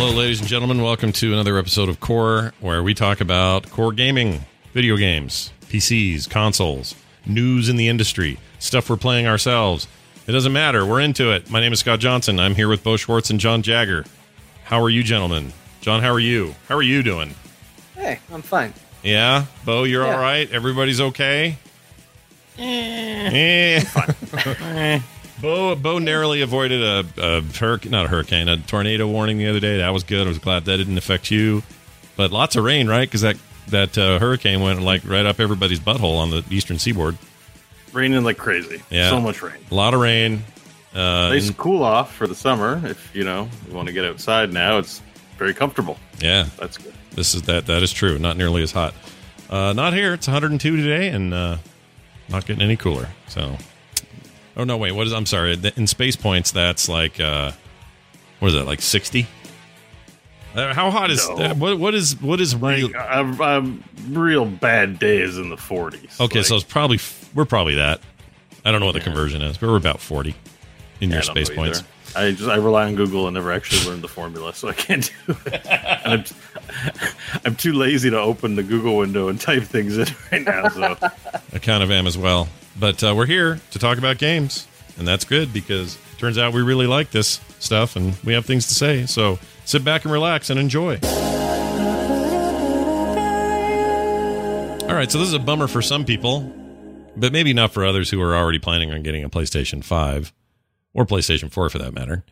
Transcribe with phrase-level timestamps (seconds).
[0.00, 0.80] Hello, ladies and gentlemen.
[0.80, 6.30] Welcome to another episode of Core, where we talk about core gaming, video games, PCs,
[6.30, 6.94] consoles,
[7.26, 9.88] news in the industry, stuff we're playing ourselves.
[10.28, 10.86] It doesn't matter.
[10.86, 11.50] We're into it.
[11.50, 12.38] My name is Scott Johnson.
[12.38, 14.04] I'm here with Bo Schwartz and John Jagger.
[14.64, 15.52] How are you, gentlemen?
[15.80, 16.54] John, how are you?
[16.68, 17.34] How are you doing?
[17.96, 18.74] Hey, I'm fine.
[19.02, 20.14] Yeah, Bo, you're Yeah.
[20.14, 20.48] all right.
[20.52, 21.56] Everybody's okay.
[22.56, 23.82] Eh.
[23.82, 25.00] Eh.
[25.40, 29.60] Bo, Bo narrowly avoided a, a hurricane, not a hurricane, a tornado warning the other
[29.60, 29.78] day.
[29.78, 30.26] That was good.
[30.26, 31.62] I was glad that didn't affect you.
[32.16, 33.08] But lots of rain, right?
[33.08, 33.36] Because that
[33.68, 37.16] that uh, hurricane went like right up everybody's butthole on the eastern seaboard.
[37.92, 38.82] raining like crazy.
[38.90, 39.10] Yeah.
[39.10, 39.58] So much rain.
[39.70, 40.42] A lot of rain.
[40.94, 42.80] Uh, Nice cool off for the summer.
[42.84, 45.00] If you know you want to get outside now, it's
[45.36, 45.96] very comfortable.
[46.18, 46.94] yeah, That's good.
[47.12, 47.66] this is that.
[47.66, 48.18] That is true.
[48.18, 48.94] Not nearly as hot.
[49.48, 50.14] Uh, not here.
[50.14, 51.58] It's 102 today, and uh,
[52.28, 53.08] not getting any cooler.
[53.28, 53.56] So,
[54.58, 54.92] oh no, wait.
[54.92, 55.12] What is?
[55.12, 55.58] I'm sorry.
[55.76, 57.52] In space points, that's like uh,
[58.40, 58.66] what is that?
[58.66, 59.26] Like 60.
[60.54, 61.36] Uh, how hot is No.
[61.36, 61.56] that?
[61.56, 61.78] What?
[61.78, 62.20] What is?
[62.20, 62.88] What is real?
[62.88, 66.20] Like I'm, I'm real bad days in the 40s.
[66.20, 66.98] Okay, Like, so it's probably
[67.34, 68.00] we're probably that.
[68.64, 70.34] I don't know what the conversion is, but we're about 40
[71.00, 71.78] in I your space points.
[71.80, 71.88] either.
[72.16, 75.12] I just I rely on Google and never actually learned the formula, so I can't
[75.26, 75.66] do it.
[76.04, 76.24] I'm,
[77.44, 80.68] I'm too lazy to open the Google window and type things in right now.
[80.70, 80.96] So
[81.52, 82.48] I kind of am as well.
[82.78, 84.66] But uh, we're here to talk about games,
[84.96, 88.66] and that's good because turns out we really like this stuff and we have things
[88.68, 89.06] to say.
[89.06, 90.98] So sit back and relax and enjoy.
[94.88, 96.52] All right, so this is a bummer for some people,
[97.16, 100.32] but maybe not for others who are already planning on getting a PlayStation 5
[100.94, 102.24] or PlayStation 4 for that matter.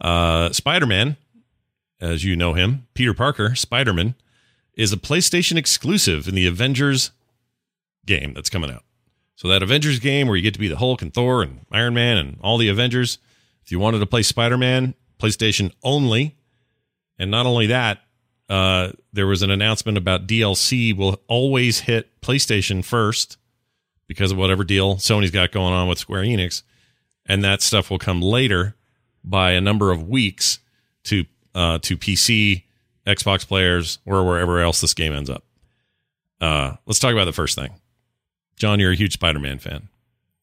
[0.00, 1.16] Uh, Spider Man,
[2.00, 4.14] as you know him, Peter Parker, Spider Man,
[4.74, 7.10] is a PlayStation exclusive in the Avengers
[8.06, 8.84] game that's coming out.
[9.38, 11.94] So that Avengers game where you get to be the Hulk and Thor and Iron
[11.94, 13.18] Man and all the Avengers.
[13.64, 16.34] If you wanted to play Spider-Man, PlayStation only.
[17.20, 18.00] And not only that,
[18.48, 23.36] uh, there was an announcement about DLC will always hit PlayStation first
[24.08, 26.64] because of whatever deal Sony's got going on with Square Enix,
[27.24, 28.74] and that stuff will come later
[29.22, 30.58] by a number of weeks
[31.04, 32.64] to uh, to PC,
[33.06, 35.44] Xbox players, or wherever else this game ends up.
[36.40, 37.70] Uh, let's talk about the first thing.
[38.58, 39.88] John, you're a huge Spider-Man fan.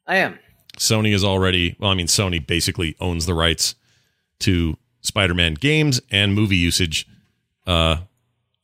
[0.07, 0.39] I am.
[0.77, 3.75] Sony is already well, I mean, Sony basically owns the rights
[4.39, 7.07] to Spider-Man games and movie usage.
[7.65, 7.97] Uh,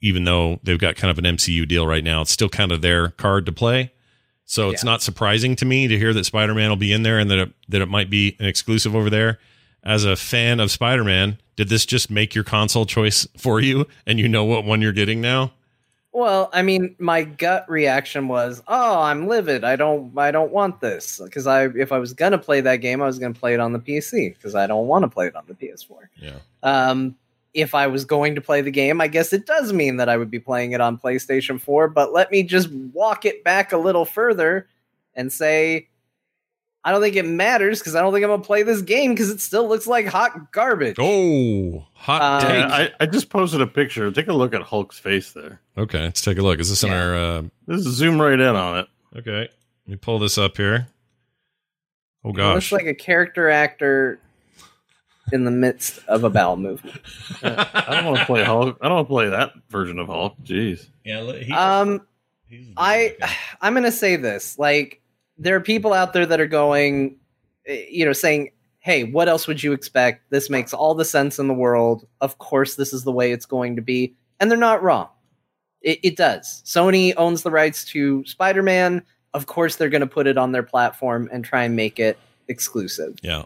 [0.01, 2.81] even though they've got kind of an MCU deal right now, it's still kind of
[2.81, 3.91] their card to play.
[4.45, 4.89] So it's Yeah.
[4.91, 7.51] not surprising to me to hear that Spider-Man will be in there and that it,
[7.69, 9.39] that it might be an exclusive over there.
[9.83, 14.19] As a fan of Spider-Man, did this just make your console choice for you and
[14.19, 15.53] you know what one you're getting now?
[16.13, 19.63] Well, I mean, my gut reaction was, "Oh, I'm livid.
[19.63, 23.01] I don't, I don't want this." Because I, if I was gonna play that game,
[23.01, 25.35] I was gonna play it on the PC because I don't want to play it
[25.35, 26.09] on the PS4.
[26.17, 26.39] Yeah.
[26.63, 27.15] Um,
[27.53, 30.17] if I was going to play the game, I guess it does mean that I
[30.17, 31.89] would be playing it on PlayStation 4.
[31.89, 34.67] But let me just walk it back a little further
[35.15, 35.87] and say,
[36.83, 39.29] I don't think it matters because I don't think I'm gonna play this game because
[39.29, 40.95] it still looks like hot garbage.
[40.99, 42.65] Oh, hot Uh, take.
[42.65, 44.09] I, I just posted a picture.
[44.11, 45.61] Take a look at Hulk's face there.
[45.77, 46.59] okay, let's take a look.
[46.59, 47.03] Is this in Yeah.
[47.03, 48.87] our uh, Just zoom right in on it.
[49.17, 49.41] Okay.
[49.41, 50.87] Let me pull this up here.
[52.23, 52.71] Oh It gosh.
[52.71, 54.19] looks like a character actor
[55.31, 56.99] in the midst of a bowel movement.
[57.43, 58.77] I don't want to play Hulk.
[58.81, 60.35] I don't want to play that version of Hulk.
[60.43, 60.87] Jeez.
[61.05, 62.05] Yeah, he, Um,
[62.77, 63.15] I
[63.61, 64.57] I'm gonna say this.
[64.59, 65.00] Like,
[65.41, 67.17] there are people out there that are going,
[67.65, 70.29] eh, you know, saying, "Hey, what else would you expect?
[70.29, 72.07] This makes all the sense in the world.
[72.21, 75.09] Of course, this is the way it's going to be." And they're not wrong.
[75.81, 76.61] It, it does.
[76.65, 79.03] Sony owns the rights to Spider-Man.
[79.33, 82.19] Of course, they're going to put it on their platform and try and make it
[82.47, 83.15] exclusive.
[83.21, 83.43] yeah.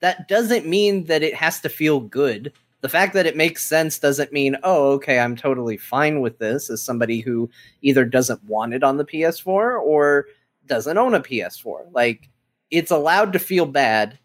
[0.00, 2.52] That doesn't mean that it has to feel good.
[2.80, 6.68] The fact that it makes sense doesn't mean, oh, okay, I'm totally fine with this
[6.68, 7.48] as somebody who
[7.82, 10.26] either doesn't want it on the PS4 or
[10.66, 11.86] doesn't own a PS4.
[11.92, 12.28] Like,
[12.70, 14.18] it's allowed to feel bad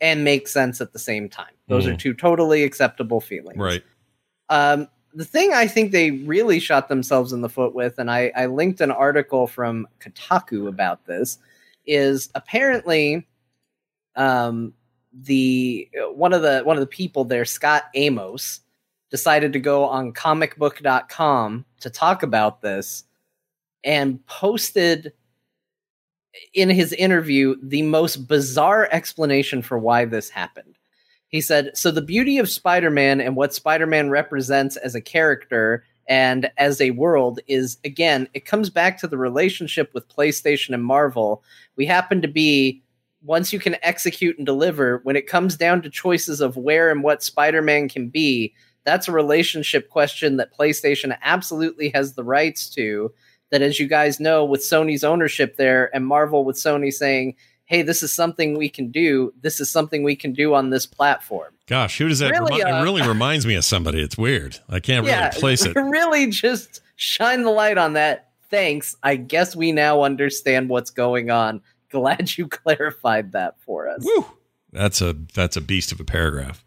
[0.00, 1.54] and make sense at the same time.
[1.68, 1.98] Those are Mhm.
[1.98, 3.58] two totally acceptable feelings.
[3.58, 3.82] Right.
[4.48, 8.32] Um, the thing I think they really shot themselves in the foot with, and I,
[8.34, 11.38] I linked an article from Kotaku about this,
[11.86, 13.26] is apparently
[14.16, 14.72] um,
[15.12, 18.60] the one of the one of the people there, Scot Amos,
[19.10, 23.04] decided to go on comicbook.com to talk about this
[23.84, 25.12] and posted
[26.54, 30.78] in his interview the most bizarre explanation for why this happened.
[31.28, 35.00] He said, So the beauty of Spider Man and what Spider Man represents as a
[35.00, 40.74] character and as a world is, again, it comes back to the relationship with PlayStation
[40.74, 41.42] and Marvel.
[41.76, 42.82] We happen to be,
[43.22, 47.02] once you can execute and deliver, when it comes down to choices of where and
[47.02, 48.52] what Spider Man can be,
[48.84, 53.12] that's a relationship question that PlayStation absolutely has the rights to.
[53.52, 57.36] That, as you guys know, with Sony's ownership there and Marvel with Sony saying,
[57.72, 59.32] hey, this is something we can do.
[59.40, 61.54] This is something we can do on this platform.
[61.66, 62.30] Gosh, who does that?
[62.30, 64.02] Really, remi- uh, it really reminds me of somebody.
[64.02, 64.58] It's weird.
[64.68, 65.74] I can't really place it.
[65.76, 68.30] really just shine the light on that.
[68.50, 68.96] Thanks.
[69.02, 71.62] I guess we now understand what's going on.
[71.90, 74.02] Glad you clarified that for us.
[74.02, 74.26] Woo!
[74.72, 76.64] That's a that's a beast of a paragraph.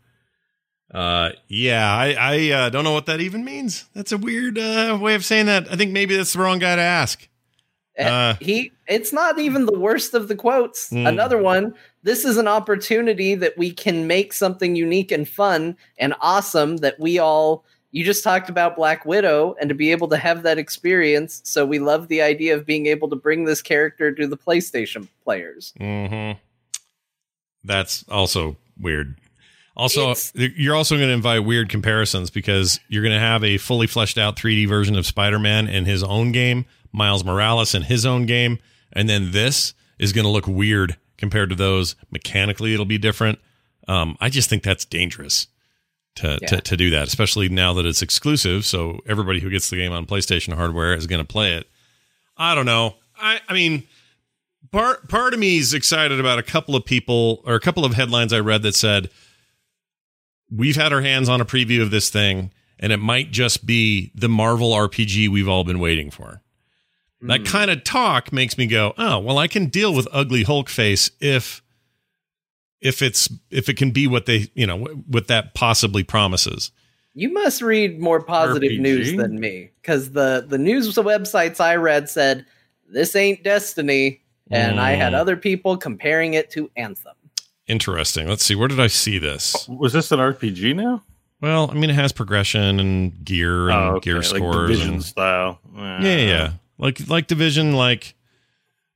[0.95, 3.83] Uh, yeah, I I uh, don't know what that even means.
[3.93, 5.69] That's a weird uh, way of saying that.
[5.69, 7.27] I think maybe that's the wrong guy to ask.
[7.99, 8.35] Uh, Uh.
[8.39, 10.89] he it's not even the worst of the quotes.
[10.91, 11.05] Hmm.
[11.05, 11.73] Another one.
[12.03, 16.97] This is an opportunity that we can make something unique and fun and awesome that
[16.97, 20.57] we all you just talked about Black Widow and to be able to have that
[20.57, 21.41] experience.
[21.43, 25.09] So we love the idea of being able to bring this character to the PlayStation
[25.25, 25.73] players.
[25.77, 26.31] hmm
[27.65, 29.15] That's also weird.
[29.75, 33.57] Also, It's- you're also going to invite weird comparisons because you're going to have a
[33.57, 38.05] fully fleshed out 3D version of Spider-Man in his own game, Miles Morales in his
[38.05, 38.59] own game,
[38.93, 41.95] and then this is going to look weird compared to those.
[42.09, 43.39] Mechanically, it'll be different.
[43.87, 45.47] Um, I just think that's dangerous
[46.15, 46.47] to, Yeah.
[46.47, 48.65] to to do that, especially now that it's exclusive.
[48.65, 51.69] So everybody who gets the game on PlayStation hardware is going to play it.
[52.37, 52.95] I don't know.
[53.19, 53.83] I I mean,
[54.71, 57.93] part part of me is excited about a couple of people or a couple of
[57.93, 59.09] headlines I read that said
[60.49, 64.11] we've had our hands on a preview of this thing and it might just be
[64.15, 66.41] the Marvel RPG we've all been waiting for.
[67.21, 70.69] That kind of talk makes me go, "Oh, well I can deal with ugly Hulk
[70.69, 71.63] face if
[72.81, 76.71] if it's if it can be what they, you know, what that possibly promises."
[77.15, 78.79] You must read more positive RPG?
[78.81, 82.45] news than me because the the news websites I read said
[82.87, 84.21] this ain't Destiny,
[84.51, 85.17] and I had Mm.
[85.17, 87.15] other people comparing it to Anthem.
[87.67, 88.27] Interesting.
[88.27, 88.55] Let's see.
[88.55, 89.67] Where did I see this?
[89.67, 91.03] Was this an RPG now?
[91.41, 94.69] Well, I mean, it has progression and gear and Oh, okay, gear like scores.
[94.69, 95.59] Division and- style.
[95.75, 96.51] yeah, yeah, yeah.
[96.77, 98.15] Like like division, like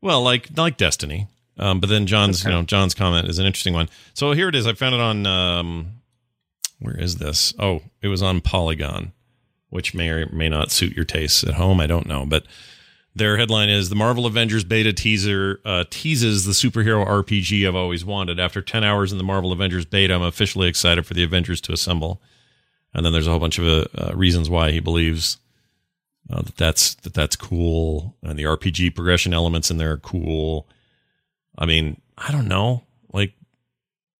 [0.02, 1.28] well, like like Destiny.
[1.58, 3.90] Um, but then John's, you know, John's comment is an interesting one.
[4.14, 4.66] So here it is.
[4.66, 5.26] I found it on.
[5.26, 5.88] Um,
[6.80, 7.54] where is this?
[7.60, 9.12] Oh, it was on Polygon,
[9.70, 11.80] which may or may not suit your tastes at home.
[11.82, 12.46] I don't know, but
[13.20, 18.04] their headline is the Marvel Avengers beta teaser uh, teases the superhero RPG I've always
[18.04, 18.40] wanted.
[18.40, 21.74] After ten hours in the Marvel Avengers beta, I'm officially excited for the Avengers to
[21.74, 22.22] assemble.
[22.94, 25.38] And then there's a whole bunch of uh, uh, reasons why he believes
[26.32, 30.68] uh, that that's that that's cool, and the RPG progression elements in there are cool.
[31.58, 32.84] I mean, I don't know.
[33.12, 33.34] Like,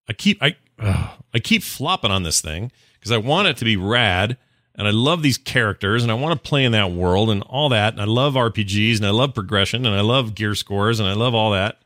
[0.08, 3.78] I keep I I keep flopping on this thing because I want it to be
[3.78, 4.38] rad,
[4.80, 7.68] and I love these characters, and I want to play in that world and all
[7.68, 11.10] that, and I love RPGs, and I love progression, and I love gear scores, and
[11.10, 11.82] I love all that.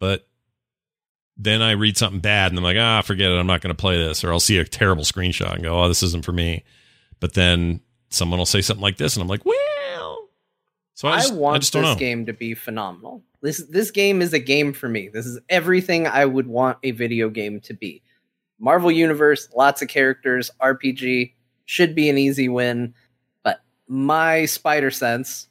[0.00, 0.26] But
[1.36, 3.34] then I read something bad, and I'm like, ah, forget it.
[3.34, 5.86] I'm not going to play this, or I'll see a terrible screenshot and go, oh,
[5.86, 6.64] this isn't for me.
[7.20, 10.28] But then someone will say something like this, and I'm like, well.
[10.94, 11.94] So I, I, just, want just this know.
[11.94, 13.22] game to be phenomenal.
[13.42, 15.08] This this game is a game for me.
[15.08, 18.02] This is everything I would want a video game to be.
[18.58, 21.34] Marvel Universe, lots of characters, RPG
[21.68, 22.94] should be an easy win,
[23.42, 25.48] but my spider sense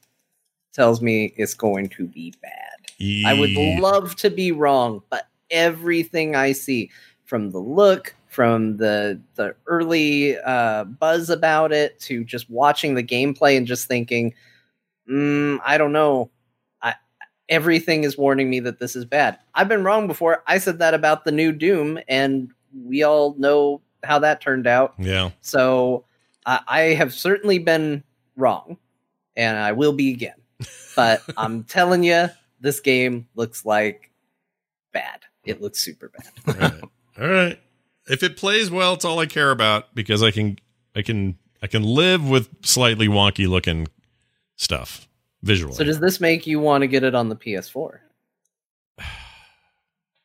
[0.73, 3.23] tells me it's going to be bad.
[3.27, 6.89] I would love to be wrong, but everything I see
[7.25, 13.03] from the look, from the the early uh, buzz about it, to just watching the
[13.03, 14.33] gameplay and just thinking,
[15.07, 16.31] mm, I don't know.
[16.81, 16.95] I,
[17.47, 19.37] everything is warning me that this is bad.
[19.53, 20.43] I've been wrong before.
[20.47, 24.93] I said that about the new Doom, and we all know how that turned out.
[24.97, 25.31] Yeah.
[25.41, 26.05] So
[26.45, 28.03] I, I have certainly been
[28.35, 28.77] wrong,
[29.35, 30.41] and I will be again.
[30.95, 34.11] But I'm telling you, this game looks like
[34.93, 35.21] bad.
[35.45, 36.31] It looks super bad.
[36.47, 36.83] All right.
[37.19, 37.59] All right.
[38.09, 40.57] If it plays well, it's all I care about because I can
[40.95, 43.87] I can I can live with slightly wonky looking
[44.55, 45.07] stuff
[45.43, 45.75] visually.
[45.75, 47.99] So does this make you want to get it on the PS4?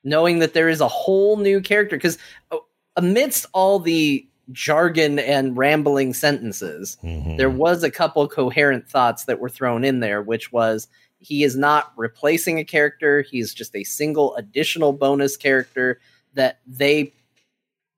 [0.05, 2.19] Knowing that there is a whole new character because
[2.51, 2.65] oh,
[2.97, 7.39] amidst all the jargon and rambling sentences, Mhm.
[7.39, 11.57] there was a couple coherent thoughts that were thrown in there, which was he is
[11.57, 16.01] not replacing a character, he's just a single additional bonus character
[16.35, 17.13] that they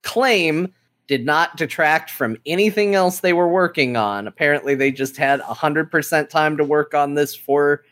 [0.02, 0.72] claim
[1.06, 4.26] did not detract from anything else they were working on.
[4.26, 7.82] Apparently, they just had 100% time to work on this for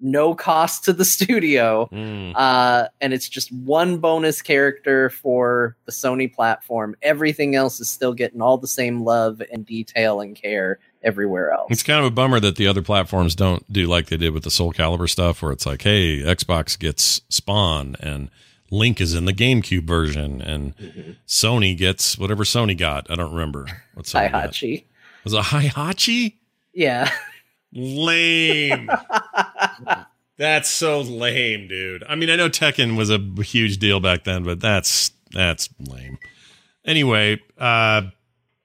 [0.00, 1.88] no cost to the studio.
[1.92, 2.32] Mm.
[2.34, 6.94] Uh, and it's just one bonus character for the Sony platform.
[7.02, 11.68] Everything else is still getting all the same love and detail and care everywhere else.
[11.70, 14.42] It's kind of a bummer that the other platforms don't do like they did with
[14.44, 18.28] the Soul Calibur stuff, where it's like, hey, Xbox gets Spawn and
[18.72, 21.12] Link is in the GameCube version, and Mm-hmm.
[21.28, 23.08] Sony gets whatever Sony got.
[23.08, 24.12] I don't remember What's.
[24.12, 24.84] Heihachi.
[25.22, 26.34] Was it Heihachi?
[26.74, 27.08] Yeah.
[27.76, 28.88] Lame.
[30.38, 32.04] that's so lame, dude.
[32.08, 36.18] I mean, I know Tekken was a huge deal back then, but that's that's lame.
[36.84, 38.02] Anyway, uh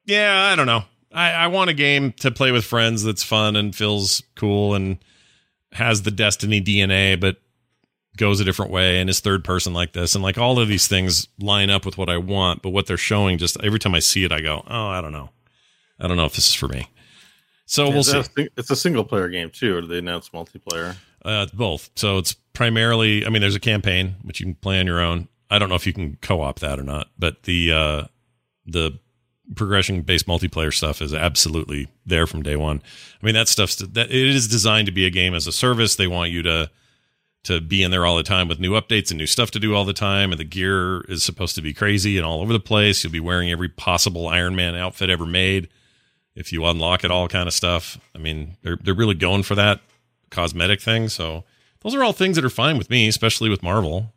[0.05, 0.83] yeah, I don't know.
[1.13, 4.97] I, I want a game to play with friends that's fun and feels cool and
[5.73, 7.37] has the Destiny DNA, but
[8.17, 10.15] goes a different way and is third person like this.
[10.15, 12.97] And like all of these things line up with what I want, but what they're
[12.97, 15.29] showing just every time I see it, I go, oh, I don't know.
[15.99, 16.87] I don't know if this is for me.
[17.71, 18.17] So we'll It's see.
[18.43, 20.97] a It's a single player game too, or they announce multiplayer?
[21.23, 21.89] Uh, both.
[21.95, 23.25] So it's primarily.
[23.25, 25.29] I mean, there's a campaign which you can play on your own.
[25.49, 28.03] I don't know if you can co-op that or not, but the uh,
[28.65, 28.99] the
[29.55, 32.81] progression based multiplayer stuff is absolutely there from day one.
[33.21, 35.95] I mean, that stuff's that it is designed to be a game as a service.
[35.95, 36.69] They want you to
[37.45, 39.73] to be in there all the time with new updates and new stuff to do
[39.73, 40.31] all the time.
[40.31, 43.01] And the gear is supposed to be crazy and all over the place.
[43.01, 45.69] You'll be wearing every possible Iron Man outfit ever made
[46.35, 47.97] if you unlock it all kind of stuff.
[48.15, 49.81] I mean, they're they're really going for that
[50.29, 51.09] cosmetic thing.
[51.09, 51.43] So
[51.81, 54.13] those are all things that are fine with me, especially with Marvel.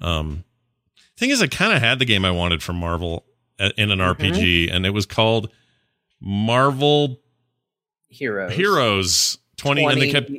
[0.00, 0.44] Um,
[1.16, 3.24] thing is, I kind of had the game I wanted from Marvel
[3.58, 5.50] in an RPG, and it was called
[6.20, 7.20] Marvel
[8.08, 8.52] Heroes.
[8.52, 10.30] Heroes Twenty, and they kept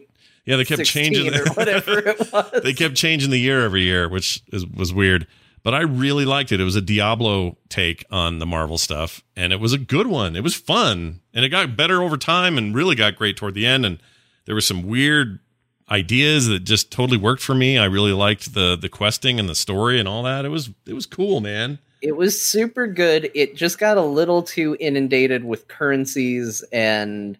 [0.46, 2.62] yeah they kept changing whatever it was.
[2.64, 5.28] they kept changing the year every year, which is, was weird.
[5.66, 6.62] But I really liked it.
[6.62, 10.36] It was a Diablo take on the Marvel stuff, and it was a good one.
[10.36, 13.66] It was fun, and it got better over time, and really got great toward the
[13.66, 13.84] end.
[13.84, 14.00] And
[14.46, 15.40] there were some weird
[15.90, 17.80] ideas that just totally worked for me.
[17.80, 20.46] I really liked the the questing and the story and all that.
[20.46, 21.80] It was it was cool, man.
[22.00, 23.32] It was super good.
[23.34, 27.40] It just got a little too inundated with currencies and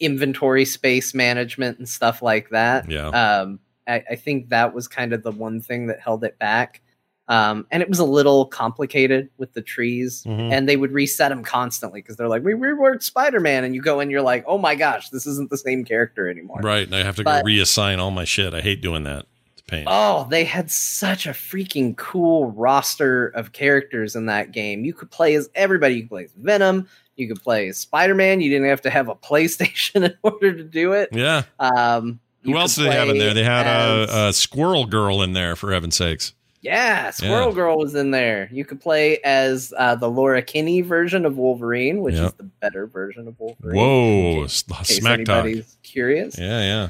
[0.00, 2.90] inventory space management and stuff like that.
[2.90, 3.06] Yeah.
[3.10, 6.81] Um, I, I think that was kind of the one thing that held it back.
[7.28, 10.52] Um, and it was a little complicated with the trees, Mhm.
[10.52, 14.00] and they would reset them constantly because they're like, "We reworked Spider-Man," and you go
[14.00, 17.02] and you're like, "Oh my gosh, this isn't the same character anymore." Right, and I
[17.04, 18.52] have to But- go reassign all my shit.
[18.54, 19.26] I hate doing that.
[19.52, 19.84] It's a pain.
[19.86, 24.84] Oh, they had such a freaking cool roster of characters in that game.
[24.84, 25.94] You could play as everybody.
[25.94, 26.88] You could play as Venom.
[27.16, 28.40] You could play as Spider Man.
[28.40, 31.10] You didn't have to have a PlayStation in order to do it.
[31.12, 31.42] yeah.
[31.60, 33.32] Um, Who else did they have in there?
[33.32, 36.32] They had as- a, a Squirrel Girl in there, for heaven's sakes.
[36.62, 37.54] Yeah, Squirrel Yeah.
[37.54, 38.48] Girl was in there.
[38.50, 42.24] You could play as uh, the Laura Kinney version of Wolverine, which Yep.
[42.26, 43.76] is the better version of Wolverine.
[43.76, 45.44] Whoa, in s- case smack talk.
[45.44, 46.38] anybody's curious.
[46.38, 46.88] Yeah, yeah.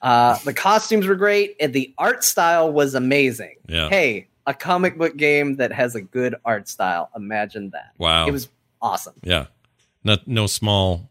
[0.00, 3.56] Uh, the costumes were great, and the art style was amazing.
[3.68, 3.88] Yeah.
[3.88, 7.10] Hey, a comic book game that has a good art style.
[7.14, 7.92] Imagine that.
[7.98, 8.26] Wow.
[8.26, 8.48] It was
[8.80, 9.14] awesome.
[9.22, 9.46] Yeah.
[10.02, 11.08] Not no small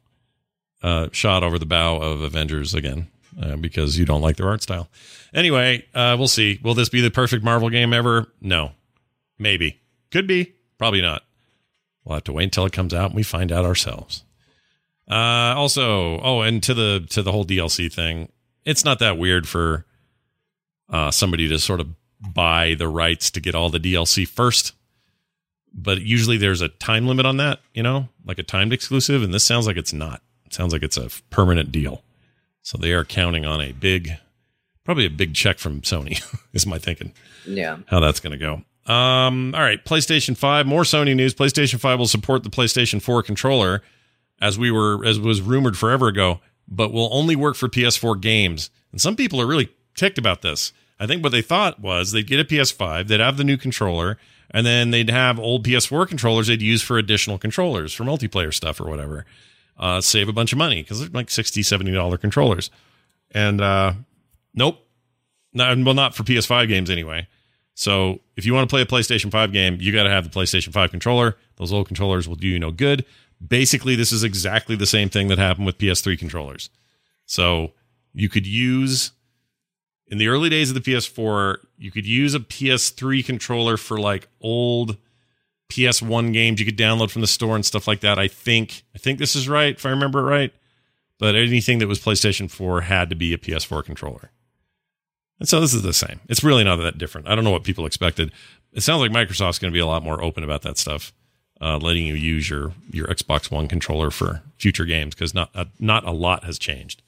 [0.83, 3.07] uh, shot over the bow of Avengers again
[3.41, 4.89] uh, because you don't like their art style.
[5.33, 6.59] Anyway, uh, we'll see.
[6.63, 8.27] Will this be the perfect Marvel game ever?
[8.41, 8.71] No.
[9.37, 9.79] Maybe.
[10.11, 10.53] Could be.
[10.77, 11.23] Probably not.
[12.03, 14.23] We'll have to wait until it comes out and we find out ourselves.
[15.09, 18.31] Uh, also, oh, and to the to the whole DLC thing,
[18.65, 19.85] it's not that weird for
[20.89, 24.73] uh, somebody to sort of buy the rights to get all the DLC first
[25.73, 29.23] but usually there's a time limit on that, you know, like a timed exclusive.
[29.23, 30.21] And this sounds like it's not.
[30.45, 32.03] It sounds like it's a permanent deal.
[32.63, 34.11] So they are counting on a big,
[34.83, 36.21] probably a big check from Sony,
[36.53, 37.13] is my thinking
[37.45, 37.77] Yeah.
[37.87, 38.61] how that's going to go.
[38.91, 41.33] Um, all right, PlayStation 5, more Sony news.
[41.33, 43.81] PlayStation 5 will support the PlayStation 4 controller
[44.41, 48.69] as we were as was rumored forever ago, but will only work for PS4 games.
[48.91, 50.73] And some people are really ticked about this.
[50.99, 54.17] I think what they thought was they'd get a PS5, they'd have the new controller,
[54.49, 58.79] and then they'd have old PS4 controllers they'd use for additional controllers for multiplayer stuff
[58.81, 59.25] or whatever.
[59.81, 62.69] Uh, save a bunch of money because they're like 60 $70 controllers.
[63.31, 63.93] And uh,
[64.53, 64.87] nope.
[65.53, 67.27] No, well, not for PS5 games anyway.
[67.73, 70.39] So if you want to play a PlayStation 5 game, you got to have the
[70.39, 71.35] PlayStation 5 controller.
[71.57, 73.05] Those old controllers will do you no good.
[73.45, 76.69] Basically, this is exactly the same thing that happened with PS3 controllers.
[77.25, 77.73] So
[78.13, 79.13] you could use
[80.11, 84.27] in the early days of the PS4, you could use a PS3 controller for like
[84.41, 84.97] old
[85.71, 88.19] PS1 games you could download from the store and stuff like that.
[88.19, 90.53] I think I think this is right if I remember it right.
[91.17, 94.31] But anything that was PlayStation 4 had to be a PS4 controller.
[95.39, 96.19] And so this is the same.
[96.27, 97.27] It's really not that different.
[97.27, 98.31] I don't know what people expected.
[98.73, 101.13] It sounds like Microsoft's going to be a lot more open about that stuff,
[101.61, 105.67] uh, letting you use your your Xbox One controller for future games because not a,
[105.79, 107.01] not a lot has changed.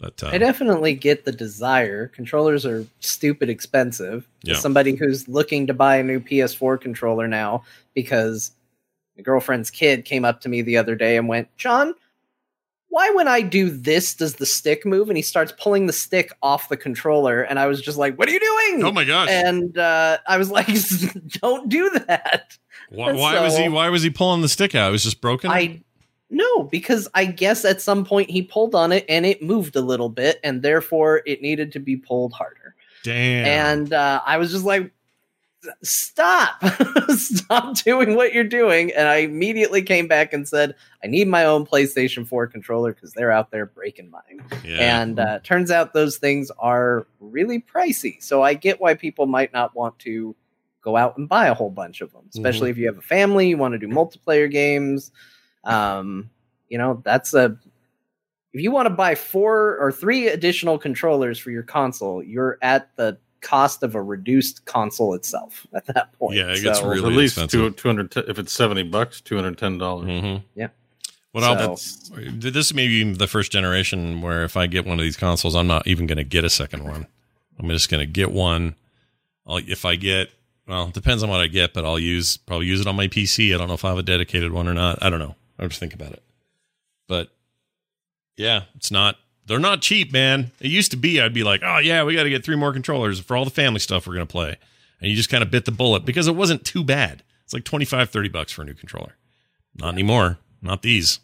[0.00, 2.08] But uh, I definitely get the desire.
[2.08, 4.26] Controllers are stupid expensive.
[4.42, 4.54] Yeah.
[4.54, 7.64] As somebody who's looking to buy a new PS4 controller now
[7.94, 8.52] because
[9.16, 11.94] my girlfriend's kid came up to me the other day and went, "John,
[12.88, 16.32] why when I do this does the stick move?" And he starts pulling the stick
[16.42, 19.28] off the controller, and I was just like, "What are you doing?" oh my gosh,
[19.28, 20.68] And uh, I was like,
[21.42, 22.56] "Don't do that."
[22.88, 24.88] why, why was he why was he pulling the stick out?
[24.88, 25.50] It was just broken.
[25.50, 25.82] I
[26.30, 29.80] no, because I guess at some point he pulled on it and it moved a
[29.80, 32.76] little bit, and therefore it needed to be pulled harder.
[33.02, 33.46] Damn.
[33.46, 34.92] And uh, I was just like,
[35.82, 36.62] "Stop!
[37.16, 41.44] Stop doing what you're doing!" And I immediately came back and said, "I need my
[41.44, 45.00] own PlayStation 4 controller because they're out there breaking mine." yeah.
[45.00, 48.22] And uh, turns out those things are really pricey.
[48.22, 50.36] So I get why people might not want to
[50.82, 53.48] go out and buy a whole bunch of them, especially if you have a family,
[53.48, 55.10] you want to do multiplayer games.
[55.64, 56.30] Um,
[56.68, 57.56] you know, that's a.
[58.52, 62.94] If you want to buy four or three additional controllers for your console, you're at
[62.96, 66.36] the cost of a reduced console itself at that point.
[66.36, 67.76] Yeah, it gets So- really at least expensive.
[67.76, 70.42] two, 200 if it's 70 bucks 210 dollars Mhm.
[70.56, 70.68] Yeah.
[71.32, 75.04] What I'll So- this may be the first generation where if I get one of
[75.04, 77.06] these consoles, I'm not even going to get a second one.
[77.58, 78.74] I'm just going to get one.
[79.46, 80.30] I'll, if I get,
[80.66, 83.06] well, it depends on what I get, but I'll use probably use it on my
[83.06, 83.54] PC.
[83.54, 84.98] I don't know if I have a dedicated one or not.
[85.02, 85.36] I don't know.
[85.60, 86.22] I'll just think about it.
[87.06, 87.28] But
[88.36, 89.16] yeah, it's not.
[89.46, 90.52] They're not cheap, man.
[90.60, 91.20] It used to be.
[91.20, 93.50] I'd be like, oh yeah, we got to get three more controllers for all the
[93.50, 94.56] family stuff we're going to play,
[95.00, 97.22] and you just kind of bit the bullet because it wasn't too bad.
[97.44, 99.16] It's like 25, 30 bucks for a new controller.
[99.74, 100.38] Not anymore.
[100.62, 101.18] Not these.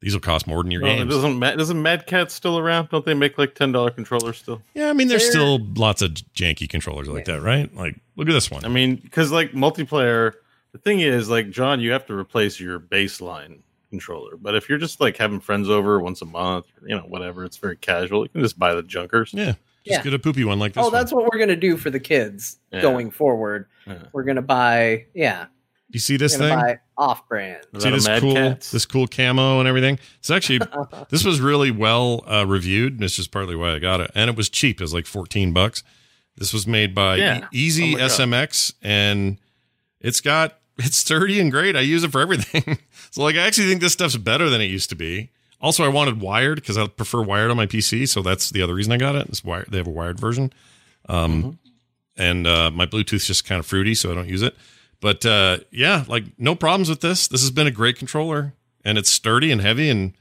[0.00, 1.14] These will cost more than your Well, games.
[1.14, 2.88] doesn't Mad, isn't Mad Catz still around?
[2.88, 4.60] Don't they make like ten dollar controllers still?
[4.74, 7.72] Yeah, I mean, there's They're- still lots of janky controllers like that, right?
[7.72, 8.64] Like, look at this one.
[8.64, 10.32] I mean, because like multiplayer,
[10.72, 14.36] the thing is, like John, you have to replace your baseline controller.
[14.36, 17.44] But if you're just like having friends over once a month, or, you know, whatever,
[17.44, 18.22] it's very casual.
[18.24, 19.32] You can just buy the junkers.
[19.34, 20.02] yeah, just Yeah.
[20.02, 20.84] get a poopy one like this.
[20.84, 22.80] Oh, that's what we're gonna do for the kids Yeah.
[22.80, 23.66] going forward.
[23.86, 24.04] Yeah.
[24.12, 25.46] We're gonna buy, yeah,
[25.90, 26.78] You see this thing?
[26.96, 27.66] off-brand.
[27.78, 28.70] See this cool, Catz?
[28.70, 29.98] this cool camo and everything.
[30.20, 30.60] It's actually
[31.10, 34.10] this was really well uh, reviewed, and it's just partly why I got it.
[34.14, 35.82] And it was cheap; it was like fourteen bucks.
[36.38, 37.46] This was made by Yeah.
[37.52, 38.10] Easy Oh my God.
[38.10, 39.36] SMX, and
[40.00, 41.76] it's got it's sturdy and great.
[41.76, 42.78] I use it for everything.
[43.10, 45.30] so, like, I actually think this stuff's better than it used to be.
[45.60, 48.74] Also, I wanted wired because I prefer wired on my PC, so that's the other
[48.74, 49.28] reason I got it.
[49.28, 49.68] It's wired.
[49.70, 50.52] They have a wired version,
[51.08, 51.58] um,
[52.16, 54.56] and uh, my Bluetooth's just kind of fruity, so I don't use it.
[55.00, 57.28] But uh, yeah, like no problems with this.
[57.28, 58.54] This has been a great controller,
[58.84, 59.88] and it's sturdy and heavy.
[59.88, 60.14] And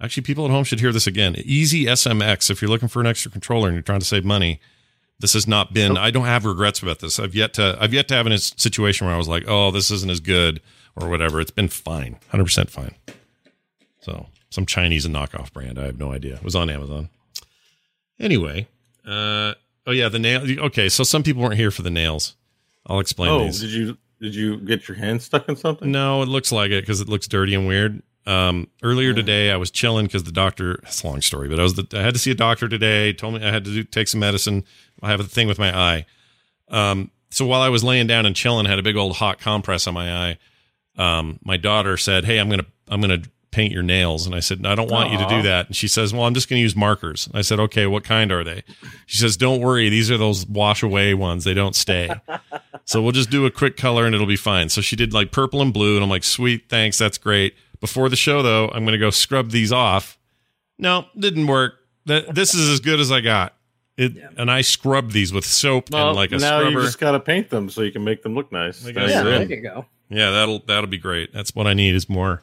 [0.00, 1.36] actually, people at home should hear this again.
[1.44, 2.48] Easy SMX.
[2.50, 4.60] If you're looking for an extra controller and you're trying to save money,
[5.18, 5.96] this has not been.
[5.96, 7.18] I don't have regrets about this.
[7.18, 7.76] I've yet to.
[7.80, 10.60] I've yet to have a situation where I was like, oh, this isn't as good
[10.94, 11.40] or whatever.
[11.40, 12.94] It's been fine, hundred percent fine.
[14.00, 15.78] So some Chinese knockoff brand.
[15.78, 16.34] I have no idea.
[16.36, 17.08] It was on Amazon.
[18.18, 18.66] Anyway,
[19.06, 19.54] uh,
[19.86, 20.42] oh yeah, the nail.
[20.66, 22.34] Okay, so some people weren't here for the nails.
[22.86, 23.60] I'll explain Oh, these.
[23.60, 25.90] did you did you get your hand stuck in something?
[25.90, 28.02] No, it looks like it because it looks dirty and weird.
[28.26, 30.80] Um, earlier today, I was chilling because the doctor.
[30.82, 33.12] It's a long story, but I was the, I had to see a doctor today.
[33.12, 34.64] Told me I had to do, take some medicine.
[35.02, 36.06] I have a thing with my eye.
[36.68, 39.86] Um, so while I was laying down and chilling, had a big old hot compress
[39.86, 40.38] on my eye.
[40.96, 44.66] Um, my daughter said, "Hey, I'm gonna I'm gonna paint your nails," and I said,
[44.66, 46.74] "I don't want you to do that." And she says, "Well, I'm just gonna use
[46.74, 48.64] markers." I said, "Okay, what kind are they?"
[49.06, 51.44] She says, "Don't worry, these are those wash away ones.
[51.44, 52.10] They don't stay."
[52.88, 54.68] So we'll just do a quick color and it'll be fine.
[54.68, 57.56] So she did like purple and blue, and I'm like, sweet, thanks, that's great.
[57.80, 60.18] Before the show though, I'm gonna go scrub these off.
[60.78, 61.74] No, didn't work.
[62.06, 63.54] That this is as good as I got.
[63.96, 66.70] It and I scrub these with soap Well, and like a now scrubber.
[66.80, 68.82] you just gotta paint them so you can make them look nice.
[68.82, 69.86] I Then guess Yeah, you're there you go.
[70.10, 71.32] Yeah, that'll that'll be great.
[71.32, 72.42] That's what I need is more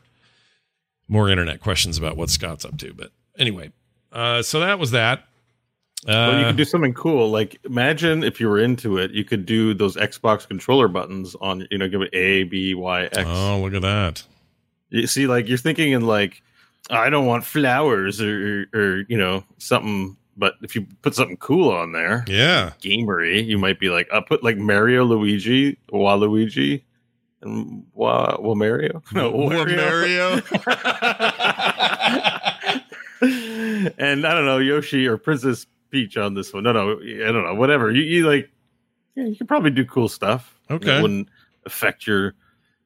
[1.08, 2.93] more internet questions about what Scott's up to.
[2.93, 3.72] But anyway,
[4.12, 5.26] uh, so that was that.
[6.08, 7.30] Well, you Uh, could do something cool.
[7.30, 11.65] Like imagine if you were into it, you could do those Xbox controller buttons on,
[11.72, 13.24] you know, give it A, B, Y, X.
[13.26, 14.24] oh, look at that.
[14.94, 16.42] You see, like you're thinking in like,
[16.90, 20.16] I don't want flowers or, or, or you know something.
[20.38, 22.72] But if you put something cool on there, Yeah.
[22.82, 26.82] gamery, you might be like, I put like Mario, Luigi, Waluigi,
[27.42, 29.02] and Wa, Wa Mario.
[29.14, 30.42] No, Or Mario.
[33.22, 36.64] and I don't know Yoshi or Princess Peach on this one.
[36.64, 37.56] No, no, I don't know.
[37.56, 38.50] Whatever you, you like,
[39.16, 40.60] yeah, you could probably do cool stuff.
[40.72, 40.98] Okay.
[40.98, 41.30] it wouldn't
[41.66, 42.34] affect your,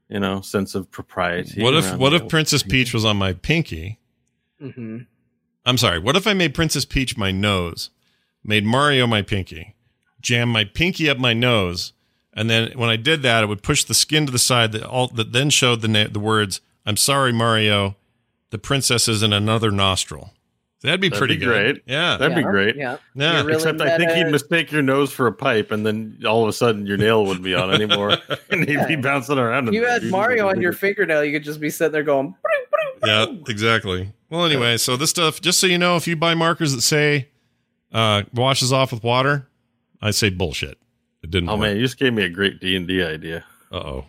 [0.09, 1.61] you know, sense of propriety.
[1.61, 2.71] what if what if Princess thing.
[2.71, 3.99] Peach was on my pinky?
[4.59, 4.99] hmm
[5.65, 5.99] I'm sorry.
[5.99, 7.89] What if I made Princess Peach my nose,
[8.43, 9.75] made Mario my pinky,
[10.21, 11.91] jam my pinky up my nose,
[12.33, 14.83] and then when I did that, it would push the skin to the side that
[14.83, 17.97] all that then showed the na- the words "I'm sorry, Mario."
[18.49, 20.33] The princess is in another nostril.
[20.83, 21.75] That'd be That'd pretty be good.
[21.75, 21.83] great.
[21.87, 22.17] Yeah.
[22.17, 22.75] That'd be great.
[22.75, 22.97] Yeah.
[23.15, 23.41] Yeah.
[23.41, 26.49] Really Except I think he'd mistake your nose for a pipe, and then all of
[26.49, 28.17] a sudden your nail wouldn't be on anymore,
[28.51, 29.67] and he'd be bouncing around.
[29.69, 32.35] If you had Mario on your fingernail, you could just be sitting there going.
[33.05, 34.11] yeah, exactly.
[34.29, 37.29] Well, anyway, so this stuff, just so you know, if you buy markers that say
[37.91, 39.47] uh, washes off with water,
[40.01, 40.77] I say bullshit.
[41.23, 41.49] It didn't.
[41.49, 43.43] Oh man, you just gave me a great D and D idea.
[43.71, 44.05] Uh oh.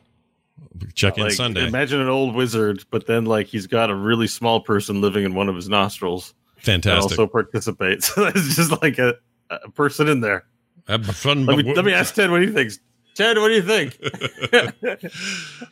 [0.94, 1.66] Check in Like, Sunday.
[1.66, 5.34] Imagine an old wizard, but then like he's got a really small person living in
[5.34, 7.18] one of his nostrils that Fantastic.
[7.18, 8.14] also participates.
[8.14, 9.14] So it's just like a,
[9.50, 10.44] a person in there.
[10.86, 11.46] Have fun.
[11.46, 12.78] Let me let me ask Ted what he thinks.
[13.14, 13.98] Ted, what do you think?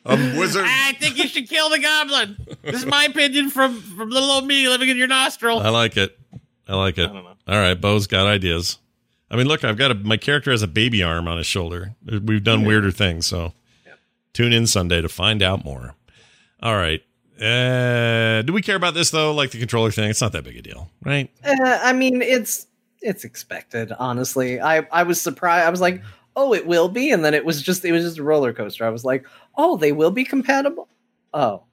[0.05, 0.65] A wizard.
[0.67, 2.37] I think you should kill the goblin.
[2.63, 5.61] This is my opinion from from little old me living in your nostril.
[5.61, 6.19] I like it.
[6.69, 7.09] I like it.
[7.09, 7.35] I don't know.
[7.47, 8.79] All right, Bo's got ideas.
[9.31, 11.95] I mean, look, I've got a my character has a baby arm on his shoulder.
[12.05, 13.53] We've done weirder things, so
[14.33, 15.95] tune in Sunday to find out more.
[16.61, 17.03] All right.
[17.41, 19.33] Uh, do we care about this though?
[19.35, 21.31] Like the controller thing, it's not that big a deal, right?
[21.45, 22.67] Uh, I mean, it's
[23.03, 23.93] it's expected.
[23.99, 25.67] Honestly, I I was surprised.
[25.67, 26.03] I was like,
[26.35, 28.85] oh, it will be, and then it was just it was just a roller coaster.
[28.87, 30.89] I was like, oh, they will be compatible.
[31.35, 31.65] Oh,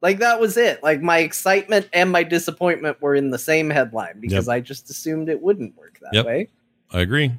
[0.00, 0.82] like that was it.
[0.82, 5.28] Like my excitement and my disappointment were in the same headline because I just assumed
[5.28, 6.26] it wouldn't work that Yep.
[6.26, 6.48] way.
[6.90, 7.32] I agree.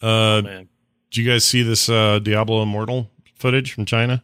[0.00, 0.68] Uh, Man.
[1.10, 4.22] did you guys see this uh, Diablo Immortal footage from China?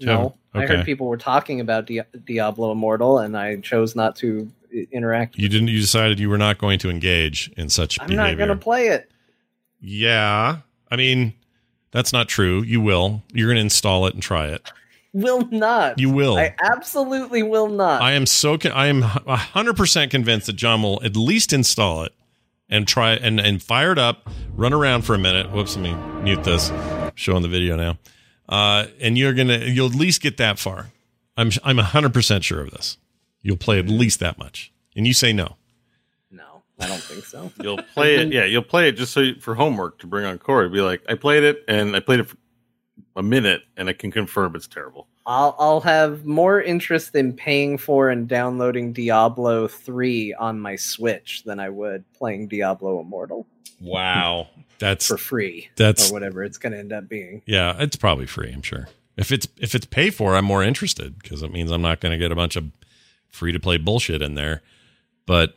[0.00, 4.50] No, I heard people were talking about Di- Diablo Immortal, and I chose not to
[4.74, 5.36] uh, interact.
[5.38, 5.68] You didn't.
[5.68, 8.30] You decided you were not going to engage in such I'm behavior.
[8.30, 9.10] not going to play it.
[9.80, 10.58] Yeah,
[10.90, 11.34] I mean,
[11.90, 12.62] that's not true.
[12.62, 13.22] You will.
[13.32, 14.70] You're going to install it and try it.
[15.12, 15.98] Will not.
[15.98, 16.36] You will.
[16.36, 18.02] I absolutely will not.
[18.02, 18.58] I am so.
[18.58, 22.12] Con- I am hundred percent convinced that John will at least install it
[22.68, 25.50] and try and and fire it up, run around for a minute.
[25.50, 26.70] Whoops, let me mute this.
[27.14, 27.98] Showing the video now,
[28.48, 30.88] uh, and you're gonna you'll at least get that far.
[31.36, 32.96] I'm I'm hundred percent sure of this.
[33.42, 35.56] You'll play at least that much, and you say no.
[36.30, 37.52] no, I don't think so.
[37.62, 38.44] You'll play it, yeah.
[38.44, 40.68] You'll play it just so you, for homework to bring on Corey.
[40.68, 42.36] Be like, I played it, and I played it for
[43.14, 45.06] a minute, and I can confirm it's terrible.
[45.28, 51.44] I'll I'll have more interest in paying for and downloading Diablo 3 on my Switch
[51.44, 53.46] than I would playing Diablo Immortal
[53.80, 57.42] Wow, that's for free That's- or whatever it's going to end up being.
[57.46, 58.50] Yeah, it's probably free.
[58.52, 58.88] I'm sure.
[59.16, 62.12] If it's if it's pay for, I'm more interested because it means I'm not going
[62.12, 62.70] to get a bunch of
[63.28, 64.62] free to play bullshit in there.
[65.26, 65.56] But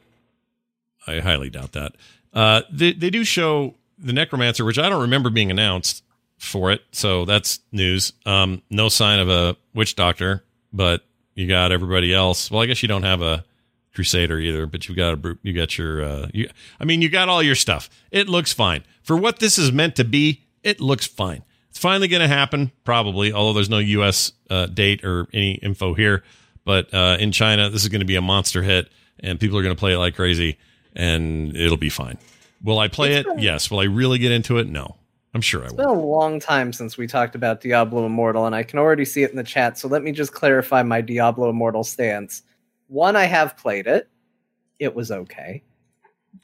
[1.07, 1.93] I highly doubt that.
[2.33, 6.03] Uh, they they do show the Necromancer, which I don't remember being announced
[6.41, 8.13] for it, so that's news.
[8.25, 12.49] Um, no sign of a witch doctor, but you got everybody else.
[12.49, 13.45] Well, I guess you don't have a
[13.93, 16.49] Crusader either, but you got a you got your uh, you.
[16.79, 17.89] I mean, you got all your stuff.
[18.09, 20.43] It looks fine for what this is meant to be.
[20.63, 21.43] It looks fine.
[21.69, 23.31] It's finally going to happen, probably.
[23.31, 24.31] Although there's no U.S.
[24.49, 26.23] Uh, date or any info here,
[26.65, 29.63] but uh, in China, this is going to be a monster hit, and people are
[29.63, 30.57] going to play it like crazy,
[30.95, 32.17] and it'll be fine.
[32.63, 33.25] Will I play it?
[33.37, 33.69] Yes.
[33.71, 34.67] Will I really get into it?
[34.67, 34.95] No.
[35.33, 35.69] I'm sure I will.
[35.69, 39.05] It's been a long time since we talked about Diablo Immortal, and I can already
[39.05, 39.77] see it in the chat.
[39.77, 42.43] So let me just clarify my Diablo Immortal stance.
[42.87, 44.09] One, I have played it.
[44.79, 45.63] It was okay.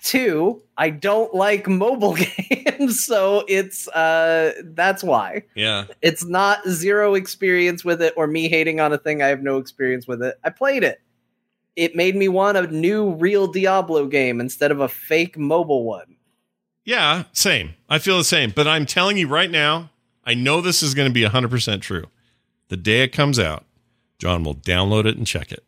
[0.01, 2.15] Two, I don't like mobile
[2.49, 5.43] games, so it's uh that's why.
[5.55, 5.85] Yeah.
[6.01, 9.57] It's not zero experience with it or me hating on a thing I have no
[9.57, 10.35] experience with it.
[10.43, 11.01] I played it.
[11.75, 16.16] It made me want a new real Diablo game instead of a fake mobile one.
[16.87, 17.73] Yeah, same.
[17.89, 18.51] I feel the same.
[18.55, 19.89] But I'm telling you right now,
[20.25, 22.05] I know this is going to be 100% true.
[22.69, 23.65] The day it comes out,
[24.19, 25.63] John will download it and check it.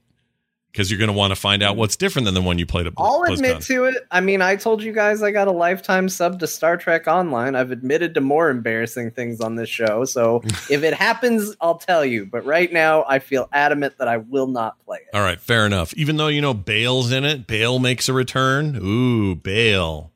[0.71, 2.87] because you're going to want to find out what's different than the one you played
[2.87, 3.33] at I'll BlizzCon.
[3.33, 4.07] admit to it.
[4.11, 7.55] I mean, I told you guys I got a lifetime sub to Star Trek Online.
[7.55, 10.05] I've admitted to more embarrassing things on this show.
[10.05, 12.25] So if it happens, I'll tell you.
[12.27, 15.15] But right now, I feel adamant that I will not play it.
[15.15, 15.93] All right, fair enough.
[15.95, 18.77] Even though you know Baal's in it, Baal makes a return.
[18.81, 20.11] Ooh, Baal.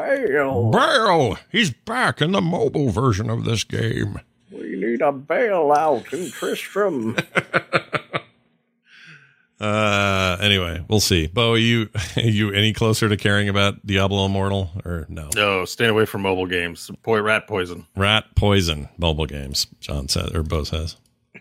[0.00, 0.70] Bail.
[0.70, 4.20] Baal, he's back in the mobile version of this game.
[4.50, 7.16] We need a bailout in Tristram.
[9.60, 11.26] Uh, anyway, we'll see.
[11.26, 15.30] Bo, are you are you any closer to caring about Diablo Immortal or no?
[15.34, 16.90] No, stay away from mobile games.
[17.02, 17.86] Boy, rat poison.
[17.96, 19.66] Rat poison mobile games.
[19.80, 20.96] John says or Bo says.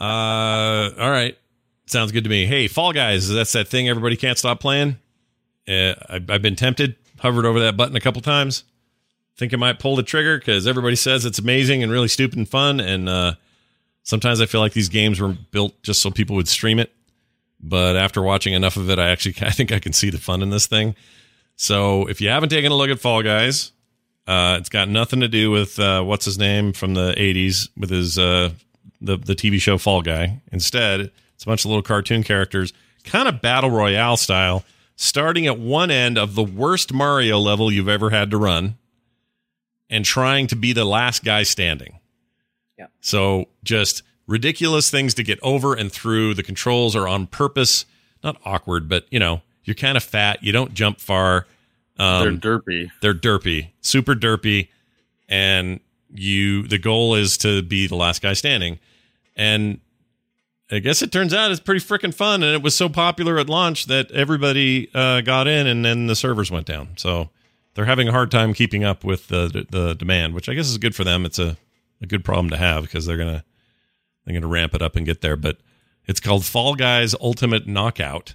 [0.00, 0.04] uh,
[0.98, 1.36] all right,
[1.86, 2.44] sounds good to me.
[2.44, 4.98] Hey, Fall Guys, that's that thing everybody can't stop playing.
[5.66, 8.64] Uh, I, I've been tempted, hovered over that button a couple times.
[9.36, 12.48] Think I might pull the trigger because everybody says it's amazing and really stupid and
[12.48, 12.80] fun.
[12.80, 13.34] And uh,
[14.02, 16.92] sometimes I feel like these games were built just so people would stream it.
[17.60, 20.42] But after watching enough of it, I actually I think I can see the fun
[20.42, 20.94] in this thing.
[21.56, 23.72] So if you haven't taken a look at Fall Guys,
[24.26, 27.90] uh, it's got nothing to do with uh, what's his name from the '80s with
[27.90, 28.50] his uh,
[29.00, 30.40] the the TV show Fall Guy.
[30.52, 32.72] Instead, it's a bunch of little cartoon characters,
[33.04, 34.64] kind of battle royale style,
[35.00, 38.76] starting at one end of the worst Mario level you've ever had to run,
[39.88, 42.00] and trying to be the last guy standing.
[42.76, 42.88] Yeah.
[43.00, 46.34] So just ridiculous things to get over and through.
[46.34, 47.86] The controls are on purpose,
[48.24, 50.42] not awkward, but you know, you're kind of fat.
[50.42, 51.46] You don't jump far.
[51.98, 52.90] Um, They're derpy.
[53.00, 54.68] they're derpy, super derpy,
[55.28, 55.80] and
[56.12, 56.66] you.
[56.66, 58.78] The goal is to be the last guy standing,
[59.36, 59.80] and
[60.70, 63.48] I guess it turns out it's pretty freaking fun, and it was so popular at
[63.48, 66.90] launch that everybody uh, got in, and then the servers went down.
[66.96, 67.30] So
[67.74, 70.76] they're having a hard time keeping up with the the demand, which I guess is
[70.78, 71.24] good for them.
[71.24, 71.56] It's a
[72.02, 73.44] a good problem to have because they're gonna
[74.24, 75.36] they're gonna ramp it up and get there.
[75.36, 75.58] But
[76.06, 78.34] it's called Fall Guys Ultimate Knockout,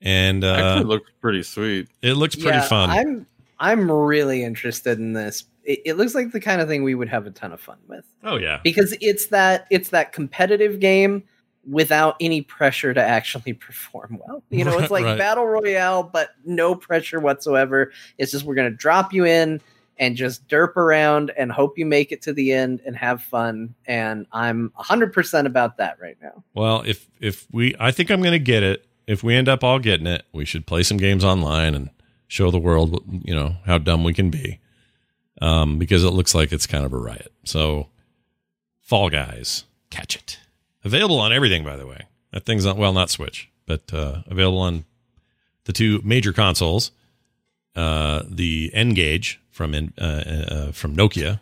[0.00, 1.88] and uh, Actually, looked pretty sweet.
[2.00, 2.90] it looks pretty Yeah, fun.
[2.90, 3.26] I'm
[3.58, 5.44] I'm really interested in this.
[5.64, 7.78] It, it looks like the kind of thing we would have a ton of fun
[7.88, 11.22] with oh yeah, because it's that it's that competitive game
[11.68, 14.42] without any pressure to actually perform well.
[14.50, 15.18] You know, it's like Right.
[15.18, 17.92] battle royale, but no pressure whatsoever.
[18.18, 19.60] It's just we're gonna drop you in
[19.98, 23.74] and just derp around and hope you make it to the end and have fun.
[23.86, 26.42] And I'm 100% about that right now.
[26.54, 28.86] Well, if if we, I think I'm going to get it.
[29.06, 31.90] If we end up all getting it, we should play some games online and
[32.26, 34.58] show the world, what- you know, how dumb we can be.
[35.42, 37.32] Um, because it looks like it's kind of a riot.
[37.44, 37.88] So,
[38.80, 40.38] Fall Guys, catch it.
[40.84, 42.02] Available on everything, by the way.
[42.32, 44.84] That thing's on, well, not Switch, but uh, available on
[45.64, 46.92] the two major consoles.
[47.74, 51.40] Uh, the N-Gage from in, uh, uh, from Nokia.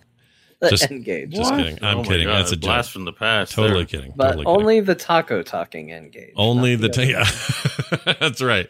[0.69, 1.33] Just- Engage.
[1.33, 1.79] Just kidding.
[1.83, 2.27] I'm Oh kidding.
[2.27, 2.63] God, That's a joke.
[2.63, 3.53] blast from the past.
[3.53, 3.87] Totally there.
[4.01, 4.13] kidding.
[4.17, 4.61] But totally kidding.
[4.61, 6.33] only the taco talking engage.
[6.37, 8.69] Only not the, other t- yeah, that's right.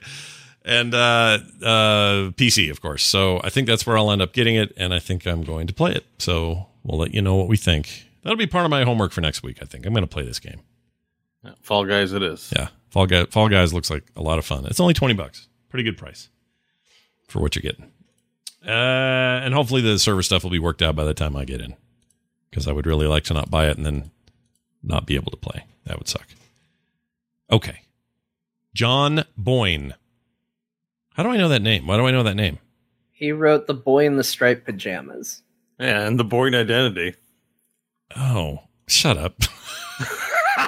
[0.65, 3.03] And uh, uh, PC, of course.
[3.03, 5.67] So I think that's where I'll end up getting it, and I think I'm going
[5.67, 6.05] to play it.
[6.19, 8.05] So we'll let you know what we think.
[8.23, 9.59] That'll be part of my homework for next week.
[9.63, 10.61] I think I'm going to play this game.
[11.63, 12.53] Fall Guys, it is.
[12.55, 13.27] Yeah, Fall Guys.
[13.31, 14.67] Fall Guys looks like a lot of fun.
[14.67, 15.49] It's only twenty bucks.
[15.71, 16.29] Pretty good price
[17.29, 17.91] for what you're getting.
[18.67, 21.63] Uh, and hopefully the server stuff will be worked out by the time I get
[21.63, 21.75] in,
[22.51, 24.11] because I would really like to not buy it and then
[24.83, 25.65] not be able to play.
[25.87, 26.27] That would suck.
[27.51, 27.81] Okay,
[28.75, 29.95] John Boyne.
[31.15, 31.87] How do I know that name?
[31.87, 32.59] Why do I know that name?
[33.13, 35.43] He wrote The Boy in the Striped Pajamas.
[35.79, 37.15] Yeah, and the Boyne identity.
[38.17, 39.35] Oh, shut up.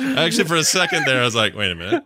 [0.00, 2.02] Actually, for a second there, I was like, wait a minute.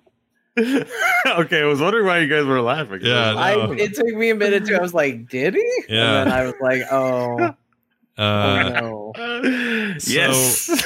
[0.59, 3.01] okay, I was wondering why you guys were laughing.
[3.03, 4.75] Yeah, I, it took me a minute too.
[4.77, 5.83] I was like, did he?
[5.89, 6.23] Yeah.
[6.23, 7.55] And then I was like, oh,
[8.19, 9.13] oh Uh, no.
[10.07, 10.85] yes.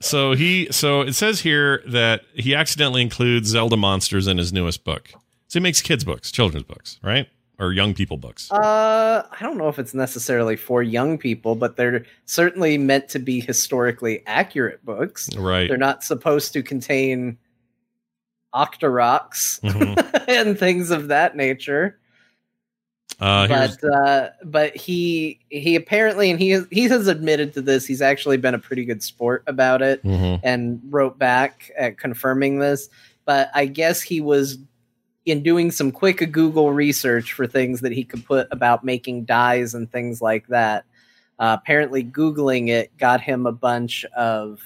[0.00, 4.84] So he so it says here that he accidentally includes Zelda monsters in his newest
[4.84, 5.10] book.
[5.50, 7.26] So he makes kids books, children's books, right?
[7.58, 8.50] Or young people books.
[8.52, 13.18] Uh, I don't know if it's necessarily for young people, but they're certainly meant to
[13.18, 15.28] be historically accurate books.
[15.36, 15.66] right.
[15.68, 17.36] They're not supposed to contain
[18.54, 20.24] octoroks Mhm.
[20.28, 21.98] and things of that nature.
[23.18, 27.86] Uh but uh, but he he apparently and he he has admitted to this.
[27.86, 30.40] He's actually been a pretty good sport about it Mhm.
[30.44, 32.88] and wrote back at confirming this.
[33.26, 34.58] But I guess he was
[35.26, 39.74] in doing some quick Google research for things that he could put about making dyes
[39.74, 40.84] and things like that.
[41.38, 44.60] Uh, apparently, googling it got him a bunch of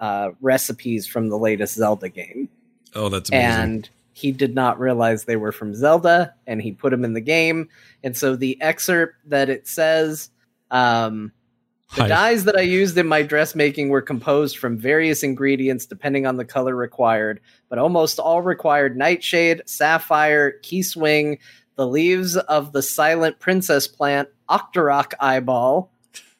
[0.00, 2.48] uh, recipes from the latest Zelda game
[2.94, 3.50] Oh, that's amazing.
[3.50, 7.20] and he did not realize they were from Zelda, and he put them in the
[7.20, 7.68] game.
[8.02, 10.30] And so the excerpt that it says,
[10.70, 11.32] um,
[11.96, 12.08] The Hi.
[12.08, 16.44] dyes that I used in my dressmaking were composed from various ingredients depending on the
[16.44, 21.38] color required, but almost all required nightshade, sapphire, Keese wing,
[21.74, 25.90] the leaves of the silent princess plant, octorok eyeball,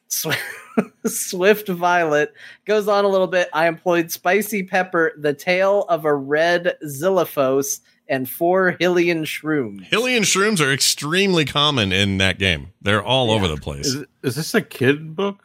[0.07, 0.27] sw-
[1.05, 2.33] swift violet.
[2.63, 3.49] Goes on a little bit.
[3.51, 9.89] I employed spicy pepper, the tail of a red Lizalfos, and four Hylian shrooms.
[9.89, 12.73] Hylian shrooms are extremely common in that game.
[12.81, 13.87] They're all over the place.
[13.87, 15.41] Is, is this a kid book?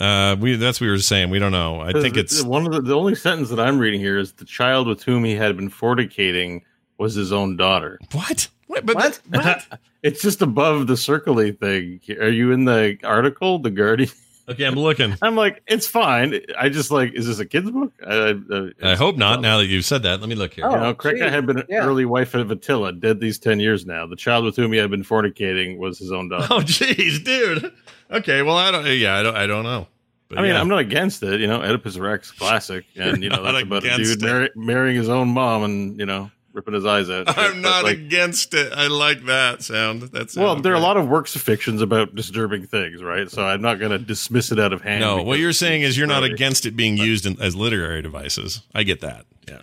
[0.00, 1.30] Uh, we that's what we were saying.
[1.30, 1.80] We don't know.
[1.80, 4.44] I think it's one of the, the only sentence that I'm reading here is the
[4.44, 6.62] child with whom he had been fornicating
[6.98, 7.98] was his own daughter.
[8.12, 8.48] what?
[8.66, 8.84] What?
[8.84, 9.20] But What?
[9.30, 9.80] what?
[10.02, 12.00] It's just above the circly thing.
[12.20, 14.10] Are you in the article, the Guardian?
[14.48, 15.16] Okay, I'm looking.
[15.22, 16.40] I'm like, it's fine.
[16.56, 17.92] I just like, is this a kid's book?
[18.06, 18.38] I,
[18.82, 19.40] I, I hope not.
[19.40, 20.64] Now that you've said that, let me look here.
[20.66, 20.70] Oh.
[20.70, 21.84] You know, Krekka had been an Yeah.
[21.84, 24.06] early wife of Attila, dead these 10 years now.
[24.06, 26.46] The child with whom he had been fornicating was his own daughter.
[26.50, 27.72] Oh, jeez, dude.
[28.10, 28.86] Okay, well, I don't.
[28.86, 29.36] Yeah, I don't.
[29.36, 29.88] I don't know.
[30.28, 30.60] But I mean, yeah.
[30.60, 31.40] I'm not against it.
[31.40, 32.84] You know, Oedipus Rex, classic.
[32.96, 34.26] And, you know, You're that's about a against dude it.
[34.26, 37.28] marry, marrying his own mom and, you know, ripping his eyes out.
[37.28, 38.72] I'm But, not like, against it.
[38.72, 40.02] I like that sound.
[40.04, 43.30] That's well, there are a lot of works of fictions about disturbing things, right?
[43.30, 45.00] So I'm not going to dismiss it out of hand.
[45.00, 48.62] No, what you're saying is you're not against it being used in, as literary devices.
[48.74, 49.26] I get that.
[49.46, 49.62] Yeah,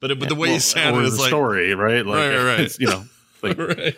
[0.00, 2.06] but it, but the way Well, you sounded or is like story, right?
[2.06, 2.60] Like, Right, right, right.
[2.60, 3.04] It's, you know,
[3.42, 3.96] like right.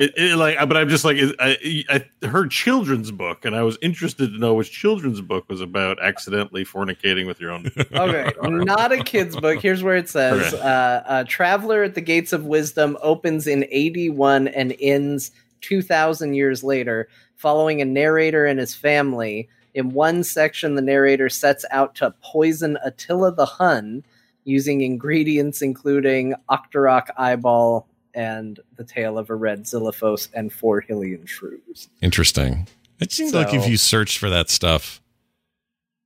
[0.00, 3.76] It, it, like, but I'm just like, I, I heard children's book, and I was
[3.82, 7.70] interested to know which children's book was about accidentally fornicating with your own.
[7.92, 9.60] Okay, not a kid's book.
[9.60, 10.62] Here's where it says Okay.
[10.62, 16.64] uh, uh, Traveler at the Gates of Wisdom opens in 81 and ends 2,000 years
[16.64, 19.50] later, following a narrator and his family.
[19.74, 24.02] In one section, the narrator sets out to poison Attila the Hun
[24.44, 31.26] using ingredients including Octorok eyeball and the tail of a red Lizalfos and four Hylian
[31.26, 31.88] shrooms.
[32.02, 32.66] Interesting.
[32.98, 35.00] It seems like if you searched for that stuff,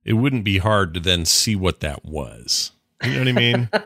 [0.03, 2.71] it wouldn't be hard to then see what that was.
[3.03, 3.69] You know what I mean?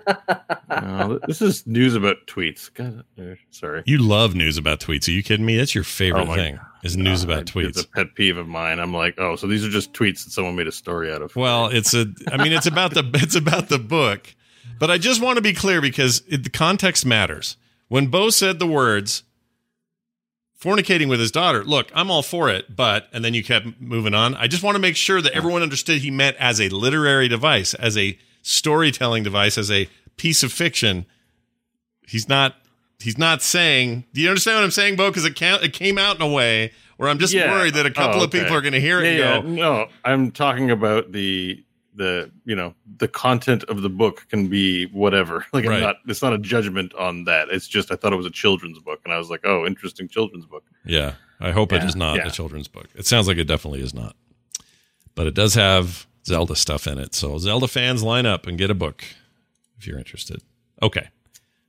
[0.82, 2.72] No, this is news about tweets.
[2.74, 3.82] God, uh, sorry.
[3.86, 5.08] you love news about tweets.
[5.08, 5.58] Are you kidding me?
[5.58, 7.84] That's your favorite Oh my thing is news God, about It's tweets.
[7.86, 8.80] a pet peeve of mine.
[8.80, 11.36] I'm like, oh, so these are just tweets that someone made a story out of.
[11.36, 12.06] Well, it's a.
[12.32, 13.04] I mean, it's about the.
[13.16, 14.34] It's about the book,
[14.78, 17.58] but I just want to be clear because it, the context matters.
[17.90, 19.24] When Bo said the words
[20.62, 24.14] "fornicating with his daughter," look, I'm all for it, but and then you kept moving
[24.14, 24.36] on.
[24.36, 27.74] I just want to make sure that everyone understood he meant as a literary device,
[27.74, 31.06] as a storytelling device, as a piece of fiction.
[32.08, 32.56] He's not.
[33.00, 34.06] He's not saying.
[34.14, 35.10] Do you understand what I'm saying, Bo?
[35.10, 37.50] Because it, ca- it came out in a way where I'm just Yeah.
[37.50, 39.64] worried that a couple Oh, of people are going to hear it yeah, and yeah.
[39.64, 41.64] No, I'm talking about the
[42.00, 45.46] the you know the content of the book can be whatever.
[45.54, 45.82] Like Right.
[45.82, 45.98] Not.
[46.08, 47.50] It's not a judgment on that.
[47.50, 50.08] It's just I thought it was a children's book, and I was like, oh, interesting
[50.08, 50.64] children's book.
[50.86, 52.28] Yeah, I hope it Yeah, is not yeah.
[52.28, 52.88] a children's book.
[52.96, 54.16] It sounds like it definitely is not,
[55.14, 57.14] but it does have Zelda stuff in it.
[57.14, 59.04] So Zelda fans, line up and get a book
[59.78, 60.42] if you're interested.
[60.82, 61.10] Okay,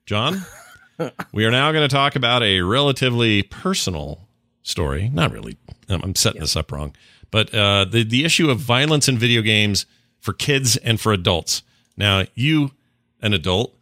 [0.07, 0.47] John,
[1.33, 4.29] we are now going to talk about a relatively personal
[4.63, 5.11] story.
[5.13, 5.57] Not really.
[5.89, 6.95] I'm I'm setting this up wrong,
[7.33, 9.87] but uh, the the issue of violence in video games
[10.21, 11.63] for kids and for adults.
[11.97, 12.73] Now, you,
[13.21, 13.75] an adult,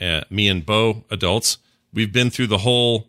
[0.00, 1.58] uh, me and Bo, adults,
[1.92, 3.08] we've been through the whole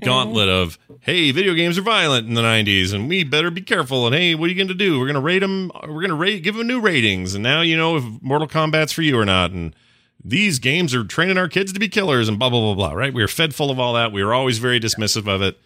[0.00, 4.06] gauntlet of hey video games are violent in the 90s and we better be careful
[4.06, 4.98] and hey what are you going to do?
[4.98, 7.62] We're going to rate them we're going to rate give them new ratings and now
[7.62, 9.74] you know if mortal kombat's for you or not and
[10.22, 13.12] these games are training our kids to be killers and blah blah blah blah right?
[13.12, 14.12] We were fed full of all that.
[14.12, 15.58] We were always very dismissive of it.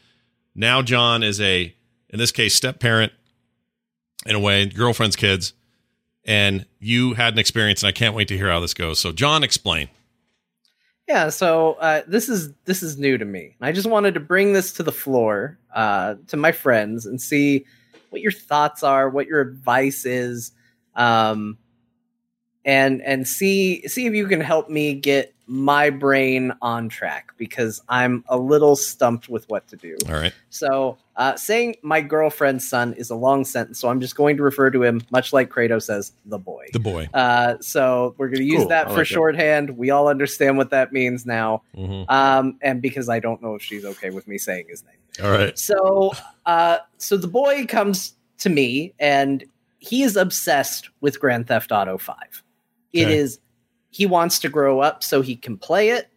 [0.54, 1.74] Now john is a
[2.08, 3.12] in this case step parent
[4.24, 5.52] in a way girlfriend's kids
[6.24, 9.12] and you had an experience and i can't wait to hear how this goes so
[9.12, 9.88] john explain
[11.08, 13.56] Yeah, so uh, this is this is new to me.
[13.60, 17.66] I just wanted to bring this to the floor uh, to my friends and see
[18.10, 20.52] what your thoughts are, what your advice is,
[20.94, 21.58] um,
[22.64, 27.82] and and see see if you can help me get my brain on track because
[27.90, 29.98] I'm a little stumped with what to do.
[30.08, 34.16] all right So, uh, saying my girlfriend's son is a long sentence, so I'm just
[34.16, 36.68] going to refer to him, much like Kratos says, the boy.
[36.72, 39.12] the boy Uh, so we're going to use Cool, that I for like that.
[39.12, 39.76] shorthand.
[39.76, 41.62] We all understand what that means now.
[41.76, 42.06] Mhm.
[42.10, 45.24] Um, and because I don't know if she's okay with me saying his name.
[45.26, 46.12] all right So,
[46.46, 49.44] uh, so the boy comes to me and
[49.80, 52.16] he is obsessed with Grand Theft Auto 5.
[52.94, 53.16] It Okay.
[53.18, 53.38] is,
[53.92, 56.08] he wants to grow up so he can play it.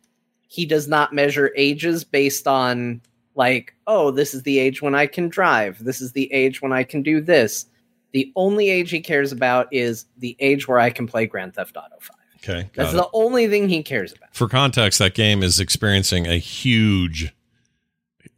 [0.47, 3.01] He does not measure ages based on,
[3.35, 5.83] like, oh, this is the age when I can drive.
[5.83, 7.65] This is the age when I can do this.
[8.13, 11.75] The only age he cares about is the age where I can play Grand Theft
[11.75, 12.15] Auto 5.
[12.37, 12.95] okay That's it.
[12.95, 14.33] the only thing he cares about.
[14.33, 17.33] for context, that game is experiencing a huge,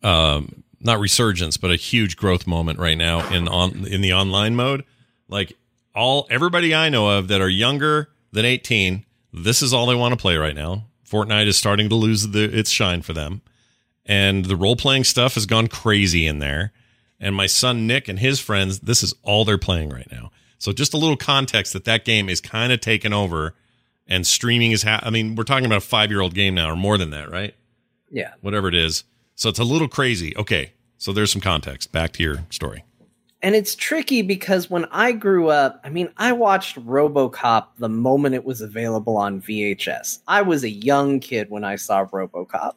[0.02, 4.56] um, not resurgence, but a huge growth moment right now in on in the online
[4.56, 4.84] mode.
[5.28, 5.54] Like
[5.94, 9.06] all everybody I know of that are younger than 18,
[9.44, 10.86] this is all they want to play right now.
[11.10, 13.42] Fortnite is starting to lose the, its shine for them.
[14.06, 16.72] And the role playing stuff has gone crazy in there.
[17.20, 20.32] And my son Nick and his friends, this is all they're playing right now.
[20.60, 23.56] So just a little context that that game is kind of taken over
[24.08, 26.98] and streaming is ha- I mean, we're talking about a 5-year-old game now or more
[26.98, 27.56] than that, right?
[28.10, 28.34] Yeah.
[28.42, 29.04] Whatever it is.
[29.36, 30.36] So it's a little crazy.
[30.38, 30.74] Okay.
[30.98, 31.92] So there's some context.
[31.92, 32.84] Back to your story.
[33.48, 38.36] And it's tricky because when I grew up, I mean, I watched RoboCop the moment
[38.36, 40.20] it was available on VHS.
[40.28, 42.74] I was a young kid when I saw RoboCop.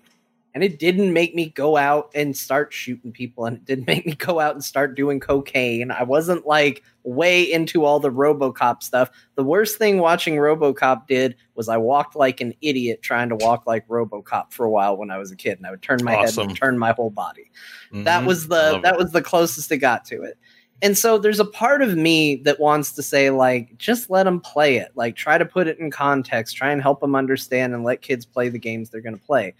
[0.54, 4.06] And it didn't make me go out and start shooting people, and it didn't make
[4.06, 5.90] me go out and start doing cocaine.
[5.90, 9.10] I wasn't like way into all the Robocop stuff.
[9.34, 13.66] The worst thing watching Robocop did was I walked like an idiot trying to walk
[13.66, 16.14] like Robocop for a while when I was a kid, and I would turn my
[16.14, 17.50] head and turn my whole body.
[17.92, 18.26] That Mhm.
[18.26, 18.98] was the love that it.
[18.98, 20.38] was the closest it got to it.
[20.82, 24.40] And so there's a part of me that wants to say like just let them
[24.40, 24.92] play it.
[24.94, 28.24] Like try to put it in context, try and help them understand and let kids
[28.24, 29.54] play the games they're going to play.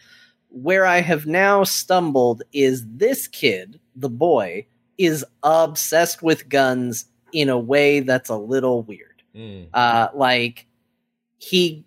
[0.49, 4.67] Where I have now stumbled is this kid, the boy,
[4.99, 9.23] is obsessed with guns in a way that's a little weird.
[9.73, 10.67] Uh, like
[11.39, 11.85] he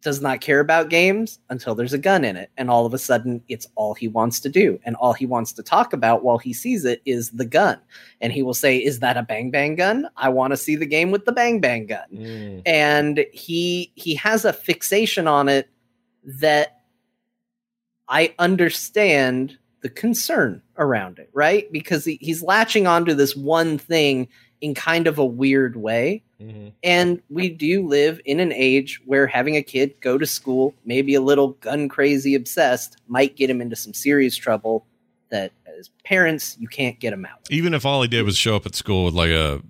[0.00, 2.98] does not care about games until there's a gun in it, and all of a
[2.98, 6.38] sudden it's all he wants to do, and all he wants to talk about while
[6.38, 7.78] he sees it is the gun,
[8.20, 10.08] and he will say, "Is that a bang bang gun?
[10.16, 12.62] I want to see the game with the bang bang gun." Mm.
[12.64, 15.68] and he he has a fixation on it
[16.24, 16.80] that
[18.08, 21.70] I understand the concern around it, right?
[21.72, 24.28] Because he, he's latching onto this one thing
[24.60, 26.22] in kind of a weird way.
[26.40, 26.68] Mm-hmm.
[26.84, 31.14] And we do live in an age where having a kid go to school, maybe
[31.14, 34.86] a little gun crazy obsessed, might get him into some serious trouble
[35.30, 37.38] that as parents, you can't get him out.
[37.50, 39.60] Even if all he did was show up at school with like a,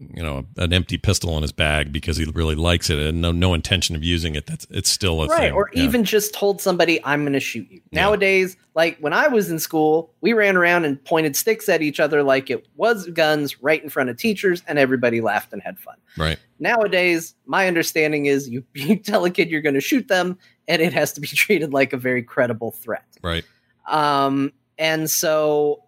[0.00, 3.32] you know, an empty pistol in his bag because he really likes it and no
[3.32, 5.52] no intention of using it, that's it's still a right thing.
[5.52, 5.82] or Yeah.
[5.82, 9.58] even just told somebody i'm going to shoot you nowadays like when i was in
[9.58, 13.82] school we ran around and pointed sticks at each other like it was guns right
[13.82, 16.38] in front of teachers and everybody laughed and had fun right.
[16.60, 20.38] nowadays my understanding is you, you tell a kid you're going to shoot them
[20.68, 23.44] and it has to be treated like a very credible threat Right.
[23.88, 25.82] um and so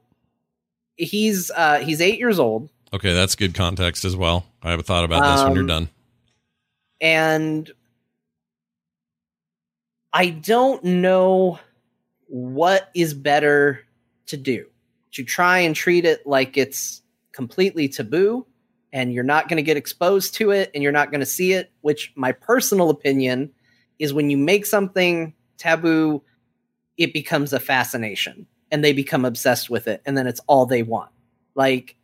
[0.96, 4.44] he's uh he's eight years old Okay, that's good context as well.
[4.62, 5.88] I have a thought about this when you're Um, done.
[7.00, 7.70] and
[10.12, 11.60] I don't know
[12.26, 13.80] what is better
[14.26, 14.66] to do.
[15.12, 18.44] To try and treat it like it's completely taboo
[18.92, 21.52] and you're not going to get exposed to it and you're not going to see
[21.52, 23.50] it, which my personal opinion
[24.00, 26.22] is when you make something taboo,
[26.96, 30.82] it becomes a fascination and they become obsessed with it and then it's all they
[30.82, 31.10] want.
[31.54, 31.96] Like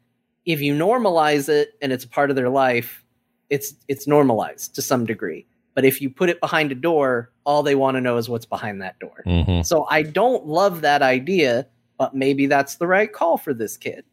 [0.47, 3.05] if you normalize it and it's a part of their life,
[3.51, 5.47] it's it's normalized to some degree.
[5.75, 8.47] But if you put it behind a door, all they want to know is what's
[8.47, 9.23] behind that door.
[9.25, 11.67] hmm So I don't love that idea,
[11.99, 14.05] but maybe that's the right call for this kid.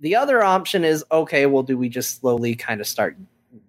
[0.00, 3.16] The other option is okay, well, do we just slowly kind of start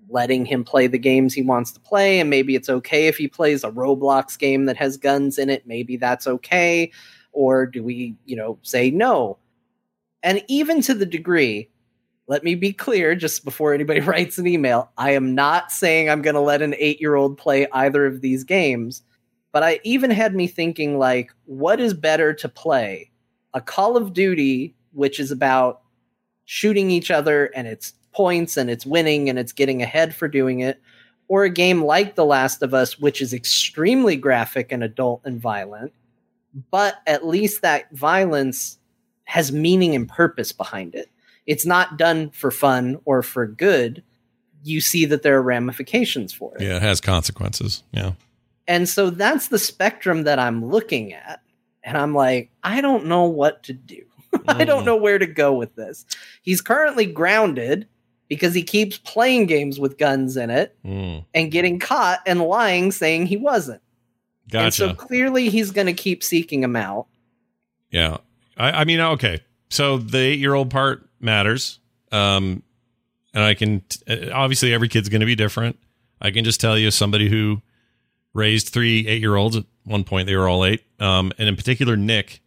[0.10, 2.20] letting him play the games he wants to play?
[2.20, 5.68] And maybe it's okay if he plays a Roblox game that has guns in it.
[5.68, 6.92] Maybe that's okay.
[7.34, 9.38] Or do we, you know, say no?
[10.24, 11.70] And even to the degree,
[12.28, 16.22] let me be clear just before anybody writes an email I am not saying I'm
[16.22, 19.04] going to let an eight year old play either of these games
[19.54, 23.12] but I even had me thinking like, what is better to play?
[23.54, 25.82] A Call of Duty, which is about
[26.46, 30.60] shooting each other and it's points and it's winning and it's getting ahead for doing
[30.60, 30.82] it,
[31.28, 35.40] or a game like The Last of Us, which is extremely graphic and adult and
[35.40, 35.94] violent,
[36.72, 38.80] but at least that violence
[39.26, 41.10] has meaning and purpose behind it.
[41.46, 44.04] It's not done for fun or for good.
[44.64, 46.62] You see that there are ramifications for it.
[46.64, 47.84] Yeah, it has consequences.
[47.92, 48.14] Yeah.
[48.68, 51.42] And so that's the spectrum that I'm looking at.
[51.84, 54.04] And I'm like, I don't know what to do.
[54.48, 56.06] I don't know where to go with this.
[56.42, 57.88] He's currently grounded
[58.30, 61.26] because he keeps playing games with guns in it Mm.
[61.34, 63.82] and getting caught and lying saying he wasn't.
[64.46, 64.72] And Gotcha.
[64.72, 67.08] so clearly he's going to keep seeking him out.
[67.92, 68.18] Yeah.
[68.58, 69.42] I, I mean, okay.
[69.70, 71.80] So the eight year old part matters.
[72.12, 72.64] Um,
[73.34, 75.80] and I can, t- obviously, every kid's going to be different.
[76.22, 77.62] I can just tell you, somebody who
[78.34, 80.84] raised three eight year olds at one point, they were all eight.
[81.00, 82.42] Um, and in particular, Nick,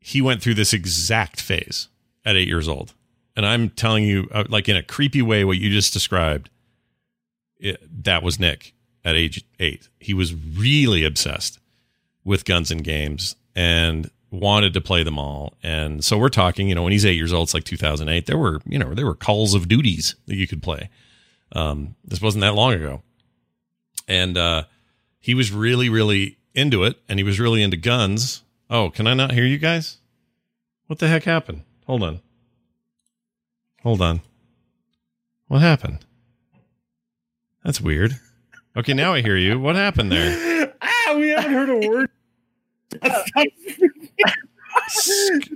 [0.00, 1.88] he went through this exact phase
[2.24, 2.94] at eight years old.
[3.36, 6.50] And I'm telling you, uh, like in a creepy way, what you just described,
[7.58, 9.88] it, that was Nick at age eight.
[10.00, 11.58] He was really obsessed
[12.24, 13.36] with guns and games.
[13.54, 15.54] And wanted to play them all.
[15.62, 18.26] And so we're talking, you know, when he's eight years old, it's like 2008.
[18.26, 20.90] There were, you know, there were calls of duties that you could play.
[21.52, 23.02] Um, this wasn't that long ago.
[24.08, 24.64] And uh,
[25.20, 28.42] he was really, really into it, and he was really into guns.
[28.70, 29.98] Oh, can I not hear you guys?
[30.86, 31.62] What the heck happened?
[31.86, 32.20] Hold on.
[33.82, 34.20] Hold on.
[35.48, 36.04] What happened?
[37.64, 38.18] That's weird.
[38.76, 39.58] Okay, now I hear you.
[39.58, 40.74] What happened there?
[40.82, 42.10] ah, we haven't heard a word.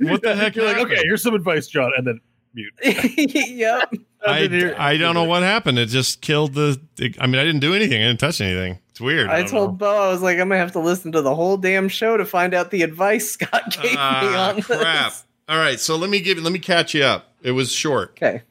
[0.01, 0.57] What the heck?
[0.57, 2.21] You're like, okay, here's some advice, John, and then
[2.55, 2.73] mute.
[2.83, 3.93] yep.
[4.27, 5.79] I, I don't know what happened.
[5.79, 6.81] It just killed the.
[7.21, 8.03] I mean, I didn't do anything.
[8.03, 8.79] I didn't touch anything.
[8.91, 9.29] It's weird.
[9.29, 9.77] I don't told know.
[9.77, 12.25] Bo I was like, I'm gonna have to listen to the whole damn show to
[12.25, 15.13] find out the advice Scot gave me Ah, on crap.
[15.13, 15.25] this.
[15.49, 16.39] All right, so let me give.
[16.39, 17.35] Let me catch you up.
[17.43, 18.11] It was short.
[18.13, 18.43] Okay.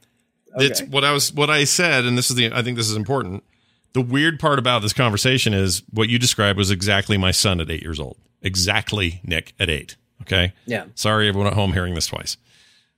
[0.58, 1.34] It's what I was.
[1.34, 2.52] What I said, and this is the.
[2.54, 3.44] I think this is important.
[3.94, 7.72] The weird part about this conversation is what you described was exactly my son at
[7.72, 8.18] eight years old.
[8.42, 9.96] Exactly, Nick at eight.
[10.22, 10.54] Okay.
[10.66, 10.86] Yeah.
[10.96, 12.38] Sorry, everyone at home hearing this twice.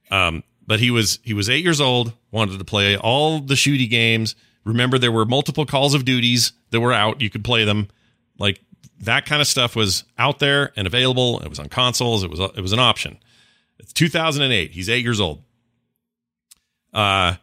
[0.09, 3.89] Um, but he was he was eight years old, wanted to play all the shooty
[3.89, 4.35] games.
[4.63, 7.21] Remember, there were multiple Calls of Duties that were out.
[7.21, 7.87] You could play them,
[8.37, 8.61] like
[9.01, 11.39] that kind of stuff was out there and available.
[11.39, 12.23] It was on consoles.
[12.23, 13.17] It was it was an option.
[13.79, 14.71] It's 2008.
[14.71, 15.41] He's eight years old.
[16.93, 17.35] Uh,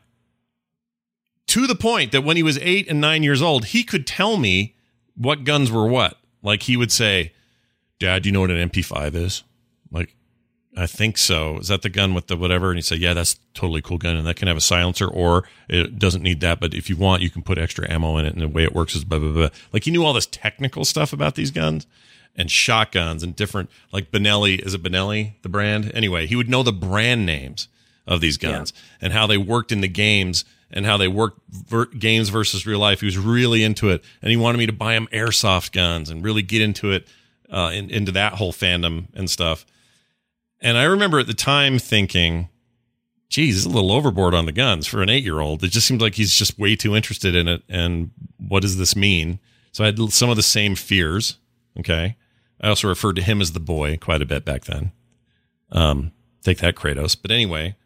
[1.49, 4.36] to the point that when he was eight and nine years old, he could tell
[4.36, 4.76] me
[5.16, 6.18] what guns were what.
[6.42, 7.32] Like he would say,
[7.99, 9.44] "Dad, do you know what an MP5 is?"
[9.90, 10.14] Like,
[10.76, 11.59] I think so.
[11.59, 12.68] Is that the gun with the whatever?
[12.70, 15.09] And he'd say, Yeah, that's a totally cool gun, and that can have a silencer,
[15.09, 16.61] or it doesn't need that.
[16.61, 18.74] But if you want, you can put extra ammo in it, and the way it
[18.74, 19.49] works is blah blah blah.
[19.72, 21.86] Like he knew all this technical stuff about these guns
[22.36, 24.64] and shotguns and different like Benelli.
[24.64, 25.90] Is it Benelli the brand?
[25.94, 27.66] Anyway, he would know the brand names
[28.07, 31.86] of these guns and how they worked in the games and how they worked ver-
[31.86, 33.01] games versus real life.
[33.01, 36.22] He was really into it, and he wanted me to buy him airsoft guns and
[36.22, 37.09] really get into it,
[37.51, 39.64] uh, in, into that whole fandom and stuff.
[40.61, 42.49] And I remember at the time thinking,
[43.28, 45.62] geez, it's a little overboard on the guns for an eight year old.
[45.62, 47.62] It just seems like he's just way too interested in it.
[47.68, 49.38] And what does this mean?
[49.72, 51.38] So I had some of the same fears.
[51.78, 52.16] Okay.
[52.61, 54.92] I also referred to him as the boy quite a bit back then.
[55.70, 57.16] Um, take that, Kratos.
[57.20, 57.76] But anyway,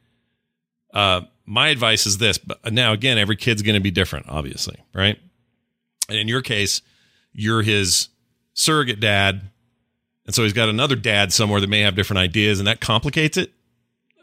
[0.94, 2.38] uh, my advice is this.
[2.38, 5.18] But now, again, every kid's going to be different, obviously, right?
[6.08, 6.80] And in your case,
[7.32, 8.08] you're his
[8.55, 9.50] surrogate dad.
[10.26, 13.36] And so he's got another dad somewhere that may have different ideas, and that complicates
[13.36, 13.53] it.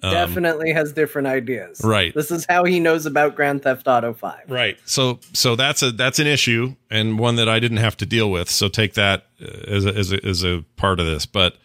[0.01, 1.81] Um, Definitely has different ideas.
[1.83, 2.13] Right.
[2.13, 4.43] This is how he knows about Grand Theft Auto 5.
[4.47, 4.77] Right.
[4.85, 8.31] So so that's a that's an issue and one that I didn't have to deal
[8.31, 8.49] with.
[8.49, 11.25] So take that uh, as a, as a, as a part of this.
[11.25, 11.57] But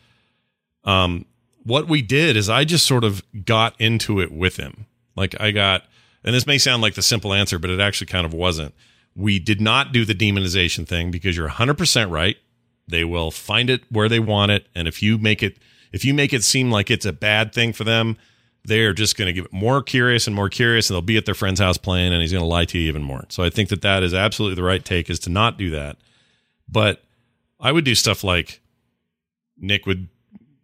[0.83, 1.27] um,
[1.63, 4.87] what we did is I just sort of got into it with him.
[5.17, 5.85] Like I got,
[6.25, 8.75] and this may sound like the simple answer, but it actually kind of wasn't.
[9.15, 12.37] We did not do the demonization thing because you're 100% right.
[12.87, 15.59] They will find it where they want it, and if you make it
[15.93, 18.17] if you make it seem like it's a bad thing for them,
[18.65, 21.35] they're just going to get more curious and more curious, and they'll be at their
[21.35, 23.25] friend's house playing, and he's going to lie to you even more.
[23.29, 25.97] So I think that that is absolutely the right take is to not do that.
[26.69, 27.05] But
[27.61, 28.61] I would do stuff like
[29.57, 30.09] Nick would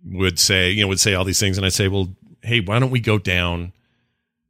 [0.05, 2.09] would say, you know, would say all these things, and I'd say, well,
[2.43, 3.73] hey, why don't we go down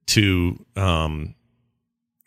[0.06, 1.34] to um,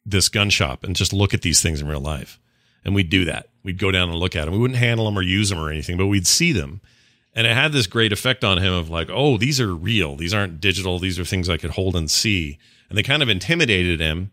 [0.06, 2.40] this gun shop and just look at these things in real life?
[2.86, 3.48] And we'd do that.
[3.64, 4.54] We'd go down and look at them.
[4.54, 6.82] We wouldn't handle them or use them or anything, but we'd see them.
[7.36, 10.16] And it had this great effect on him of like, oh, these are real.
[10.16, 11.00] These aren't digital.
[11.00, 12.60] These are things I could hold and see.
[12.90, 14.32] And they kind of intimidated him.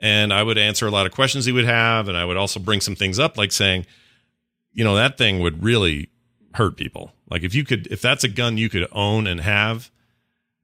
[0.00, 2.08] And I would answer a lot of questions he would have.
[2.08, 3.86] And I would also bring some things up, like saying,
[4.72, 6.08] you know, that thing would really
[6.54, 7.12] hurt people.
[7.28, 9.90] Like if you could, if that's a gun you could own and have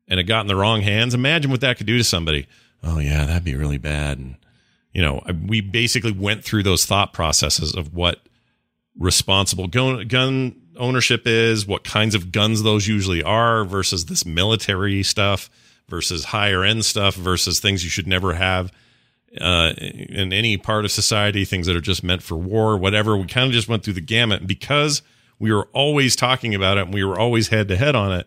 [0.09, 2.47] and it got in the wrong hands, imagine what that could do to somebody.
[2.83, 4.19] Oh, yeah, that'd be really bad.
[4.19, 4.37] And,
[4.97, 8.23] you know, we basically went through those thought processes of what
[8.99, 15.03] responsible gun, gun ownership is, what kinds of guns those usually are versus this military
[15.03, 15.51] stuff
[15.87, 18.73] versus higher end stuff versus things you should never have
[19.39, 23.19] uh, in any part of society, things that are just meant for war, whatever.
[23.19, 24.47] We kind of just went through the gamut.
[24.47, 25.03] Because
[25.39, 28.27] we were always talking about it and we were always head to head on it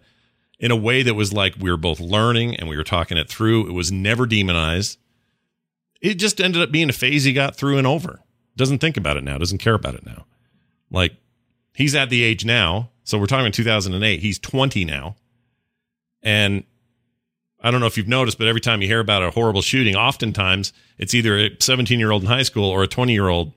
[0.59, 3.27] in a way that was like we were both learning and we were talking it
[3.27, 4.99] through, it was never demonized.
[6.01, 8.21] It just ended up being a phase he got through and over.
[8.55, 10.25] Doesn't think about it now, doesn't care about it now.
[10.91, 11.15] Like
[11.73, 12.89] he's at the age now.
[13.03, 14.19] So we're talking 2008.
[14.19, 15.15] He's 20 now.
[16.21, 16.63] And
[17.61, 19.95] I don't know if you've noticed, but every time you hear about a horrible shooting,
[19.95, 23.53] oftentimes it's either a 17 year old in high school or a 20 year old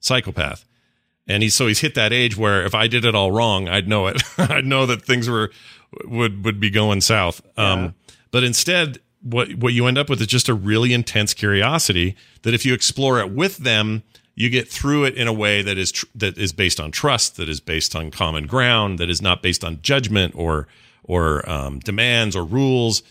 [0.00, 0.64] psychopath.
[1.26, 3.88] And he's so he's hit that age where if I did it all wrong, I'd
[3.88, 4.22] know it.
[4.38, 5.50] I'd know that things were
[6.04, 7.40] would would be going south.
[7.56, 7.94] Um,
[8.30, 12.54] but instead, what what you end up with is just a really intense curiosity that
[12.54, 14.02] if you explore it with them,
[14.34, 17.36] you get through it in a way that is tr- that is based on trust,
[17.36, 20.68] that is based on common ground, that is not based on judgment or
[21.02, 23.02] or um, demands or rules.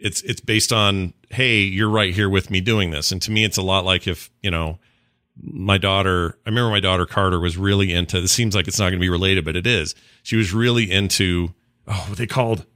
[0.00, 3.12] It's it's based on hey, you're right here with me doing this.
[3.12, 4.78] And to me, it's a lot like if you know
[5.40, 6.36] my daughter.
[6.44, 8.20] I remember my daughter Carter was really into.
[8.20, 9.94] This seems like it's not going to be related, but it is.
[10.24, 11.54] She was really into
[11.86, 12.66] oh, what they called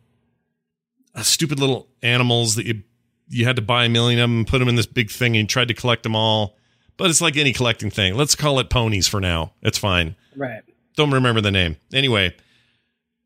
[1.15, 2.83] Uh, stupid little animals that you
[3.31, 5.43] you had to buy a million of them, put them in this big thing, and
[5.43, 6.57] you tried to collect them all.
[6.97, 8.15] But it's like any collecting thing.
[8.17, 9.53] Let's call it ponies for now.
[9.63, 10.17] It's fine.
[10.35, 10.63] Right.
[10.97, 11.77] Don't remember the name.
[11.93, 12.35] Anyway,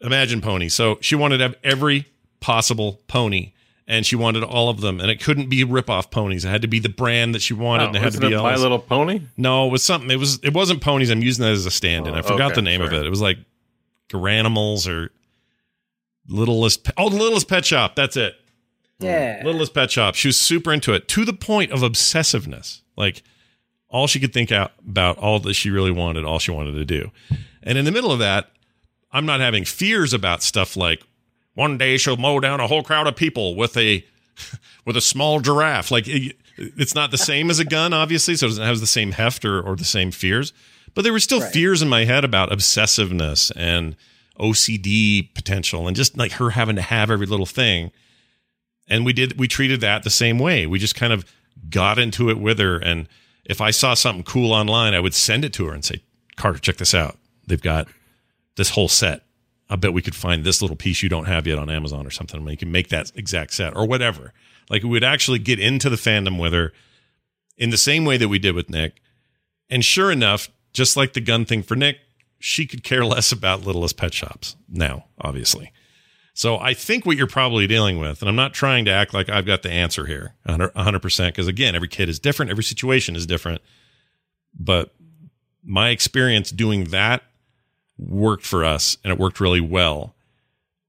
[0.00, 0.68] imagine pony.
[0.68, 2.06] So she wanted to have every
[2.40, 3.52] possible pony,
[3.86, 6.44] and she wanted all of them, and it couldn't be rip-off ponies.
[6.44, 8.30] It had to be the brand that she wanted, and it Oh, had to wasn't
[8.30, 8.56] be it My.
[8.56, 9.20] Little Pony?
[9.36, 10.10] No, it was something.
[10.10, 10.38] It was.
[10.42, 11.10] It wasn't ponies.
[11.10, 12.14] I'm using that as a stand-in.
[12.14, 13.06] Oh, I forgot okay, the name of it.
[13.06, 13.38] It was like
[14.10, 15.10] Garanimals or
[16.28, 16.90] Littlest.
[16.96, 17.94] Oh, the Littlest Pet Shop.
[17.96, 18.34] That's it.
[18.98, 19.42] Yeah.
[19.44, 20.14] Littlest Pet Shop.
[20.14, 22.80] She was super into it to the point of obsessiveness.
[22.96, 23.22] Like
[23.88, 26.84] all she could think out about, all that she really wanted, all she wanted to
[26.84, 27.10] do.
[27.62, 28.50] And in the middle of that,
[29.10, 31.02] I'm not having fears about stuff like
[31.54, 34.04] one day she'll mow down a whole crowd of people with a
[34.86, 35.90] with a small giraffe.
[35.90, 38.86] Like it- it's not the same as a gun, obviously, so it doesn't have the
[38.86, 40.52] same heft or, or the same fears.
[40.94, 41.50] But there were still Right.
[41.52, 43.96] fears in my head about obsessiveness and
[44.38, 47.90] OCD potential and just like her having to have every little thing.
[48.88, 50.66] And we did we treated that the same way.
[50.66, 51.24] We just kind of
[51.68, 52.78] got into it with her.
[52.78, 53.08] And
[53.44, 56.00] if i saw something cool online i would send it to her and say
[56.36, 57.18] carter check this out.
[57.46, 57.88] They've got
[58.56, 59.22] this whole set.
[59.68, 62.10] I bet we could find this little piece you don't have yet on amazon or
[62.10, 62.40] something.
[62.40, 64.32] And you can make that exact set or whatever.
[64.70, 66.72] Like we would actually get into the fandom with her
[67.56, 69.02] in the same way that we did with nick.
[69.68, 71.98] And sure enough just like the gun thing for nick
[72.42, 75.72] she could care less about littlest pet shops now obviously
[76.34, 79.28] so I think what you're probably dealing with, and I'm not trying to act like
[79.28, 83.26] I've got the answer here 100%, because again, every kid is different, every situation is
[83.26, 83.60] different.
[84.58, 84.94] But
[85.62, 87.22] my experience doing that
[87.98, 90.14] worked for us and it worked really well.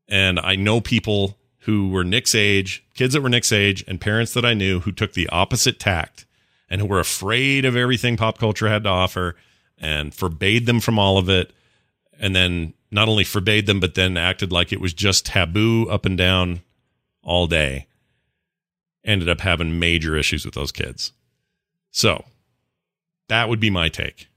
[0.08, 4.34] And I know people who were Nick's age, kids that were Nick's age, and parents
[4.34, 6.26] that I knew who took the opposite tact
[6.70, 9.36] and who were afraid of everything pop culture had to offer
[9.78, 11.54] and forbade them from all of it
[12.20, 16.06] and then not only forbade them, but then acted like it was just taboo up
[16.06, 16.62] and down
[17.24, 17.88] all day,
[19.04, 21.12] ended up having major issues with those kids.
[21.92, 22.26] So
[23.30, 24.28] that would be my take.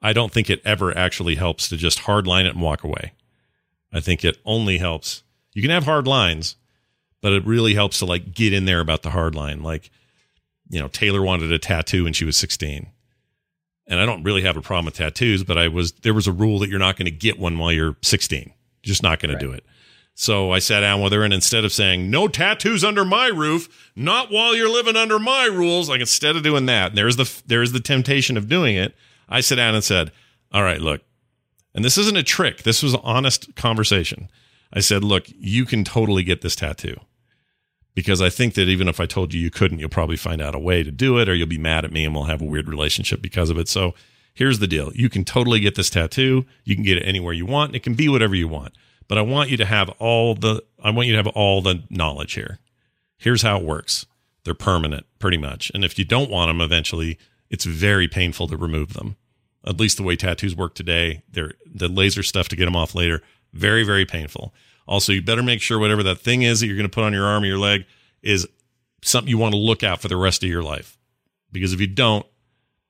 [0.00, 3.12] I don't think it ever actually helps to just hardline it and walk away.
[3.92, 5.22] I think it only helps.
[5.52, 6.56] You can have hard lines,
[7.20, 9.62] but it really helps to like get in there about the hard line.
[9.62, 9.90] Like,
[10.68, 12.88] you know, Taylor wanted a tattoo when she was 16
[13.86, 16.32] and I don't really have a problem with tattoos, but I was there was a
[16.32, 18.40] rule that you're not going to get one while you're 16.
[18.40, 19.64] You're just not going to do it.
[20.18, 23.92] So I sat down with her, and instead of saying no tattoos under my roof,
[23.94, 27.72] not while you're living under my rules, like instead of doing that, there's the there's
[27.72, 28.94] the temptation of doing it.
[29.28, 30.12] I sat down and said,
[30.52, 31.02] "All right, look,
[31.74, 32.62] and this isn't a trick.
[32.62, 34.30] This was an honest conversation."
[34.72, 36.96] I said, "Look, you can totally get this tattoo."
[37.96, 40.54] Because I think that even if I told you you couldn't, you'll probably find out
[40.54, 42.44] a way to do it, or you'll be mad at me and we'll have a
[42.44, 43.68] weird relationship because of it.
[43.68, 43.94] So
[44.34, 46.44] here's the deal you can totally get this tattoo.
[46.62, 47.74] You can get it anywhere you want.
[47.74, 48.74] It can be whatever you want.
[49.08, 51.84] But I want you to have all the I want you to have all the
[51.88, 52.58] knowledge here.
[53.16, 54.04] Here's how it works.
[54.44, 55.72] They're permanent, pretty much.
[55.74, 57.18] And if you don't want them eventually,
[57.48, 59.16] it's very painful to remove them.
[59.66, 62.94] At least the way tattoos work today, they're the laser stuff to get them off
[62.94, 63.22] later,
[63.54, 64.52] very, very painful.
[64.86, 67.12] Also, you better make sure whatever that thing is that you're going to put on
[67.12, 67.84] your arm or your leg
[68.22, 68.46] is
[69.02, 70.98] something you want to look at for the rest of your life.
[71.52, 72.26] Because if you don't,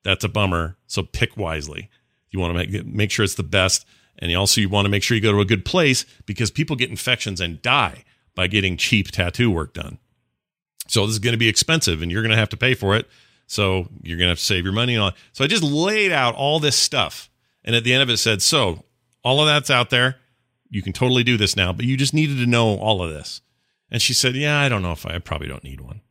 [0.03, 0.77] that's a bummer.
[0.87, 1.91] So pick wisely.
[2.31, 3.87] You want to make make sure it's the best,
[4.19, 6.51] and you also you want to make sure you go to a good place because
[6.51, 9.99] people get infections and die by getting cheap tattoo work done.
[10.89, 12.95] So this is going to be expensive, and you're going to have to pay for
[12.95, 13.09] it.
[13.47, 15.13] So you're going to have to save your money on.
[15.33, 17.31] So I just laid out all this stuff,
[17.65, 18.85] and at the end of it said, "So
[19.25, 20.17] all of that's out there.
[20.77, 23.41] You can totally do this now, but you just needed to know all of this."
[23.91, 26.03] And she said, "Yeah, I don't know if I, I probably don't need one."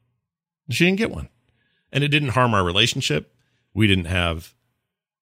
[0.65, 1.29] And she didn't get one,
[1.91, 3.31] and it didn't harm our relationship.
[3.75, 4.55] We didn't have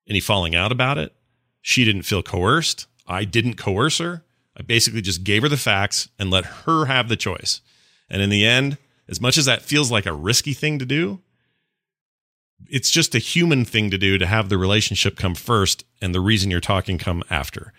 [0.07, 1.13] any falling out about it.
[1.61, 2.87] She didn't feel coerced.
[3.05, 4.23] I didn't coerce her.
[4.55, 7.59] I basically just gave her the facts and let her have the choice.
[8.09, 8.77] And in the end,
[9.09, 11.21] as much as that feels like a risky thing to do,
[12.69, 16.21] it's just a human thing to do to have the relationship come first and the
[16.21, 17.73] reason you're talking come after.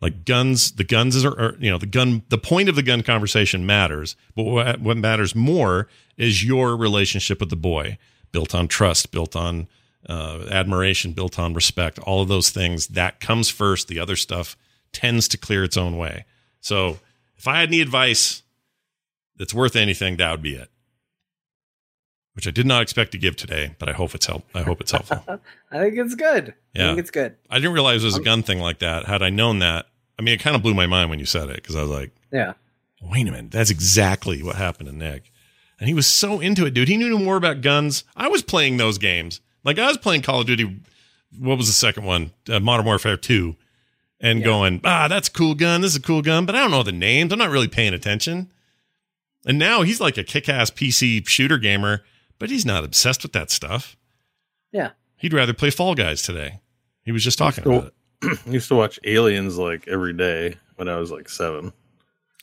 [0.00, 3.02] Like guns, the guns are, are you know, the gun, the point of the gun
[3.02, 7.98] conversation matters, but what, what matters more is your relationship with the boy,
[8.32, 9.68] built on trust, built on
[10.08, 12.86] uh, admiration, built on respect, all of those things.
[12.88, 13.88] That comes first.
[13.88, 14.56] The other stuff
[14.92, 16.24] tends to clear its own way.
[16.60, 16.98] So
[17.36, 18.42] if I had any advice
[19.36, 20.70] that's worth anything, that would be it.
[22.34, 24.44] which I did not expect to give today, but I hope it's help.
[24.54, 25.22] I hope it's helpful.
[25.70, 26.54] I think it's good.
[26.74, 26.84] Yeah.
[26.84, 27.36] I think it's good.
[27.50, 29.04] I didn't realize it was a gun thing like that.
[29.04, 29.86] Had I known that,
[30.20, 31.90] I mean, it kind of blew my mind when you said it because I was
[31.90, 32.52] like, Yeah.
[33.00, 35.32] wait a minute, that's exactly what happened to Nick.
[35.78, 36.88] And he was so into it, dude.
[36.88, 38.04] He knew more about guns.
[38.14, 39.40] I was playing those games.
[39.64, 40.78] Like I was playing Call of Duty.
[41.38, 42.32] What was the second one?
[42.46, 43.56] Uh, Modern Warfare 2.
[44.20, 45.80] And going, ah, that's a cool gun.
[45.80, 46.44] This is a cool gun.
[46.44, 47.32] But I don't know the names.
[47.32, 48.52] I'm not really paying attention.
[49.46, 52.02] And now he's like a kick ass PC shooter gamer,
[52.38, 53.96] but he's not obsessed with that stuff.
[54.72, 54.90] Yeah.
[55.16, 56.60] He'd rather play Fall Guys today.
[57.02, 57.94] He was just talking So- about it.
[58.22, 61.72] I used to watch Aliens like every day when I was like seven.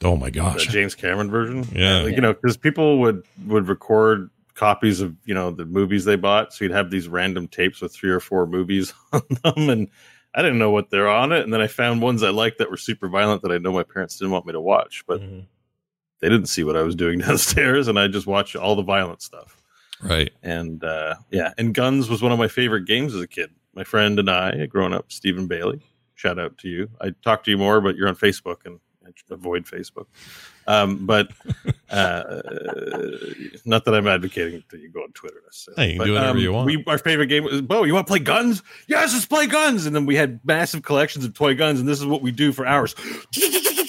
[0.04, 0.68] Oh my The gosh.
[0.68, 1.66] James Cameron version.
[1.74, 2.02] Yeah.
[2.02, 6.16] Like, you know, because people would would record copies of you know the movies they
[6.16, 9.88] bought, so you'd have these random tapes with three or four movies on them, and
[10.36, 12.70] I didn't know what they're on it, and then I found ones I liked that
[12.70, 15.46] were super violent that I know my parents didn't want me to watch, but Mhm.
[16.22, 19.22] they didn't see what I was doing downstairs, and I just watched all the violent
[19.22, 19.62] stuff.
[20.04, 20.32] Right.
[20.44, 23.50] And uh, yeah, and Guns was one of my favorite games as a kid.
[23.78, 25.82] My friend and I, growing up, Stephen Bailey.
[26.16, 26.90] Shout out to you.
[27.00, 30.08] I talk to you more, but you're on Facebook and I avoid Facebook.
[30.66, 31.32] Um, but
[31.92, 32.42] uh,
[33.66, 35.44] not that I'm advocating that you go on Twitter.
[35.46, 35.84] necessarily.
[35.84, 36.66] Hey, you can But, do whatever um, you want.
[36.66, 38.64] We, our favorite game was, Bo, you want to play guns?
[38.88, 39.86] Yes, let's play guns.
[39.86, 42.52] And then we had massive collections of toy guns, and this is what we do
[42.52, 42.96] for hours.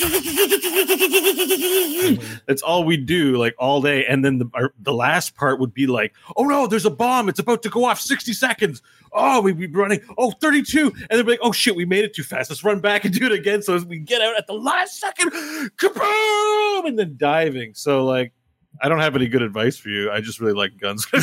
[2.46, 4.06] That's all we do, like all day.
[4.06, 7.28] And then the our, the last part would be like, "Oh no, there's a bomb!
[7.28, 8.00] It's about to go off.
[8.00, 8.82] Sixty seconds.
[9.12, 10.00] Oh, we'd be running.
[10.18, 10.92] Oh, 32.
[10.94, 12.50] and they'd be like, "Oh shit, we made it too fast.
[12.50, 15.00] Let's run back and do it again." So as we get out at the last
[15.00, 15.30] second,
[15.76, 17.74] kaboom, and then diving.
[17.74, 18.32] So like,
[18.80, 20.10] I don't have any good advice for you.
[20.10, 21.06] I just really like guns.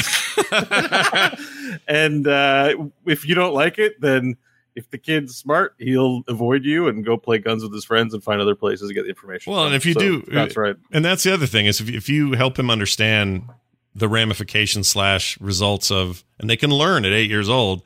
[1.87, 2.75] and uh,
[3.05, 4.35] if you don't like it, then
[4.75, 8.23] if the kid's smart, he'll avoid you and go play guns with his friends and
[8.23, 9.53] find other places to get the information.
[9.53, 10.75] Well, and if you So do- that's uh, right.
[10.91, 13.49] And that's the other thing is if, if you help him understand
[13.95, 17.83] the ramifications slash results of, and they can learn at eight years old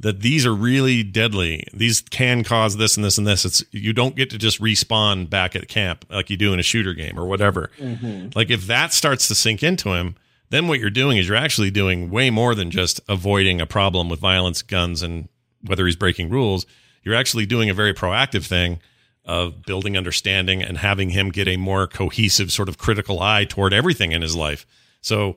[0.00, 1.64] that these are really deadly.
[1.72, 3.44] These can cause this and this and this.
[3.44, 6.62] It's you don't get to just respawn back at camp like you do in a
[6.62, 7.70] shooter game or whatever.
[7.78, 8.28] Mm-hmm.
[8.34, 10.14] Like if that starts to sink into him,
[10.50, 14.08] then what you're doing is you're actually doing way more than just avoiding a problem
[14.08, 15.28] with violence, guns, and
[15.64, 16.66] whether he's breaking rules.
[17.02, 18.80] You're actually doing a very proactive thing
[19.24, 23.72] of building understanding and having him get a more cohesive sort of critical eye toward
[23.72, 24.66] everything in his life.
[25.00, 25.36] So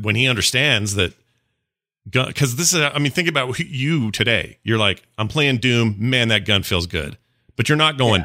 [0.00, 1.14] when he understands that
[2.08, 6.28] because this is i mean think about you today you're like i'm playing doom man
[6.28, 7.18] that gun feels good
[7.56, 8.24] but you're not going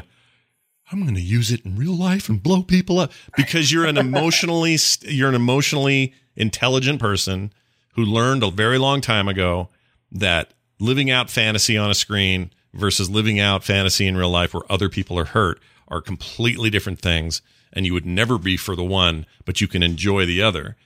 [0.90, 3.96] i'm going to use it in real life and blow people up because you're an
[3.98, 7.52] emotionally you're an emotionally intelligent person
[7.94, 9.68] who learned a very long time ago
[10.10, 14.70] that living out fantasy on a screen versus living out fantasy in real life where
[14.70, 17.40] other people are hurt are completely different things
[17.72, 20.76] and you would never be for the one but you can enjoy the other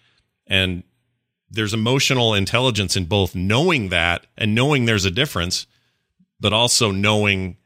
[0.47, 0.83] and
[1.51, 5.67] there's emotional intelligence in both knowing that and knowing there's a difference,
[6.39, 7.57] but also knowing,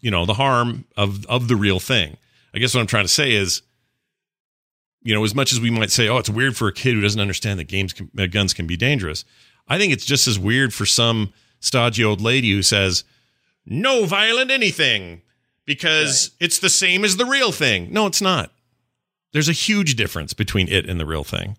[0.00, 2.16] you know, the harm of of the real thing.
[2.54, 3.62] I guess what I'm trying to say is,
[5.02, 7.00] you know, as much as we might say, oh, it's weird for a kid who
[7.00, 9.24] doesn't understand that games can, uh, guns can be dangerous.
[9.68, 13.04] I think it's just as weird for some stodgy old lady who says,
[13.66, 15.22] no violent anything
[15.64, 17.92] because it's the same as the real thing.
[17.92, 18.52] No, it's not.
[19.32, 21.56] There's a huge difference between it and the real thing.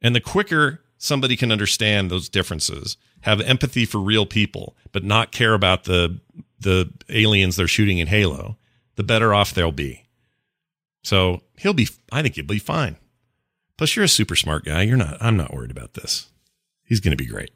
[0.00, 5.32] And the quicker somebody can understand those differences, have empathy for real people, but not
[5.32, 6.20] care about the
[6.60, 8.56] the aliens they're shooting in Halo,
[8.96, 10.04] the better off they'll be.
[11.02, 12.96] So he'll be I think he'll be fine.
[13.76, 14.82] Plus you're a super smart guy.
[14.82, 16.28] You're not I'm not worried about this.
[16.88, 17.50] He's gonna be great.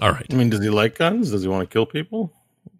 [0.00, 0.26] All right.
[0.30, 1.30] I mean, does he like guns?
[1.32, 2.32] Does he want to kill people?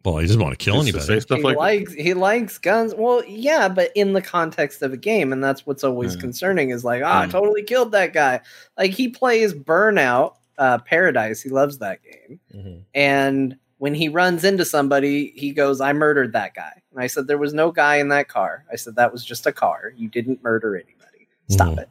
[0.05, 1.07] Well, he doesn't want to kill Just to anybody.
[1.07, 2.95] say stuff he like likes he likes guns.
[2.95, 6.21] Well, yeah, but in the context of a game, and that's what's always Yeah.
[6.21, 6.71] concerning.
[6.71, 7.31] Is like, ah, I Mm.
[7.31, 8.41] totally killed that guy.
[8.79, 11.41] Like he plays Burnout uh, Paradise.
[11.43, 12.83] He loves that game, Mhm.
[12.95, 17.27] and when he runs into somebody, he goes, "I murdered that guy." And I said,
[17.29, 19.93] "There was no guy in that car." I said, "That was just a car.
[19.97, 21.29] You didn't murder anybody.
[21.49, 21.83] Stop Mhm.
[21.83, 21.89] it."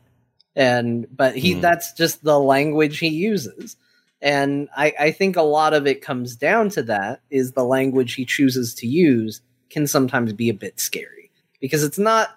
[0.57, 1.61] And but he Mhm.
[1.61, 3.77] that's just the language he uses.
[4.23, 8.15] And I, I think a lot of it comes down to that is the language
[8.15, 11.29] he chooses to use can sometimes be a bit scary
[11.61, 12.29] because it's not.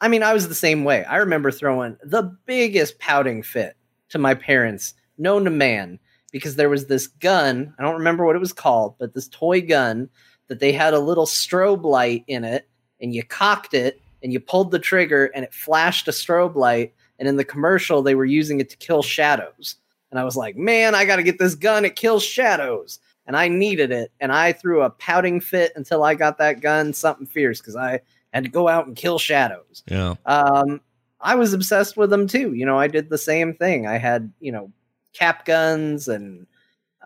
[0.00, 1.04] I mean, I was the same way.
[1.04, 3.76] I remember throwing the biggest pouting fit
[4.08, 5.98] to my parents, known to man,
[6.32, 7.74] because there was this gun.
[7.78, 10.08] I don't remember what it was called, but this toy gun
[10.48, 12.66] that they had a little strobe light in it,
[12.98, 16.94] and you cocked it and you pulled the trigger and it flashed a strobe light.
[17.20, 19.76] And in the commercial, they were using it to kill shadows.
[20.10, 21.84] And I was like, man, I got to get this gun.
[21.84, 22.98] It kills shadows.
[23.26, 24.10] And I needed it.
[24.18, 28.00] And I threw a pouting fit until I got that gun, something fierce, because I
[28.32, 29.84] had to go out and kill shadows.
[29.86, 30.14] Yeah.
[30.26, 30.80] Um,
[31.20, 32.54] I was obsessed with them too.
[32.54, 33.86] You know, I did the same thing.
[33.86, 34.72] I had, you know,
[35.12, 36.46] cap guns and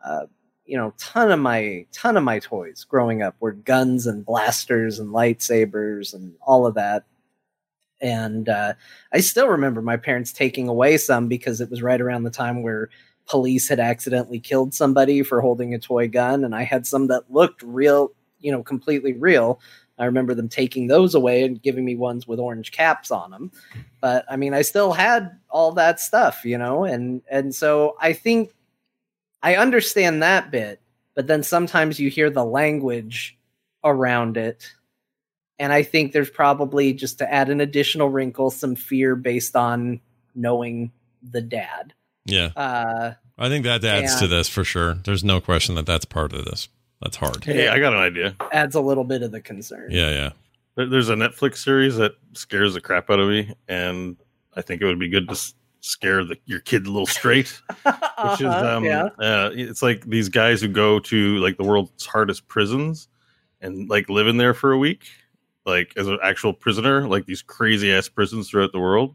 [0.04, 0.26] uh,
[0.66, 4.98] you know, ton of my ton of my toys growing up were guns and blasters
[4.98, 7.04] and lightsabers and all of that.
[8.00, 8.74] And uh,
[9.12, 12.62] I still remember my parents taking away some because it was right around the time
[12.62, 12.90] where
[13.26, 17.30] police had accidentally killed somebody for holding a toy gun, and I had some that
[17.30, 19.60] looked real, you know, completely real.
[19.98, 23.52] I remember them taking those away and giving me ones with orange caps on them.
[24.00, 28.12] But I mean, I still had all that stuff, you know, and and so I
[28.12, 28.52] think
[29.42, 30.80] I understand that bit,
[31.14, 33.38] but then sometimes you hear the language
[33.84, 34.72] around it.
[35.58, 40.00] And I think there's probably just to add an additional wrinkle, some fear based on
[40.34, 40.90] knowing
[41.22, 41.94] the dad.
[42.24, 42.50] Yeah.
[42.56, 44.94] Uh, I think that adds to this for sure.
[44.94, 46.68] There's no question that that's part of this.
[47.00, 47.44] That's hard.
[47.44, 48.34] Hey, I got an idea.
[48.52, 49.90] adds a little bit of the concern.
[49.90, 50.30] Yeah, yeah.
[50.76, 54.16] There's a Netflix series that scares the crap out of me, and
[54.56, 55.38] I think it would be good to
[55.80, 57.48] scare the, your kid a little straight.
[57.84, 59.04] Which is, Uh-huh, um, yeah.
[59.20, 63.06] uh, it's like these guys who go to like the world's hardest prisons
[63.60, 65.06] and like live in there for a week,
[65.66, 69.14] like as an actual prisoner, like these crazy ass prisons throughout the world,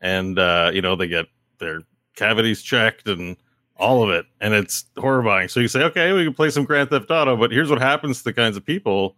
[0.00, 1.26] and uh, you know they get
[1.58, 1.82] their
[2.16, 3.36] cavities checked and
[3.76, 5.48] all of it, and it's horrifying.
[5.48, 8.18] So you say, okay, we can play some Grand Theft Auto, but here's what happens
[8.18, 9.16] to the kinds of people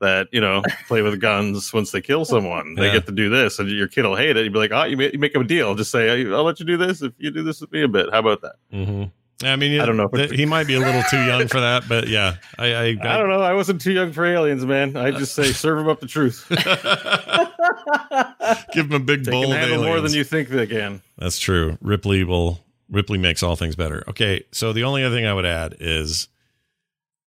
[0.00, 2.74] that you know play with guns once they kill someone.
[2.74, 2.94] They Yeah.
[2.94, 4.42] get to do this, and your kid will hate it.
[4.44, 5.74] You'd be like, oh, you make, you make a deal.
[5.74, 8.10] Just say, I'll let you do this if you do this with me a bit.
[8.12, 8.56] How about that?
[8.70, 9.04] hmm
[9.42, 12.08] I mean, I don't know he might be a little too young for that, but
[12.08, 13.40] yeah, I, I, I don't know.
[13.40, 14.96] I wasn't too young for aliens, man.
[14.96, 16.46] I just say serve them up the truth.
[18.72, 21.02] give him a big They bowl can of handle more than you think they can.
[21.18, 21.78] That's true.
[21.80, 24.04] Ripley will Ripley makes all things better.
[24.08, 26.28] Okay, so the only other thing I would add is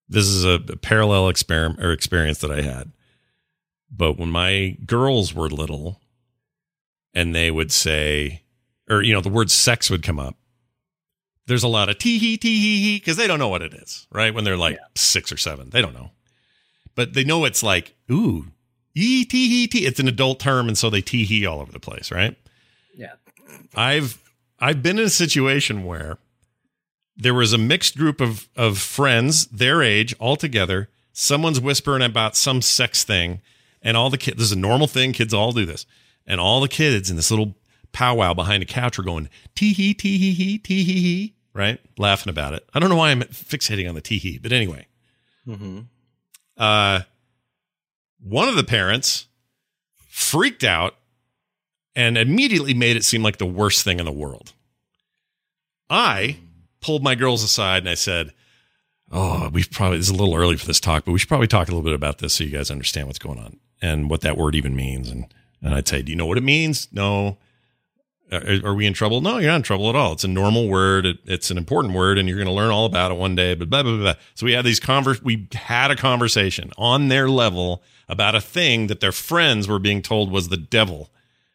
[0.08, 2.92] this is a, a parallel experiment or experience that I had.
[3.92, 6.02] But when my girls were little
[7.14, 8.44] and they would say
[8.90, 10.36] or you know the word sex would come up.
[11.48, 13.74] There's a lot of tee hee tee hee hee because they don't know what it
[13.74, 14.34] is, right?
[14.34, 15.70] When they're like 6 or 7.
[15.70, 16.12] They don't know.
[16.96, 18.48] But they know it's like ooh,
[18.96, 19.86] ee tee hee tee.
[19.86, 22.36] It's an adult term and so they tee hee all over the place, right?
[22.96, 23.14] Yeah.
[23.76, 24.22] I've
[24.60, 26.18] I've been in a situation where
[27.18, 30.90] there was a mixed group of of friends their age all together.
[31.14, 33.42] Someone's whispering about some sex thing,
[33.82, 34.38] and all the kids.
[34.38, 35.14] This is a normal thing.
[35.14, 35.86] Kids all do this,
[36.26, 37.56] and all the kids in this little
[37.94, 41.80] powwow behind a couch are going tee hee tee hee hee tee hee hee, right?
[41.98, 42.68] Laughing about it.
[42.74, 44.86] I don't know why I'm fixating on the tee hee, but anyway.
[46.58, 47.02] Uh,
[48.22, 49.28] one of the parents
[50.10, 50.96] freaked out
[51.96, 54.54] and immediately made it seem like the worst thing in the world.
[55.90, 56.38] I
[56.82, 58.34] pulled my girls aside and I said,
[59.12, 61.48] Oh, we've probably, this is a little early for this talk, but we should probably
[61.48, 64.22] talk a little bit about this so you guys understand what's going on and what
[64.22, 65.10] that word even means.
[65.10, 65.32] And,
[65.62, 66.88] and I'd say, Do you know what it means?
[66.92, 67.38] No.
[68.32, 69.22] Uh, are, are we in trouble?
[69.22, 70.14] No, you're not in trouble at all.
[70.14, 71.06] It's a normal word.
[71.06, 73.54] It, it's an important word, and you're going to learn all about it one day.
[73.54, 74.14] But blah blah blah.
[74.14, 74.22] blah.
[74.34, 75.22] So we had these convers.
[75.22, 80.02] We had a conversation on their level about a thing that their friends were being
[80.02, 81.12] told was the devil,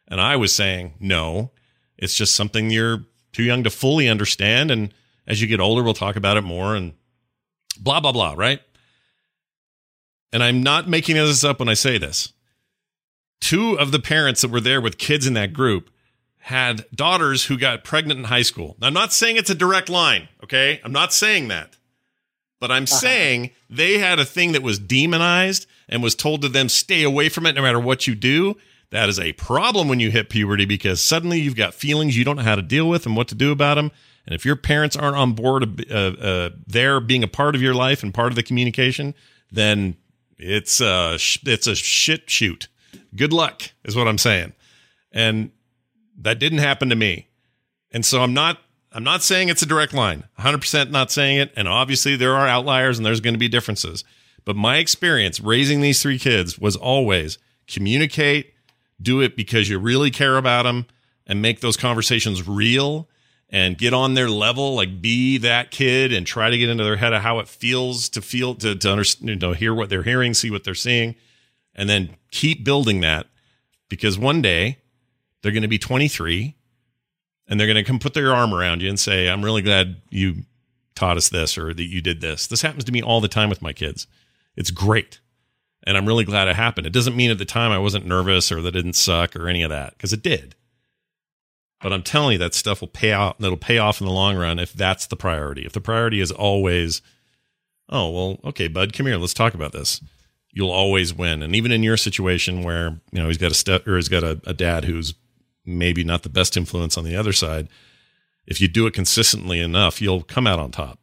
[0.07, 1.51] and I was saying no.
[1.99, 4.95] It's just something you're too young to fully understand, and
[5.27, 6.77] as you get older, we'll talk about it more.
[6.77, 6.93] And
[7.81, 8.35] blah blah blah.
[8.37, 8.61] Right.
[10.33, 12.33] And I'm not making this up when I say this.
[13.41, 15.91] Two of the parents that were there with kids in that group
[16.41, 18.77] had daughters who got pregnant in high school.
[18.81, 20.81] Now, I'm not saying it's a direct line, okay?
[20.83, 21.77] I'm not saying that.
[22.59, 26.69] But I'm saying they had a thing that was demonized and was told to them
[26.69, 28.57] stay away from it no matter what you do.
[28.91, 32.37] That is a problem when you hit puberty because suddenly you've got feelings you don't
[32.37, 33.91] know how to deal with and what to do about them.
[34.27, 37.75] And if your parents aren't on board, uh, uh, there being a part of your
[37.75, 39.15] life and part of the communication,
[39.51, 39.97] then
[40.37, 42.69] it's a it's a shit shoot.
[43.15, 44.53] Good luck is what I'm saying.
[45.13, 45.51] And
[46.21, 47.29] that didn't happen to me.
[47.91, 48.59] And so I'm not
[48.93, 50.25] I'm not saying it's a direct line.
[50.41, 54.05] 100% not saying it and obviously there are outliers and there's going to be differences.
[54.45, 58.53] But my experience raising these three kids was always communicate,
[59.01, 60.87] do it because you really care about them
[61.27, 63.09] and make those conversations real
[63.49, 66.97] and get on their level like be that kid and try to get into their
[66.97, 70.03] head of how it feels to feel to to understand you know hear what they're
[70.03, 71.15] hearing, see what they're seeing
[71.75, 73.27] and then keep building that
[73.89, 74.79] because one day
[75.43, 76.57] they're going to be 23
[77.49, 80.01] and they're going to come put their arm around you and say, I'm really glad
[80.11, 80.45] you
[80.95, 82.47] taught us this or that you did this.
[82.47, 84.07] This happens to me all the time with my kids.
[84.57, 85.21] It's great.
[85.85, 86.87] And I'm really glad it happened.
[86.87, 89.49] It doesn't mean at the time I wasn't nervous or that it didn't suck or
[89.49, 90.55] any of that because it did.
[91.83, 94.37] But I'm telling you that stuff will pay out that'll pay off in the long
[94.37, 95.65] run if that's the priority.
[95.65, 97.01] If the priority is always,
[97.89, 100.03] oh, well, okay, bud, come here, let's talk about this.
[100.53, 101.43] You'll always win.
[101.43, 104.23] And even in your situation where, you know, he's got a step or he's got
[104.23, 105.15] a, a dad who's
[105.79, 107.69] maybe not the best influence on the other side.
[108.47, 110.99] If you do it consistently enough, you'll come out on top.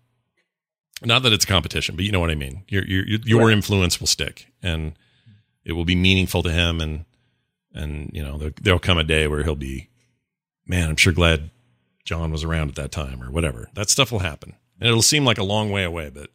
[1.03, 2.63] Not that it's a competition, but you know what I mean.
[2.67, 4.93] Your your your influence will stick, and
[5.63, 7.05] it will be meaningful to him, and
[7.73, 9.89] and you know there, there'll come a day where he'll be,
[10.65, 11.51] man, I'm sure glad
[12.03, 13.69] John was around at that time, or whatever.
[13.73, 16.31] That stuff will happen, and it'll seem like a long way away, but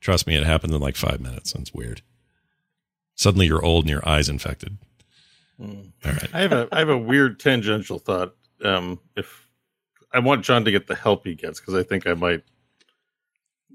[0.00, 2.02] trust me, it happened in like five minutes, and it's weird.
[3.16, 4.78] Suddenly, you're old and your eyes infected.
[5.60, 5.68] All
[6.04, 6.34] right.
[6.34, 8.34] I have a I have a weird tangential thought.
[8.64, 9.48] Um, if
[10.12, 12.42] I want John to get the help he gets, because I think I might.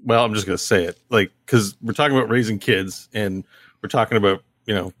[0.04, 3.44] Well, I'm just going to say it, like because we're talking about raising kids, and
[3.82, 4.92] we're talking about you know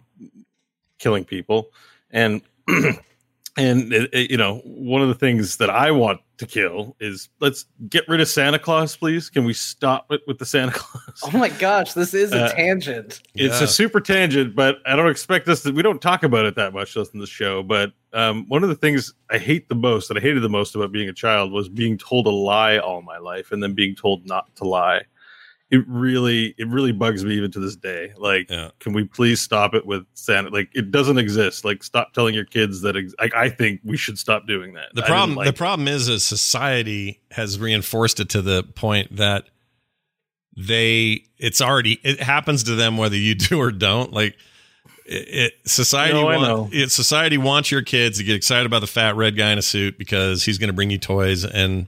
[0.98, 1.70] killing people,
[2.10, 6.96] and and it, it- you know one of the things that I want to kill
[7.00, 9.28] is let's get rid of Santa Claus, please.
[9.28, 11.20] Can we stop it with the Santa Claus?
[11.24, 13.20] Oh my gosh, this is a Uh, tangent.
[13.34, 13.64] It's Yeah.
[13.64, 15.72] a super tangent, but I don't expect us to.
[15.72, 17.62] We don't talk about it that much just in the show.
[17.62, 20.74] But um, one of the things I hate the most, that I hated the most
[20.74, 23.94] about being a child, was being told a lie all my life, and then being
[23.94, 25.02] told not to lie.
[25.70, 28.12] It really, it really bugs me even to this day.
[28.16, 28.70] Like, Yeah.
[28.80, 30.48] can we please stop it with Santa?
[30.48, 31.62] Like, it doesn't exist.
[31.64, 32.96] Like, stop telling your kids that.
[32.96, 34.86] Ex- like, I think we should stop doing that.
[34.94, 39.44] The problem like the problem is is society has reinforced it to the point that
[40.56, 44.36] they it's already it happens to them whether you do or don't like
[45.06, 46.68] it, it society No, I want- know.
[46.72, 49.62] it, society wants your kids to get excited about the fat red guy in a
[49.62, 51.86] suit because he's going to bring you toys and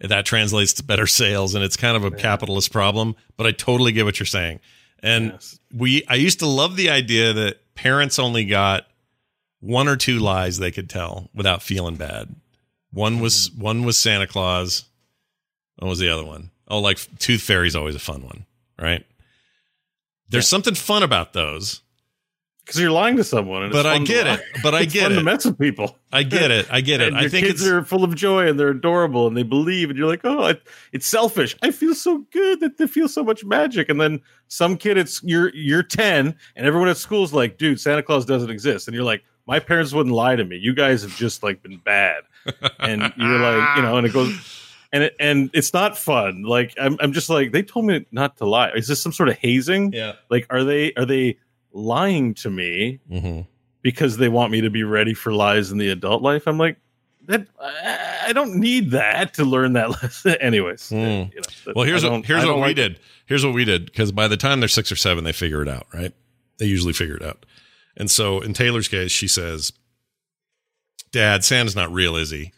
[0.00, 3.92] that translates to better sales and it's kind of a capitalist problem but i totally
[3.92, 4.60] get what you're saying.
[5.02, 5.58] And Yes.
[5.74, 8.86] we i used to love the idea that parents only got
[9.60, 12.34] one or two lies they could tell without feeling bad.
[12.92, 13.62] One was mm-hmm.
[13.62, 14.84] one was santa claus.
[15.76, 16.50] What was the other one?
[16.68, 18.44] Oh, like tooth fairy's always a fun one
[18.80, 19.04] right?
[20.28, 21.82] There's something fun about those
[22.70, 23.64] because you're lying to someone.
[23.64, 24.40] And but it's i get it.
[24.62, 25.22] But i It's get fun to it.
[25.24, 25.96] mess with people.
[26.12, 26.66] i get it.
[26.70, 27.12] I get it.
[27.12, 29.98] I think kids it's are full of joy and they're adorable and they believe and
[29.98, 30.54] you're like oh
[30.92, 31.56] it's selfish.
[31.62, 33.88] I feel so good that they feel so much magic.
[33.88, 37.80] And then some kid it's you're you're 10 and everyone at school is like dude
[37.80, 38.86] santa claus doesn't exist.
[38.88, 40.56] And you're like my parents wouldn't lie to me.
[40.56, 42.22] You guys have just like been bad.
[42.78, 44.56] And you're like you know and it goes
[44.92, 46.42] and it, and it's not fun.
[46.42, 48.70] Like I'm, I'm just like they told me not to lie.
[48.70, 49.92] Is this some sort of hazing?
[49.92, 50.14] Yeah.
[50.30, 51.38] Like are they are they
[51.72, 53.40] lying to me hmm
[53.82, 56.46] because they want me to be ready for lies in the adult life.
[56.46, 56.76] I'm like,
[57.28, 60.34] that I don't need that to learn that lesson.
[60.40, 60.96] Anyways, Hmm.
[60.96, 61.30] you
[61.66, 62.98] know, Well, here's what here's what don't we did.
[63.24, 65.68] Here's what we did because by the time they're six or seven, they figure it
[65.68, 66.12] out, right?
[66.58, 67.46] They usually figure it out.
[67.96, 69.72] And so in Taylor's case, she says,
[71.12, 72.52] "Dad, Santa's not real, is he?"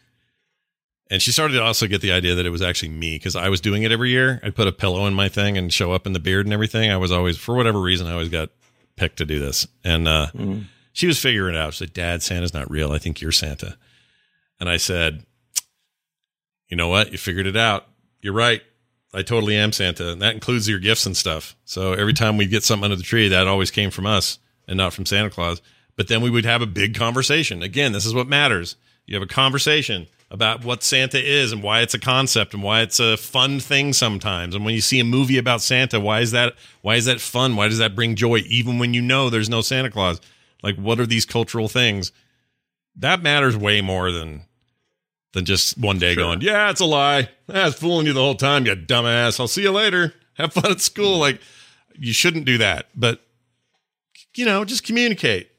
[1.09, 3.49] And she started to also get the idea that it was actually me because I
[3.49, 4.39] was doing it every year.
[4.43, 6.91] I'd put a pillow in my thing and show up in the beard and everything.
[6.91, 8.49] I was always, for whatever reason, I always got
[8.95, 9.67] picked to do this.
[9.83, 10.65] And uh, Mm.
[10.93, 11.73] she was figuring it out.
[11.73, 12.91] She said, Dad, Santa's not real.
[12.91, 13.77] I think you're Santa.
[14.59, 15.25] And I said,
[16.69, 17.11] You know what?
[17.11, 17.85] You figured it out.
[18.21, 18.61] You're right.
[19.13, 20.11] I totally am Santa.
[20.11, 21.55] And that includes your gifts and stuff.
[21.65, 24.77] So every time we get something under the tree, that always came from us and
[24.77, 25.61] not from Santa Claus.
[25.95, 27.61] But then we would have a big conversation.
[27.61, 28.75] Again, this is what matters.
[29.05, 32.81] You have a conversation about what Santa is and why it's a concept and why
[32.81, 34.55] it's a fun thing sometimes.
[34.55, 37.55] And when you see a movie about Santa, why is that why is that fun?
[37.55, 40.19] Why does that bring joy even when you know there's no Santa Claus?
[40.63, 42.11] Like what are these cultural things?
[42.95, 44.41] That matters way more than
[45.33, 46.23] than just one day Sure.
[46.23, 47.29] going, "Yeah, it's a lie.
[47.47, 49.39] Ah, That's fooling you the whole time, you dumbass.
[49.39, 50.13] I'll see you later.
[50.33, 51.39] Have fun at school." Like
[51.95, 52.87] you shouldn't do that.
[52.95, 53.21] But
[54.35, 55.51] you know, just communicate.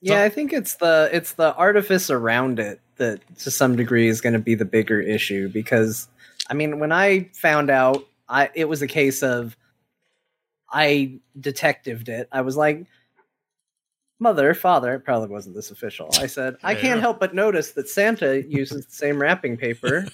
[0.00, 4.20] Yeah, I think it's the it's the artifice around it that to some degree is
[4.20, 6.08] going to be the bigger issue because
[6.48, 9.56] I mean, when I found out, I it was a case of
[10.70, 12.28] I detectived it.
[12.32, 12.86] I was like,
[14.18, 17.88] "Mother, father, it probably wasn't this official." I said, "I can't help but notice that
[17.88, 20.06] Santa uses the same wrapping paper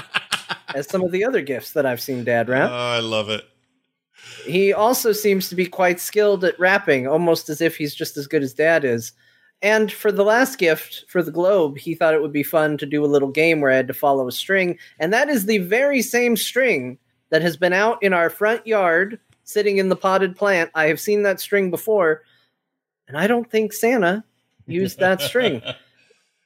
[0.74, 3.44] as some of the other gifts that I've seen Dad wrap." Oh, I love it.
[4.44, 8.26] He also seems to be quite skilled at rapping, almost as if he's just as
[8.26, 9.12] good as dad is.
[9.62, 12.86] And for the last gift, for the globe, he thought it would be fun to
[12.86, 14.76] do a little game where I had to follow a string.
[14.98, 16.98] And that is the very same string
[17.30, 20.70] that has been out in our front yard, sitting in the potted plant.
[20.74, 22.22] I have seen that string before,
[23.06, 24.24] and I don't think Santa
[24.66, 25.62] used that string.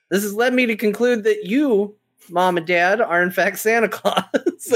[0.09, 1.97] This has led me to conclude that you,
[2.31, 4.25] mom and dad, are in fact Santa Claus.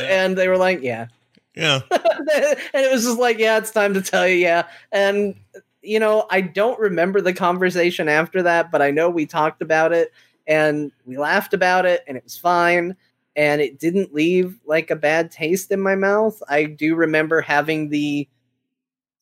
[0.02, 1.06] and they were like, yeah,
[1.54, 1.82] Yeah.
[1.90, 4.66] and it was just like, yeah, it's time to tell you, yeah.
[4.90, 5.36] And
[5.82, 9.92] you know, I don't remember the conversation after that, but I know we talked about
[9.92, 10.12] it
[10.46, 12.96] and we laughed about it and it was fine
[13.36, 16.42] and it didn't leave like a bad taste in my mouth.
[16.48, 18.28] I do remember having the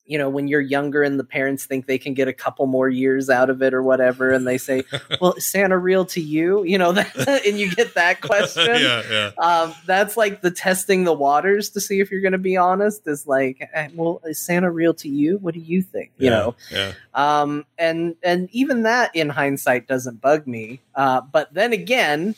[0.08, 2.88] you know, when you're younger and the parents think they can get a couple more
[2.88, 4.82] years out of it or whatever, and they say,
[5.20, 8.80] "Well, is Santa real to you?" You know, that, and you get that question.
[8.80, 9.30] yeah, yeah.
[9.38, 13.06] Um, that's like the testing the waters to see if you're going to be honest.
[13.06, 15.36] Is like, eh, well, is Santa real to you?
[15.38, 16.10] What do you think?
[16.16, 16.92] You yeah, know, yeah.
[17.12, 20.80] um, and and even that in hindsight doesn't bug me.
[20.94, 22.34] Uh, but then again,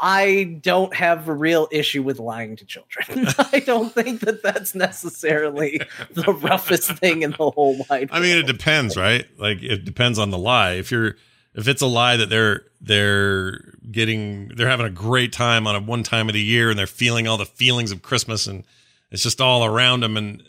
[0.00, 3.26] I don't have a real issue with lying to children.
[3.52, 5.80] I don't think that that's necessarily
[6.10, 8.08] the roughest thing in the whole wide.
[8.10, 9.26] I mean, it depends, right?
[9.38, 10.72] Like it depends on the lie.
[10.72, 11.16] If you're
[11.54, 15.80] if it's a lie that they're they're getting they're having a great time on a
[15.80, 18.64] one time of the year and they're feeling all the feelings of Christmas and
[19.10, 20.42] it's just all around them and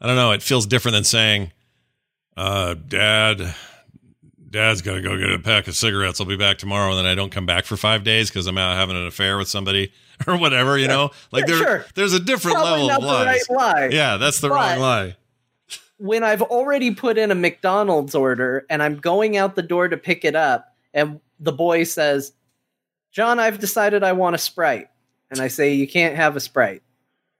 [0.00, 1.52] I don't know, it feels different than saying,
[2.36, 3.54] uh, dad
[4.52, 6.20] dad's got to go get a pack of cigarettes.
[6.20, 8.58] I'll be back tomorrow and then I don't come back for 5 days cuz I'm
[8.58, 9.92] out having an affair with somebody
[10.28, 11.10] or whatever, you know?
[11.32, 11.86] Like Yeah, there sure.
[11.94, 13.46] there's a different Probably level of the lies.
[13.50, 13.88] right lie.
[13.90, 15.16] Yeah, that's the But- wrong lie.
[15.98, 19.96] when I've already put in a McDonald's order and I'm going out the door to
[19.96, 22.32] pick it up, and the boy says,
[23.12, 24.88] John, I've decided I want a Sprite.
[25.30, 26.82] And I say, You can't have a Sprite.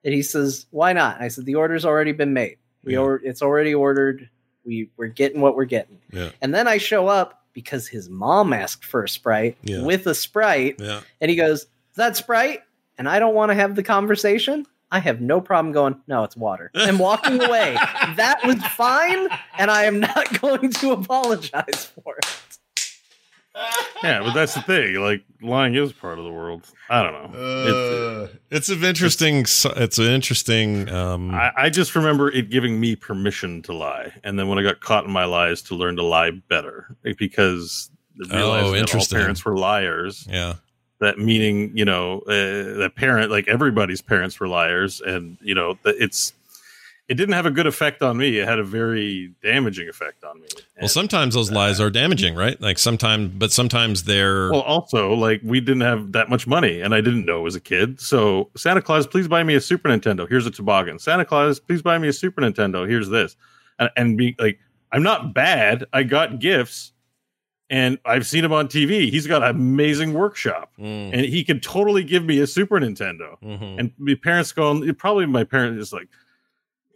[0.05, 1.21] And he says, Why not?
[1.21, 2.57] I said, The order's already been made.
[2.85, 3.01] We Yeah.
[3.01, 4.29] or- it's already ordered.
[4.65, 5.99] We, we're getting what we're getting.
[6.13, 6.31] Yeah.
[6.41, 9.83] And then I show up because his mom asked for a Sprite Yeah.
[9.83, 10.77] with a Sprite.
[10.79, 11.01] Yeah.
[11.21, 12.61] And he goes, that Sprite?
[12.99, 14.67] And I don't want to have the conversation.
[14.91, 16.71] I have no problem going, No, it's water.
[16.75, 17.75] And walking away.
[18.17, 19.29] that was fine.
[19.59, 22.27] And I am not going to apologize for it.
[24.03, 24.97] Yeah, but that's the thing.
[24.97, 26.67] Like lying is part of the world.
[26.91, 27.39] I don't know.
[27.69, 29.41] It's- Uh, it's an interesting.
[29.77, 30.89] It's an interesting.
[30.89, 34.63] Um, I, I just remember it giving me permission to lie, and then when I
[34.63, 37.91] got caught in my lies, to learn to lie better because
[38.31, 40.27] I realized Oh, that all parents were liars.
[40.31, 40.55] yeah,
[41.01, 45.79] That meaning, you know, uh, that parent, like everybody's parents were liars, and you know,
[45.85, 46.33] it's
[47.13, 48.39] it didn't have a good effect on me.
[48.39, 50.47] It had a very damaging effect on me.
[50.81, 52.59] well, sometimes those lies are damaging, right?
[52.59, 54.51] Like sometimes, but sometimes they're.
[54.51, 57.61] Well, also, like we didn't have that much money, and I didn't know as a
[57.61, 58.01] kid.
[58.01, 60.27] So, Santa Claus, please buy me a Super Nintendo.
[60.27, 60.99] Here's a toboggan.
[60.99, 62.89] Santa Claus, please buy me a Super Nintendo.
[62.89, 63.37] Here's this,
[63.79, 64.59] and, and be like,
[64.91, 65.85] I'm not bad.
[65.93, 66.93] I got gifts,
[67.69, 69.11] and I've seen him on TV.
[69.11, 73.39] He's got an amazing workshop, Mm, and he could totally give me a Super Nintendo.
[73.43, 73.79] mhm.
[73.79, 76.09] And my parents going, probably my parents is like,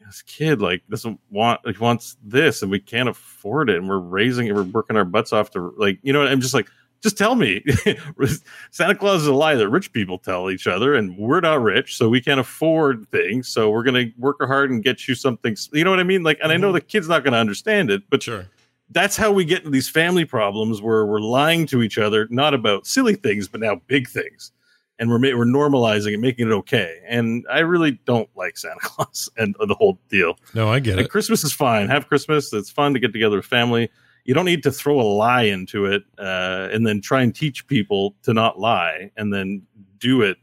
[0.07, 3.99] this kid like doesn't want like wants this, and we can't afford it, and we're
[3.99, 6.21] raising it, we're working our butts off to like, you know.
[6.21, 6.69] what I'm just like,
[7.03, 7.65] just tell me,
[8.71, 11.97] Santa Claus is a lie that rich people tell each other, and we're not rich,
[11.97, 13.49] so we can't afford things.
[13.49, 15.57] So we're gonna work hard and get you something.
[15.73, 16.23] You know what I mean?
[16.23, 16.75] Like, and I know mm-hmm.
[16.75, 18.47] the kid's not gonna understand it, but sure.
[18.91, 22.55] that's how we get into these family problems where we're lying to each other, not
[22.55, 24.53] about silly things, but now big things.
[24.99, 27.01] And we're we're normalizing and making it okay.
[27.07, 30.39] And I really don't like Santa Claus and the whole deal.
[30.55, 31.11] No, I get Like it.
[31.11, 31.89] Christmas is fine.
[31.89, 32.53] Have Christmas.
[32.53, 33.91] It's fun to get together with family.
[34.25, 37.67] You don't need to throw a lie into it uh, and then try and teach
[37.67, 39.63] people to not lie and then
[39.99, 40.37] do it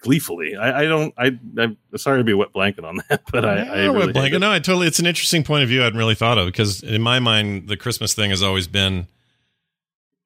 [0.00, 0.56] gleefully.
[0.56, 1.12] I, I don't.
[1.18, 4.14] I, I'm sorry to be a wet blanket on that, but I, I really wet
[4.14, 4.36] blanket.
[4.36, 4.38] it.
[4.40, 4.86] No, I totally.
[4.86, 5.82] It's an interesting point of view.
[5.82, 9.06] I hadn't really thought of because in my mind, the Christmas thing has always been,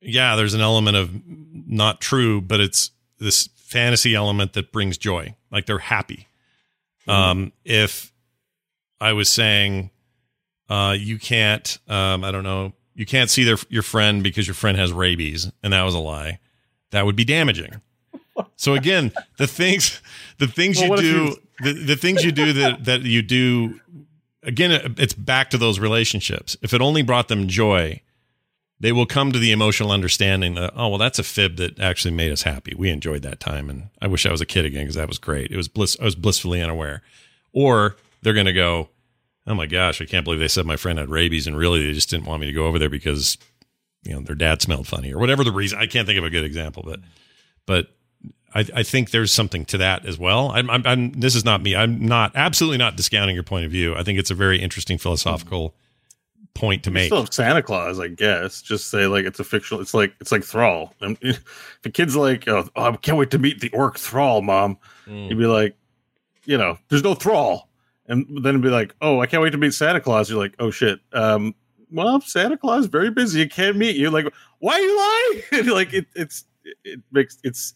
[0.00, 5.34] yeah, there's an element of not true, but it's this fantasy element that brings joy.
[5.50, 6.28] Like they're happy.
[7.08, 8.12] Um, if
[9.00, 9.90] I was saying,
[10.68, 14.54] uh, you can't, um, I don't know, you can't see their your friend because your
[14.54, 16.38] friend has rabies, and that was a lie,
[16.90, 17.80] that would be damaging.
[18.56, 20.00] So again, the things,
[20.38, 23.80] the things Well, you do, the, the things you do that that you do,
[24.42, 26.56] again, it's back to those relationships.
[26.62, 28.00] If it only brought them joy,
[28.82, 32.10] they will come to the emotional understanding that oh well, that's a fib that actually
[32.10, 32.74] made us happy.
[32.76, 35.18] We enjoyed that time, and I wish I was a kid again because that was
[35.18, 35.52] great.
[35.52, 35.96] It was bliss.
[36.00, 37.02] I was blissfully unaware.
[37.52, 38.88] Or they're going to go,
[39.46, 41.92] oh my gosh, I can't believe they said my friend had rabies, and really they
[41.92, 43.38] just didn't want me to go over there because
[44.02, 45.78] you know their dad smelled funny or whatever the reason.
[45.78, 46.98] I can't think of a good example, but
[47.66, 47.86] but
[48.52, 50.50] I, I think there's something to that as well.
[50.50, 51.76] I'm, I'm, I'm this is not me.
[51.76, 53.94] I'm not absolutely not discounting your point of view.
[53.94, 55.76] I think it's a very interesting philosophical
[56.54, 57.06] point to You make.
[57.06, 58.62] Still have Santa Claus, I guess.
[58.62, 59.80] Just say like it's a fictional.
[59.80, 60.94] It's like it's like Thrall.
[61.00, 64.78] And if a kid's like, oh, I can't wait to meet the orc Thrall, mom.
[65.06, 65.28] Mm.
[65.30, 65.76] You'd be like,
[66.44, 67.68] you know, there's no Thrall,
[68.06, 70.30] and then it'd be like, oh, I can't wait to meet Santa Claus.
[70.30, 71.00] You're like, oh shit.
[71.12, 71.54] Um,
[71.90, 73.40] well, Santa Claus very busy.
[73.40, 74.10] He can't meet you.
[74.10, 74.26] Like,
[74.60, 75.68] why are you lying?
[75.72, 76.44] Like it, it's
[76.84, 77.74] it makes it's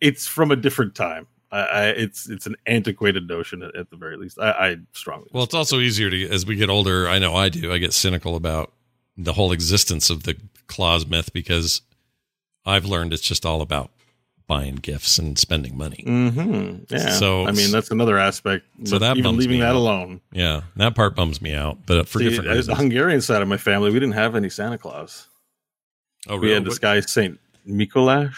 [0.00, 1.26] it's from a different time.
[1.52, 4.38] I, I it's it's an antiquated notion at, at the very least.
[4.40, 7.06] I, I strongly Well, it's also easier to as we get older.
[7.08, 7.72] I know I do.
[7.72, 8.72] I get cynical about
[9.16, 11.82] the whole existence of the Claus myth because
[12.64, 13.90] I've learned it's just all about
[14.46, 16.02] buying gifts and spending money.
[16.06, 16.84] Mm-hmm.
[16.94, 17.10] Yeah.
[17.10, 18.64] So- I mean, that's another aspect.
[18.84, 19.76] So that even leaving me that out.
[19.76, 20.20] alone.
[20.32, 22.74] Yeah, that part bums me out, but for See, different as the.
[22.74, 25.28] Hungarian side of my family, we didn't have any Santa Claus.
[26.28, 26.48] oh, really?
[26.48, 27.38] We had this guy Saint
[27.68, 28.32] Mikolash.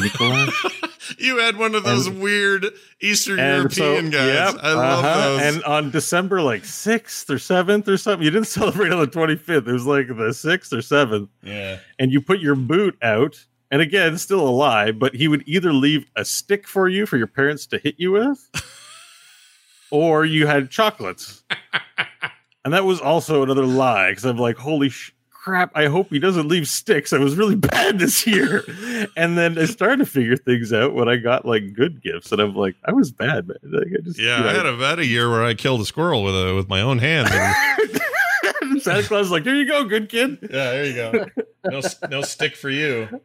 [0.00, 0.84] Mikolash.
[1.18, 2.66] You had one of those weird
[3.00, 4.28] Eastern And so- European guys.
[4.54, 5.20] yep, I love uh-huh.
[5.28, 5.40] those.
[5.54, 9.36] And on December like sixth or seventh or something, you didn't celebrate on the twenty
[9.36, 9.66] fifth.
[9.68, 11.78] It was like the sixth or seventh, yeah.
[11.98, 13.44] and you put your boot out.
[13.70, 17.18] And again, still a lie, but he would either leave a stick for you for
[17.18, 18.48] your parents to hit you with,
[19.90, 21.42] or you had chocolates.
[22.64, 25.12] and that was also another lie because I'm like, holy sh-
[25.48, 25.70] crap!
[25.74, 27.12] I hope he doesn't leave sticks.
[27.12, 28.64] I was really bad this year.
[29.16, 32.40] and then I started to figure things out when I got like good gifts, and
[32.40, 33.56] I'm like, I was bad, man.
[33.64, 35.54] Like, I just, Yeah, you know, I had a, I had a year where I
[35.54, 37.28] killed a squirrel with a with my own hand.
[37.30, 40.38] And, Santa Claus is like, here you go, good kid.
[40.42, 41.26] yeah, there you go.
[41.64, 41.80] No
[42.10, 43.20] no stick for you.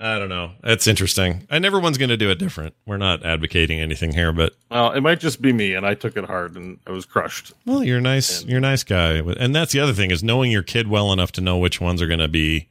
[0.00, 0.52] I don't know.
[0.62, 1.46] That's interesting.
[1.50, 2.74] And everyone's going to do it different.
[2.86, 6.16] We're not advocating anything here, but Well, it might just be me, and I took
[6.16, 7.52] it hard, and I was crushed.
[7.66, 8.44] well, you're a nice.
[8.44, 9.14] You're a nice guy.
[9.14, 12.00] And that's the other thing is knowing your kid well enough to know which ones
[12.00, 12.68] are going to be,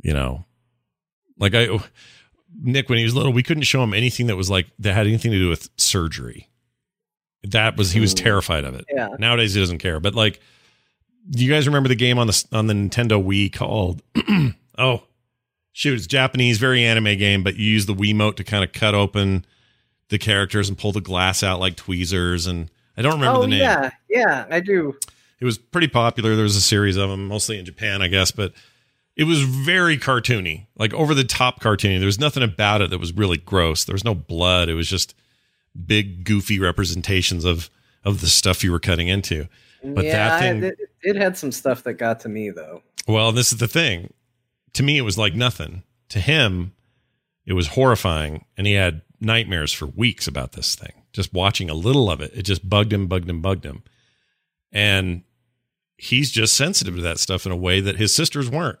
[0.00, 0.46] you know,
[1.38, 1.68] like I,
[2.62, 5.06] Nick when he was little, we couldn't show him anything that was like that had
[5.06, 6.48] anything to do with surgery.
[7.42, 8.22] That was he was mm.
[8.22, 8.86] terrified of it.
[8.90, 9.08] Yeah.
[9.18, 10.00] Nowadays he doesn't care.
[10.00, 10.40] But like,
[11.28, 14.02] do you guys remember the game on the on the Nintendo Wii called?
[14.78, 15.02] oh,
[15.72, 15.94] shoot!
[15.94, 19.44] It's Japanese, very anime game, but you use the Wiimote to kind of cut open
[20.08, 22.46] the characters and pull the glass out like tweezers.
[22.46, 23.60] And I don't remember oh the name.
[23.60, 24.96] yeah, yeah, I do.
[25.40, 26.34] It was pretty popular.
[26.34, 28.52] There was a series of them, mostly in Japan, I guess, but
[29.16, 31.98] it was very cartoony, like over the top cartoony.
[31.98, 33.84] There was nothing about it that was really gross.
[33.84, 34.68] There was no blood.
[34.68, 35.14] It was just
[35.86, 37.70] big, goofy representations of
[38.04, 39.46] of the stuff you were cutting into.
[39.82, 42.82] But yeah, that thing, it, it had some stuff that got to me though.
[43.08, 44.12] well, this is the thing.
[44.74, 45.82] To me, it was like nothing.
[46.10, 46.72] To him,
[47.46, 50.92] it was horrifying, and he had nightmares for weeks about this thing.
[51.12, 53.82] Just watching a little of it, it just bugged him, bugged him, bugged him.
[54.72, 55.22] And
[55.96, 58.78] he's just sensitive to that stuff in a way that his sisters weren't.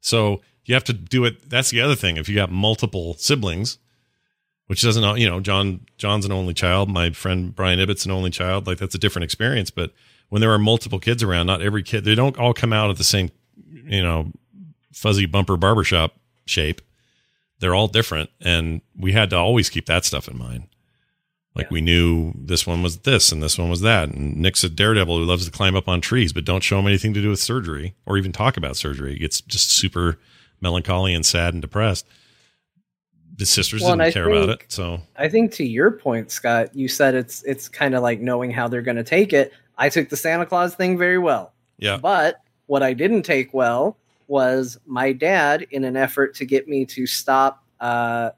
[0.00, 1.50] So you have to do it.
[1.50, 2.16] That's the other thing.
[2.16, 3.78] If you got multiple siblings,
[4.66, 6.88] which doesn't, you know, John John's an only child.
[6.88, 8.66] My friend Brian Ibbett's an only child.
[8.66, 9.70] Like that's a different experience.
[9.70, 9.92] But
[10.28, 12.96] when there are multiple kids around, not every kid, they don't all come out at
[12.96, 13.30] the same,
[13.84, 14.32] you know,
[14.96, 16.14] fuzzy bumper barbershop
[16.46, 16.80] shape.
[17.60, 20.68] They're all different, and we had to always keep that stuff in mind.
[21.54, 24.10] Like we knew this one was this and this one was that.
[24.10, 26.86] And Nick's a daredevil who loves to climb up on trees, but don't show him
[26.86, 29.14] anything to do with surgery or even talk about surgery.
[29.14, 30.18] He gets just super
[30.60, 32.06] melancholy and sad and depressed.
[33.38, 34.64] The sisters Well, didn't care about it.
[34.68, 38.50] So I think to your point, Scot, you said it's it's kind of like knowing
[38.50, 39.50] how they're going to take it.
[39.78, 41.54] I took the Santa Claus thing very well.
[41.78, 41.96] yeah.
[41.96, 43.96] But what I didn't take well
[44.28, 48.30] was my dad, in an effort to get me to stop uh,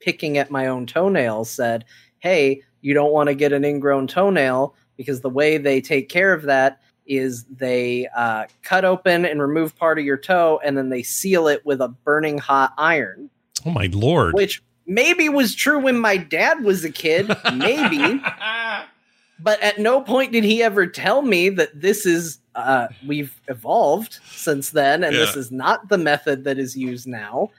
[0.00, 1.84] picking at my own toenails, said,
[2.18, 6.32] Hey, you don't want to get an ingrown toenail because the way they take care
[6.32, 10.88] of that is they uh, cut open and remove part of your toe and then
[10.88, 13.30] they seal it with a burning hot iron,
[13.64, 14.34] Oh my lord.
[14.34, 17.26] which maybe was true when my dad was a kid.
[17.54, 18.20] Maybe.
[19.40, 24.18] But at no point did he ever tell me that this is uh, we've evolved
[24.30, 27.50] since then and this is not the method that is used now.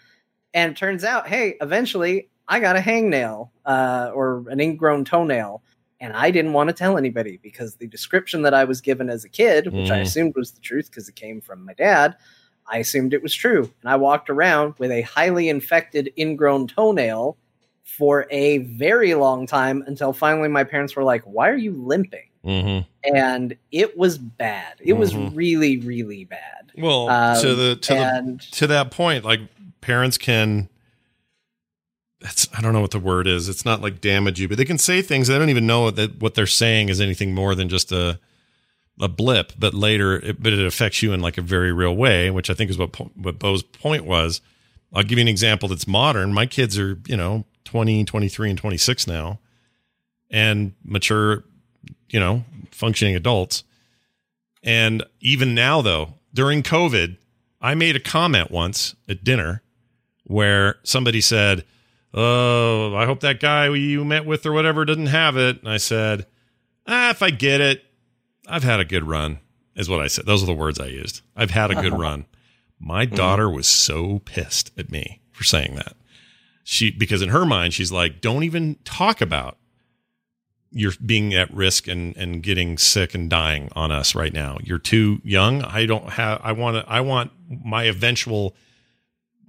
[0.54, 5.62] And it turns out hey eventually i got a hangnail uh, or an ingrown toenail
[6.00, 9.24] and i didn't want to tell anybody because the description that i was given as
[9.26, 10.02] a kid which i Mm.
[10.02, 12.16] assumed was the truth because it came from my dad
[12.72, 13.70] i assumed it was true.
[13.82, 17.38] And i walked around with a highly infected ingrown toenail
[17.98, 22.28] for a very long time until finally my parents were like, Why are you limping?
[22.44, 24.76] hmm And it was bad.
[24.80, 25.32] It was Mhm.
[25.36, 26.72] really, really bad.
[26.78, 29.40] Well, Um, to the to the and to that point, like
[29.82, 30.70] parents can.
[32.20, 33.48] That's I don't know what the word is.
[33.48, 35.28] It's not like damage you, but they can say things.
[35.28, 38.20] They don't even know that what they're saying is anything more than just a
[39.00, 39.54] a blip.
[39.58, 42.54] But later, it, but it affects you in like a very real way, which I
[42.54, 44.42] think is what what Bo's point was.
[44.94, 46.34] I'll give you an example that's modern.
[46.34, 49.40] My kids are you know 20, 23, and twenty six now,
[50.32, 51.44] and mature,
[52.10, 53.64] you know, functioning adults.
[54.64, 57.18] And even now, though, during COVID,
[57.62, 59.62] I made a comment once at dinner
[60.24, 61.66] where somebody said,
[62.14, 65.60] Oh, I hope that guy you met with or whatever didn't have it.
[65.60, 66.26] And I said,
[66.88, 67.84] Ah, if I get it,
[68.48, 69.40] I've had a good run,
[69.76, 70.26] is what I said.
[70.26, 71.22] Those are the words I used.
[71.36, 72.26] I've had a good run.
[72.80, 75.96] My daughter was so pissed at me for saying that.
[76.70, 79.58] She, because in her mind, she's like, Don't even talk about
[80.70, 84.58] you're being at risk and and getting sick and dying on us right now.
[84.62, 85.64] You're too young.
[85.64, 86.42] I don't have.
[86.44, 86.92] I want to.
[86.92, 88.54] I want my eventual,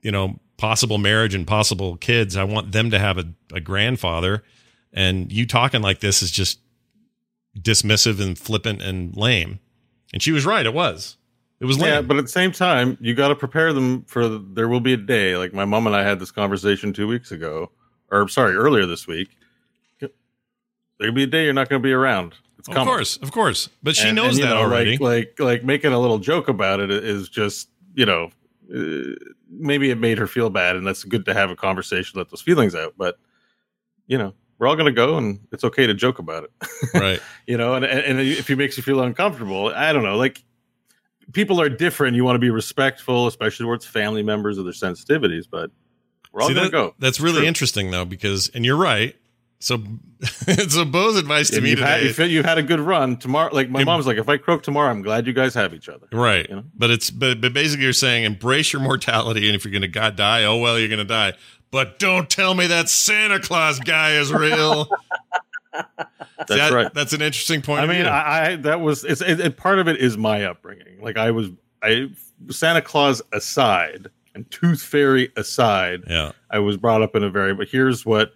[0.00, 2.36] you know, possible marriage and possible kids.
[2.36, 4.44] I want them to have a, a grandfather.
[4.92, 6.60] And you talking like this is just
[7.58, 9.58] dismissive and flippant and lame.
[10.12, 10.64] And she was right.
[10.64, 11.17] It was.
[11.60, 11.92] It was lame.
[11.92, 14.80] Yeah, but at the same time, you got to prepare them for the, there will
[14.80, 15.36] be a day.
[15.36, 17.70] Like my mom and I had this conversation two weeks ago,
[18.10, 19.30] or sorry, earlier this week.
[20.98, 22.34] There'll be a day you're not going to be around.
[22.58, 23.68] It's of course, of course.
[23.84, 24.98] But she And- knows and, that know, already.
[24.98, 28.30] Like, like, like making a little joke about it is just, you know,
[28.74, 29.14] uh,
[29.48, 32.42] maybe it made her feel bad, and that's good to have a conversation, let those
[32.42, 32.94] feelings out.
[32.98, 33.16] But
[34.08, 36.50] you know, we're all going to go, and it's okay to joke about it.
[36.94, 37.20] right.
[37.46, 40.42] you know, and and if it makes you feel uncomfortable, I don't know, like.
[41.32, 42.16] People are different.
[42.16, 45.44] You want to be respectful, especially towards family members of their sensitivities.
[45.50, 45.70] But
[46.32, 46.94] we're all See, that- go.
[46.98, 47.46] That's really True.
[47.48, 49.14] interesting though, because and you're right.
[49.60, 49.82] So,
[50.68, 53.52] so Bo's advice to me you've, today, you've, you've had a good run tomorrow.
[53.52, 56.06] Like my mom's like, if I croak tomorrow, I'm glad you guys have each other.
[56.12, 56.48] right?
[56.48, 56.64] you know?
[56.76, 60.14] But it's but but basically you're saying embrace your mortality, and if you're gonna god
[60.14, 61.32] die, oh well, you're gonna die.
[61.72, 64.88] But don't tell me that Santa Claus guy is real.
[66.38, 66.94] That's That- right.
[66.94, 67.82] That's an interesting point.
[67.82, 68.06] I mean.
[68.06, 71.00] I, I that was it's it, it, part of it is my upbringing.
[71.00, 71.48] Like I was,
[71.82, 72.10] I
[72.50, 77.54] Santa Claus aside and Tooth Fairy aside, yeah, I was brought up in a very.
[77.54, 78.34] But here's what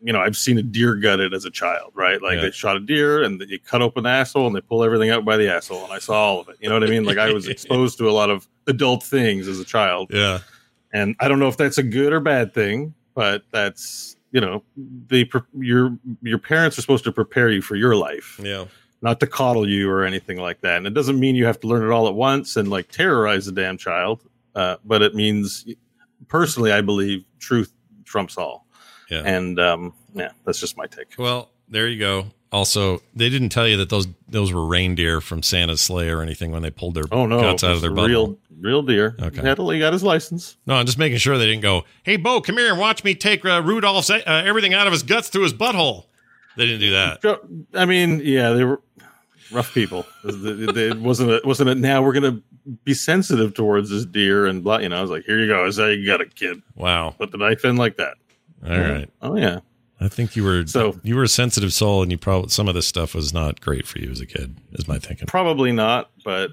[0.00, 2.22] you know: I've seen a deer gutted as a child, right?
[2.22, 2.42] Like Yeah.
[2.42, 5.24] they shot a deer and you cut open the asshole and they pull everything out
[5.24, 6.56] by the asshole, and I saw all of it.
[6.60, 7.02] You know what I mean?
[7.04, 10.38] Like I was exposed to a lot of adult things as a child, yeah,
[10.92, 14.64] and I don't know if that's a good or bad thing, but that's you know
[15.06, 18.64] they pre- your your parents are supposed to prepare you for your life yeah.
[19.00, 20.78] not to coddle you or anything like that.
[20.78, 23.46] And it doesn't mean you have to learn it all at once and like terrorize
[23.46, 24.22] the damn child.
[24.56, 25.66] Uh, but it means,
[26.28, 27.72] personally, I believe truth
[28.04, 28.66] trumps all.
[29.08, 29.22] Yeah.
[29.24, 31.14] And um, yeah, that's just my take.
[31.16, 32.26] Well, there you go.
[32.54, 36.52] Also, they didn't tell you that those those were reindeer from Santa's sleigh or anything
[36.52, 38.06] when they pulled their Oh no, guts out of their bubble.
[38.06, 39.16] real real deer.
[39.20, 39.40] Okay.
[39.40, 40.56] He, got his license.
[40.64, 43.16] No, I'm just making sure they didn't go, hey, Bo, come here and watch me
[43.16, 46.04] take uh, Rudolph's uh, everything out of his guts through his butthole.
[46.56, 47.40] They didn't do that.
[47.74, 48.80] I mean, yeah, they were
[49.50, 50.06] rough people.
[50.22, 51.78] it wasn't it wasn't it.
[51.78, 52.40] Now we're gonna
[52.84, 54.78] be sensitive towards this deer and blah.
[54.78, 55.60] You know, I was like, here you go.
[55.60, 56.62] I was like, you got a kid.
[56.76, 57.16] Wow.
[57.18, 58.14] Put the knife in like that.
[58.64, 59.10] All right.
[59.20, 59.58] Oh yeah.
[60.00, 62.74] I think you were So- you were a sensitive soul, and you probably some of
[62.74, 64.56] this stuff was not great for you as a kid.
[64.72, 65.26] Is my thinking.
[65.26, 66.52] Probably not, but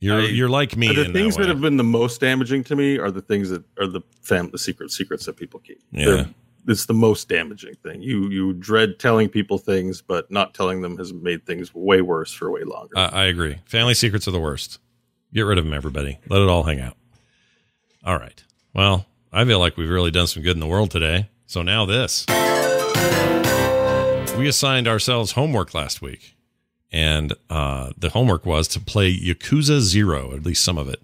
[0.00, 0.88] You're I- you're like me.
[0.94, 3.50] the in things that, that, have been the most damaging to me are the things
[3.50, 5.80] that are the fam the secret secrets that people keep.
[5.92, 6.04] Yeah.
[6.06, 6.28] They're-
[6.68, 8.02] it's the most damaging thing.
[8.02, 12.32] You you dread telling people things, but not telling them has made things way worse
[12.32, 12.96] for way longer.
[12.96, 13.56] I, I agree.
[13.64, 14.78] Family secrets are the worst.
[15.34, 16.18] Get rid of them, everybody.
[16.28, 16.96] Let it all hang out.
[18.04, 18.42] All right.
[18.74, 21.28] Well, I feel like we've really done some good in the world today.
[21.52, 22.24] So now this.
[24.38, 26.34] We assigned ourselves homework last week,
[26.90, 31.02] and uh, the homework was to play Yakuza Zero, at least some of it.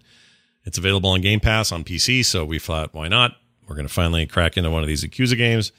[0.64, 3.36] It's available on Game Pass on PC, so we thought, why not?
[3.68, 5.70] We're going to finally crack into one of these Yakuza games.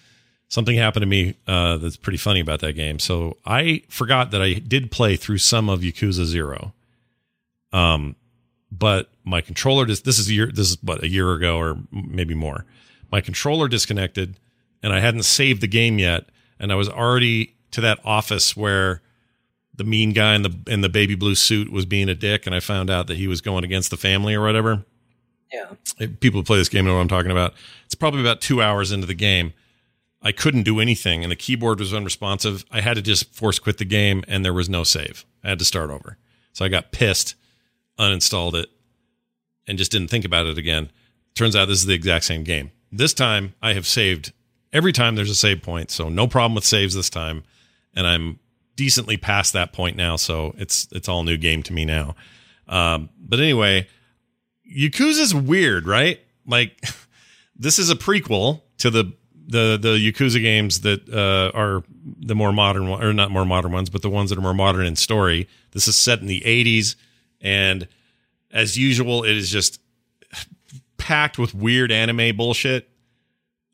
[0.50, 3.00] Something happened to me uh, that's pretty funny about that game.
[3.00, 6.74] So I forgot that I did play through some of Yakuza Zero.
[7.74, 8.16] Um,
[8.72, 11.80] but my controller dis- this is a year this is what a year ago or
[11.92, 12.66] maybe more.
[13.12, 14.36] My controller disconnected,
[14.82, 16.26] and I hadn't saved the game yet,
[16.60, 19.02] and I was already to that office where
[19.76, 22.56] the mean guy in the in the baby blue suit was being a dick, and
[22.56, 24.86] I found out that he was going against the family or whatever.
[25.52, 26.08] Yeah.
[26.20, 27.54] People who play this game know what I'm talking about.
[27.86, 29.54] It's probably about two hours into the game.
[30.22, 32.66] I couldn't do anything, and the keyboard was unresponsive.
[32.72, 35.26] I had to just force quit the game, and there was no save.
[35.44, 36.18] I had to start over.
[36.52, 37.36] So I got pissed,
[37.98, 38.70] uninstalled it,
[39.66, 40.92] and just didn't think about it again.
[41.36, 42.72] Turns out this is the exact same game.
[42.92, 44.34] This time I have saved
[44.74, 47.44] every time there's a save point, so no problem with saves this time,
[47.94, 48.40] and I'm
[48.76, 52.16] decently past that point now, so it's it's all new game to me now.
[52.68, 53.88] Um, but anyway,
[54.72, 56.20] Yakuza's weird, right?
[56.46, 56.82] Like
[57.56, 59.14] this is a prequel to the
[59.48, 61.84] the the Yakuza games that uh, are
[62.20, 64.54] the more modern one, or not more modern ones, but the ones that are more
[64.54, 65.48] modern in story.
[65.72, 66.96] This is set in the '80s,
[67.42, 67.88] and
[68.52, 69.82] as usual, it is just
[70.98, 72.90] packed with weird anime bullshit.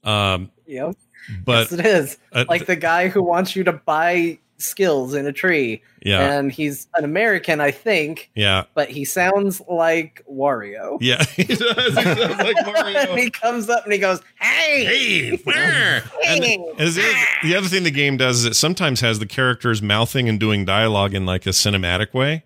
[0.03, 0.95] Um, Yep.
[1.43, 2.17] but yes, it is.
[2.31, 5.81] uh, like the guy who wants you to buy skills in a tree.
[6.01, 6.37] Yeah.
[6.37, 10.97] And he's an American, I think, yeah, but he sounds like Wario.
[11.01, 11.59] yeah, he does.
[11.59, 14.85] He sounds like and he comes up and he goes, Hey!
[14.85, 16.03] Hey, where?
[16.27, 19.27] And, and the, other, the other thing the game does is it sometimes has the
[19.27, 22.43] characters mouthing and doing dialogue in like a cinematic way,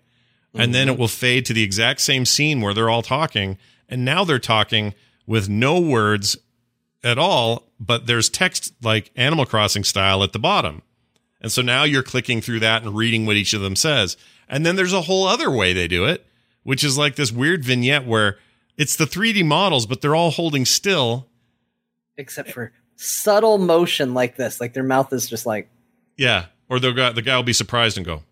[0.54, 3.56] and then it will fade to the exact same scene where they're all talking,
[3.88, 4.94] and now they're talking
[5.26, 6.36] with no words
[7.02, 10.82] at all, but there's text like Animal Crossing style at the bottom.
[11.40, 14.18] And so now you're clicking through that and reading what each of them says.
[14.48, 16.26] And then there's a whole other way they do it,
[16.62, 18.38] which is like this weird vignette where
[18.76, 21.28] it's the 3D models, but they're all holding still.
[22.18, 25.70] Except for subtle motion like this, like their mouth is just like
[26.18, 28.24] Yeah, or the guy the guy will be surprised and go.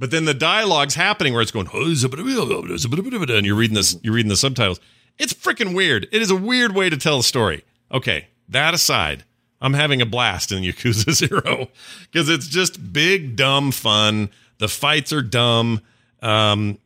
[0.00, 4.36] But then the dialogue's happening where it's going, and you're reading this, you're reading the
[4.36, 4.80] subtitles.
[5.16, 6.08] It's freaking weird.
[6.10, 7.62] It is a weird way to tell a story.
[7.92, 9.24] Okay, that aside,
[9.60, 11.68] I'm having a blast in Yakuza Zero
[12.02, 14.30] because it's just big, dumb fun.
[14.58, 15.80] The fights are dumb.
[16.22, 16.78] Um,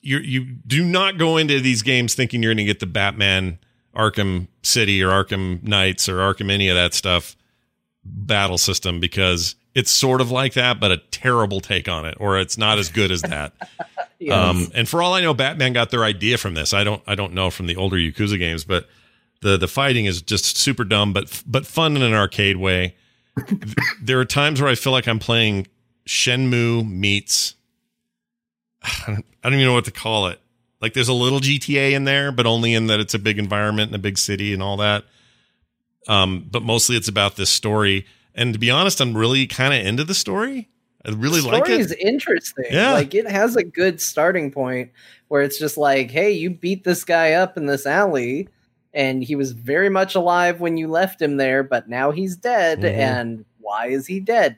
[0.00, 3.58] you you do not go into these games thinking you're going to get the Batman
[3.94, 7.36] Arkham City or Arkham Knights or Arkham any of that stuff
[8.04, 12.38] battle system because it's sort of like that, but a terrible take on it, or
[12.38, 13.52] it's not as good as that.
[14.18, 14.34] yes.
[14.34, 16.72] Um, and for all I know, Batman got their idea from this.
[16.72, 18.88] I don't I don't know from the older Yakuza games, but
[19.42, 22.96] the the fighting is just super dumb, but but fun in an arcade way.
[24.02, 25.66] there are times where I feel like I'm playing
[26.06, 27.56] Shenmue meets
[28.86, 30.40] I don't, I don't even know what to call it.
[30.80, 33.88] Like there's a little GTA in there, but only in that it's a big environment
[33.88, 35.04] and a big city and all that.
[36.08, 38.06] Um, but mostly it's about this story.
[38.34, 40.68] And to be honest, I'm really kind of into the story.
[41.04, 41.80] I really the like story it.
[41.80, 42.66] is interesting.
[42.70, 42.92] Yeah.
[42.92, 44.90] Like it has a good starting point
[45.28, 48.48] where it's just like, hey, you beat this guy up in this alley
[48.96, 52.80] and he was very much alive when you left him there, but now he's dead.
[52.80, 52.94] Mhm.
[52.96, 54.56] And why is he dead?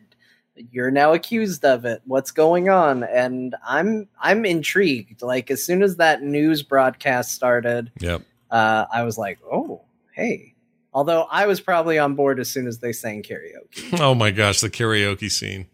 [0.72, 2.00] You're now accused of it.
[2.06, 3.02] What's going on?
[3.04, 5.20] And I'm I'm intrigued.
[5.22, 8.22] Like as soon as that news broadcast started, Yep.
[8.50, 9.82] uh, I was like, oh,
[10.14, 10.54] hey.
[10.94, 13.98] Although I was probably on board as soon as they sang karaoke.
[14.00, 15.66] Oh my gosh, the karaoke scene.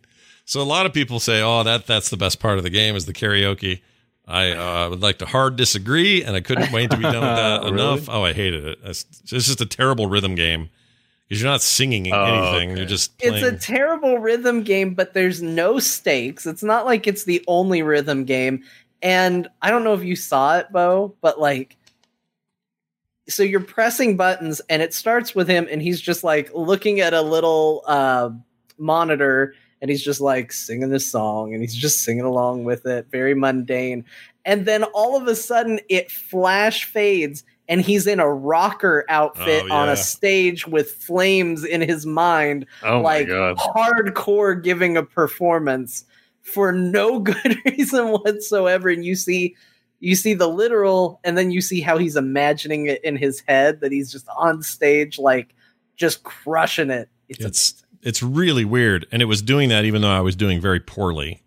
[0.44, 2.96] So a lot of people say, "Oh, that that's the best part of the game
[2.96, 3.80] is the karaoke."
[4.26, 7.36] I uh, would like to hard disagree, and I couldn't wait to be done with
[7.36, 7.74] that Really?
[7.74, 8.09] enough.
[8.09, 8.78] Oh, I hated it.
[8.82, 10.70] It's, it's just a terrible rhythm game
[11.28, 12.80] because you're not singing Oh, anything; okay.
[12.80, 16.46] you're just It's a terrible rhythm game, but there's no stakes.
[16.46, 18.64] It's not like it's the only rhythm game.
[19.02, 21.76] And I don't know if you saw it, Bo, but like,
[23.28, 27.12] so you're pressing buttons, and it starts with him, and he's just like looking at
[27.12, 28.30] a little uh,
[28.78, 29.55] monitor,
[29.85, 33.35] and he's just like singing this song, and he's just singing along with it, very
[33.35, 34.06] mundane.
[34.47, 37.44] And then all of a sudden, it flash fades.
[37.69, 42.65] And he's in a rocker outfit Oh, on a stage with flames in his mind
[42.82, 46.06] Oh like hardcore giving a performance
[46.40, 49.55] for no good reason whatsoever and you see
[50.01, 53.81] you see the literal and then you see how he's imagining it in his head
[53.81, 55.55] that he's just on stage like
[55.97, 60.10] just crushing it it's, it's it's really weird, and it was doing that even though
[60.10, 61.40] I was doing very poorly.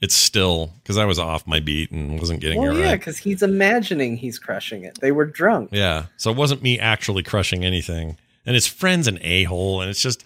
[0.00, 3.18] It's still because I was off my beat and wasn't getting well it yeah because
[3.18, 6.06] he's imagining he's crushing it they were drunk Yeah.
[6.16, 8.16] So it wasn't me actually crushing anything.
[8.44, 9.80] And his friend's an a hole.
[9.80, 10.24] And it's just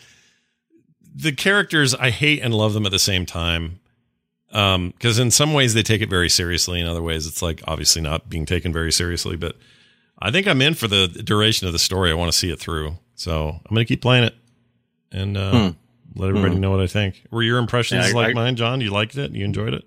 [1.15, 3.81] the characters, I hate and love them at the same time.
[4.51, 6.81] Um, because in some ways they take it very seriously.
[6.81, 9.36] In other ways, it's like obviously not being taken very seriously.
[9.36, 9.57] But
[10.19, 12.11] I think I'm in for the duration of the story.
[12.11, 12.97] I want to see it through.
[13.15, 14.35] So I'm going to keep playing it
[15.12, 15.69] and uh, Hmm.
[16.20, 16.61] let everybody Hmm.
[16.61, 17.23] know what I think.
[17.31, 18.81] Were your impressions Yeah, I- like I- mine, John?
[18.81, 19.33] You liked it?
[19.33, 19.85] You enjoyed it?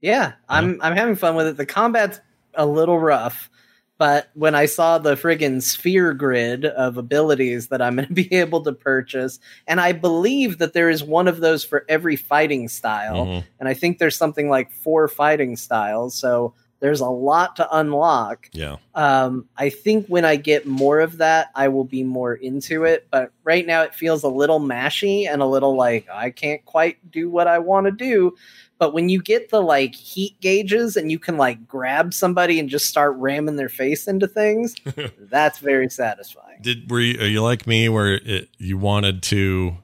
[0.00, 1.56] Yeah, I'm I'm having fun with it.
[1.56, 2.20] The combat's
[2.54, 3.48] a little rough,
[3.96, 8.32] but when I saw the friggin' sphere grid of abilities that I'm going to be
[8.34, 12.68] able to purchase, and I believe that there is one of those for every fighting
[12.68, 13.44] style, Mhm.
[13.60, 18.48] and I think there's something like four fighting styles, so there's a lot to unlock.
[18.52, 18.76] Yeah.
[18.94, 23.06] Um, I think when I get more of that, I will be more into it.
[23.10, 27.10] But right now, it feels a little mashy and a little like I can't quite
[27.10, 28.34] do what I want to do.
[28.78, 32.68] But when you get the like heat gauges and you can like grab somebody and
[32.68, 34.74] just start ramming their face into things,
[35.18, 36.60] that's very satisfying.
[36.60, 39.76] Did were you, are you like me where it, you wanted to?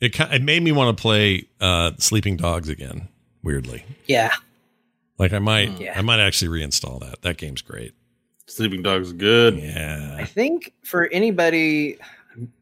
[0.00, 3.08] It it made me want to play uh, Sleeping Dogs again.
[3.42, 4.32] Weirdly, Yeah,
[5.18, 5.80] like I might Mm.
[5.80, 5.98] Yeah.
[5.98, 7.22] I might actually reinstall that.
[7.22, 7.94] That game's great.
[8.46, 9.58] Sleeping Dogs good.
[9.58, 10.16] Yeah.
[10.18, 11.98] I think for anybody,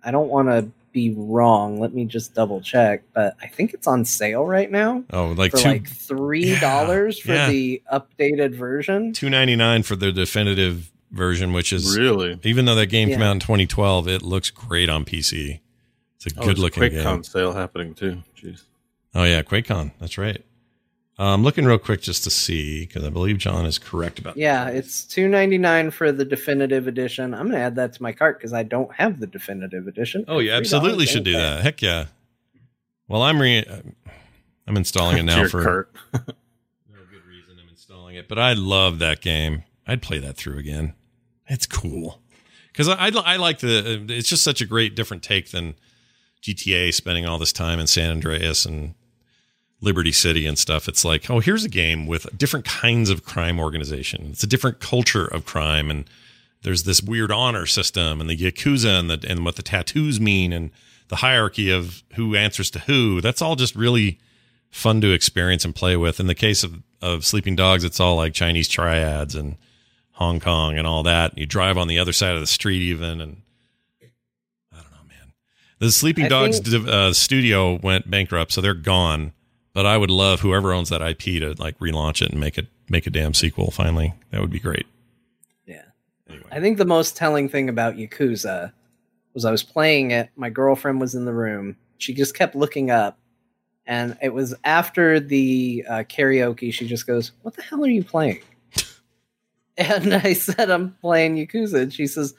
[0.03, 1.79] I don't want to be wrong.
[1.79, 5.05] Let me just double check, but I think it's on sale right now.
[5.13, 7.49] oh like for two like three dollars for yeah.
[7.51, 9.13] the updated version.
[9.13, 12.41] two ninety nine for the definitive version, which is Really?
[12.43, 15.61] even though that game came out in 2012, it looks great on PC.
[16.17, 16.93] It's a Oh, good there's a looking game.
[17.05, 18.23] QuakeCon sale happening too.
[18.37, 18.63] Jeez.
[19.15, 19.93] Oh yeah, QuakeCon.
[20.01, 20.45] That's right.
[21.19, 24.37] I'm looking real quick just to see because I believe John is correct about.
[24.37, 27.33] Yeah, it's two ninety nine for the definitive edition.
[27.33, 30.25] I'm gonna add that to my cart because I don't have the definitive edition.
[30.29, 31.57] Oh, you absolutely should do anytime.
[31.57, 31.63] that.
[31.63, 32.07] Heck yeah.
[33.09, 33.65] Well, I'm re-
[34.67, 35.95] I'm installing it now for Kurt.
[36.13, 36.21] no
[37.11, 37.57] good reason.
[37.63, 39.65] I'm installing it, but I love that game.
[39.87, 40.95] I'd play that through again.
[41.49, 42.21] It's cool
[42.73, 43.79] because I, I I like the.
[43.79, 45.77] Uh, it's just such a great different take than
[46.43, 48.95] GTA spending all this time in San Andreas and
[49.81, 50.89] Liberty City and stuff.
[50.89, 54.29] It's like, oh, here's a game with different kinds of crime organization.
[54.31, 56.09] It's a different culture of crime, and
[56.63, 60.53] there's this weird honor system, and the yakuza, and the and what the tattoos mean,
[60.53, 60.71] and
[61.09, 63.21] the hierarchy of who answers to who.
[63.21, 64.19] That's all just really
[64.71, 66.19] fun to experience and play with.
[66.21, 69.57] In the case of of Sleeping Dogs, it's all like Chinese triads and
[70.13, 71.37] Hong Kong and all that.
[71.37, 73.43] You drive on the other side of the street, even, and
[74.73, 75.33] I don't know, man.
[75.79, 79.33] The Sleeping I Dogs think- uh, studio went bankrupt, so they're gone.
[79.77, 82.67] But I would love whoever owns that IP to like relaunch it and make it
[82.89, 83.71] make a damn sequel.
[83.71, 84.87] Finally, that would be great.
[85.67, 85.83] Yeah.
[86.31, 86.47] Anyway.
[86.51, 88.73] I think the most telling thing about Yakuza
[89.35, 91.77] was I was playing it, my girlfriend was in the room.
[91.99, 93.19] She just kept looking up.
[93.87, 98.03] And it was after the uh, karaoke, she just goes, What the hell are you
[98.03, 98.41] playing?
[99.77, 101.83] and I said, I'm playing Yakuza.
[101.83, 102.33] And she says,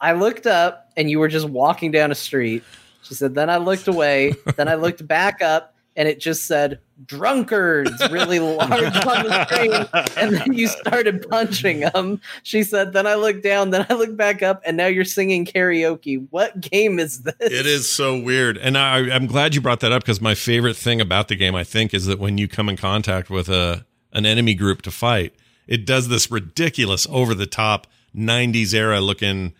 [0.00, 2.64] I looked up and you were just walking down a street.
[3.02, 4.34] She said, Then I looked away.
[4.56, 10.16] then I looked back up and it just said drunkards really large on the screen.
[10.16, 12.20] And then you started punching them.
[12.42, 15.44] She said, Then I looked down, then I looked back up, and now you're singing
[15.44, 16.26] karaoke.
[16.30, 17.34] What game is this?
[17.40, 20.76] It is so weird, and I, I'm glad you brought that up because my favorite
[20.76, 23.84] thing about the game, I think, is that when you come in contact with a
[24.12, 25.34] an enemy group to fight,
[25.68, 29.54] it does this ridiculous, over the top '90s era looking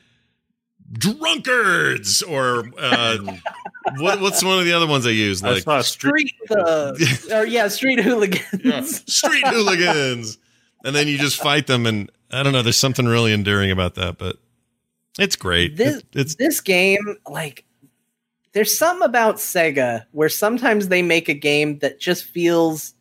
[0.93, 3.19] drunkards or uh,
[3.99, 6.33] what, what's one of the other ones I use like saw street.
[6.45, 6.93] Street, uh,
[7.33, 9.13] or yeah, street hooligans.
[9.13, 10.39] street hooligans,
[10.85, 12.63] and then you just fight them, and I don't know.
[12.63, 14.37] There's something really endearing about that, but
[15.19, 15.77] it's great.
[15.77, 17.65] This It- it's this game, like,
[18.53, 22.95] there's something about Sega where sometimes they make a game that just feels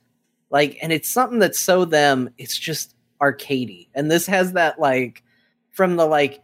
[0.51, 2.29] like, and it's something that's so them.
[2.37, 5.23] It's just arcadey, and this has that like
[5.71, 6.41] from the like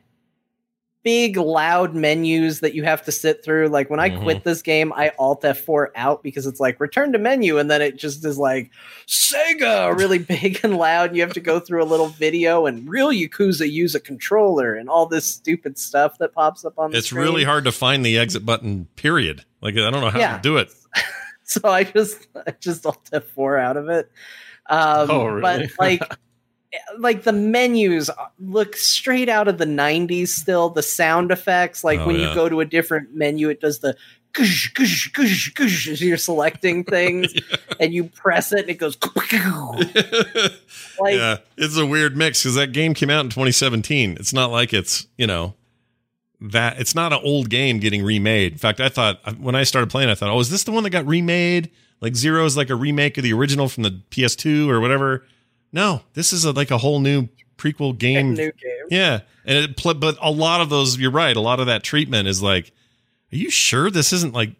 [1.06, 3.68] big loud menus that you have to sit through.
[3.69, 4.23] Like when I Mhm.
[4.23, 7.82] quit this game, I Alt F4 out because it's like return to menu, and then
[7.82, 8.72] it just is like
[9.07, 11.10] Sega really big and loud.
[11.10, 14.73] And you have to go through a little video, and real Yakuza use a controller
[14.76, 16.98] and all this stupid stuff that pops up on the screen.
[16.99, 17.23] it's screen.
[17.23, 18.88] really hard to find the exit button.
[18.95, 19.45] Period.
[19.61, 20.36] Like I don't know how Yeah.
[20.38, 20.73] to do it.
[21.44, 24.11] so I just I just Alt F4 out of it.
[24.68, 25.41] Um, Oh, really?
[25.41, 26.02] But like.
[26.98, 30.70] Like the menus look straight out of the 90s still.
[30.70, 32.30] The sound effects, like Oh, when yeah.
[32.30, 33.96] you go to a different menu, it does the
[34.34, 37.34] gush, gush, gush as you're selecting things
[37.80, 38.98] and you press it and it goes
[41.00, 44.18] like yeah, it's a weird mix because that game came out in 2017.
[44.20, 45.54] It's not like it's you know
[46.42, 48.52] that it's not an old game getting remade.
[48.54, 50.72] In fact, I thought uh, when I started playing, I thought, oh, is this the
[50.72, 51.72] one that got remade?
[52.02, 55.26] Like Zero is like a remake of the original from the PS2 or whatever.
[55.76, 57.28] No, this is a, like a whole new
[57.58, 58.34] prequel game.
[58.34, 58.86] new game.
[58.90, 61.36] Yeah, and it pl- but a lot of those, you're right.
[61.36, 62.72] A lot of that treatment is like,
[63.34, 64.52] are you sure this isn't like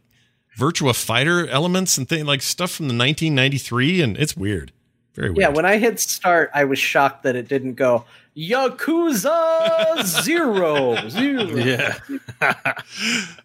[0.58, 4.02] Virtua Fighter elements and thing like stuff from the 1993?
[4.02, 4.74] And it's weird,
[5.14, 5.40] very weird.
[5.40, 8.04] Yeah, when I hit start, I was shocked that it didn't go
[8.36, 11.44] Yakuza Zero Zero.
[11.56, 11.98] Yeah.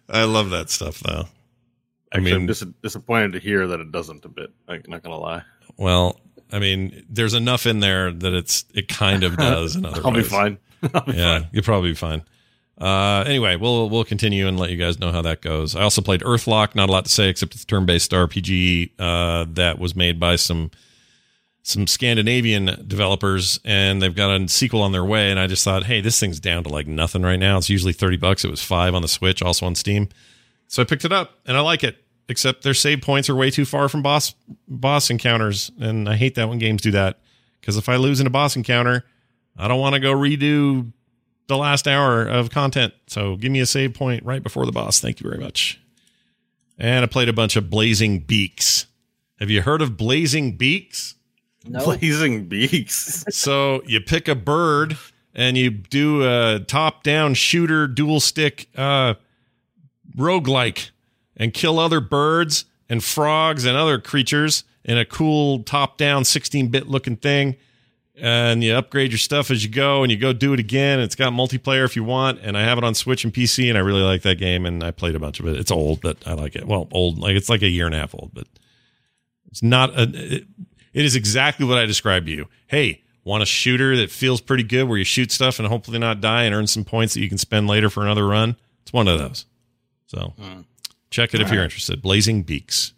[0.09, 1.25] I love that stuff though.
[2.11, 4.51] I mean- I'm dis- disappointed to hear that it doesn't a bit.
[4.67, 5.43] I'm not gonna lie.
[5.77, 6.19] Well,
[6.51, 9.75] I mean, there's enough in there that it's it kind of does.
[9.75, 10.57] In other I'll be fine.
[10.93, 11.49] I'll be Yeah, fine.
[11.51, 12.23] you'll probably be fine.
[12.79, 15.75] Uh, anyway, we'll we'll continue and let you guys know how that goes.
[15.75, 16.73] I also played Earthlock.
[16.75, 20.35] Not a lot to say except it's a turn-based RPG uh, that was made by
[20.35, 20.71] some
[21.63, 25.29] some Scandinavian developers, and they've got a sequel on their way.
[25.29, 27.57] And I just thought, hey, this thing's down to like nothing right now.
[27.59, 28.43] It's usually thirty bucks.
[28.43, 30.09] It was five on the Switch, also on Steam.
[30.67, 32.00] So I picked it up, and I like it.
[32.31, 34.33] Except their save points are way too far from boss
[34.69, 37.19] boss encounters, and I hate that when games do that.
[37.59, 39.03] Because if I lose in a boss encounter,
[39.57, 40.93] I don't want to go redo
[41.47, 42.93] the last hour of content.
[43.07, 45.01] So give me a save point right before the boss.
[45.01, 45.81] Thank you very much.
[46.79, 48.85] And I played a bunch of Blazing Beaks.
[49.37, 51.15] Have you heard of Blazing Beaks?
[51.67, 53.25] No, Blazing beaks.
[53.35, 54.97] so you pick a bird
[55.35, 59.15] and you do a top down shooter dual stick uh
[60.17, 60.91] roguelike
[61.41, 66.67] and kill other birds and frogs and other creatures in a cool top down 16
[66.67, 67.57] bit looking thing.
[68.15, 70.99] And you upgrade your stuff as you go and you go do it again.
[70.99, 73.77] It's got multiplayer if you want and i have it on switch and pc and
[73.77, 75.57] i really like that game and i played a bunch of it.
[75.57, 76.67] It's old but i like it.
[76.67, 78.45] Well old like it's like a year and a half old but
[79.49, 80.45] it's not a it,
[80.93, 82.47] it is exactly what i described to you.
[82.67, 86.21] Hey want a shooter that feels pretty good where you shoot stuff and hopefully not
[86.21, 88.55] die and earn some points that you can spend later for another run?
[88.83, 89.45] It's one of those.
[90.07, 90.61] So hmm.
[91.11, 92.93] Check it if you're interested blazing beaks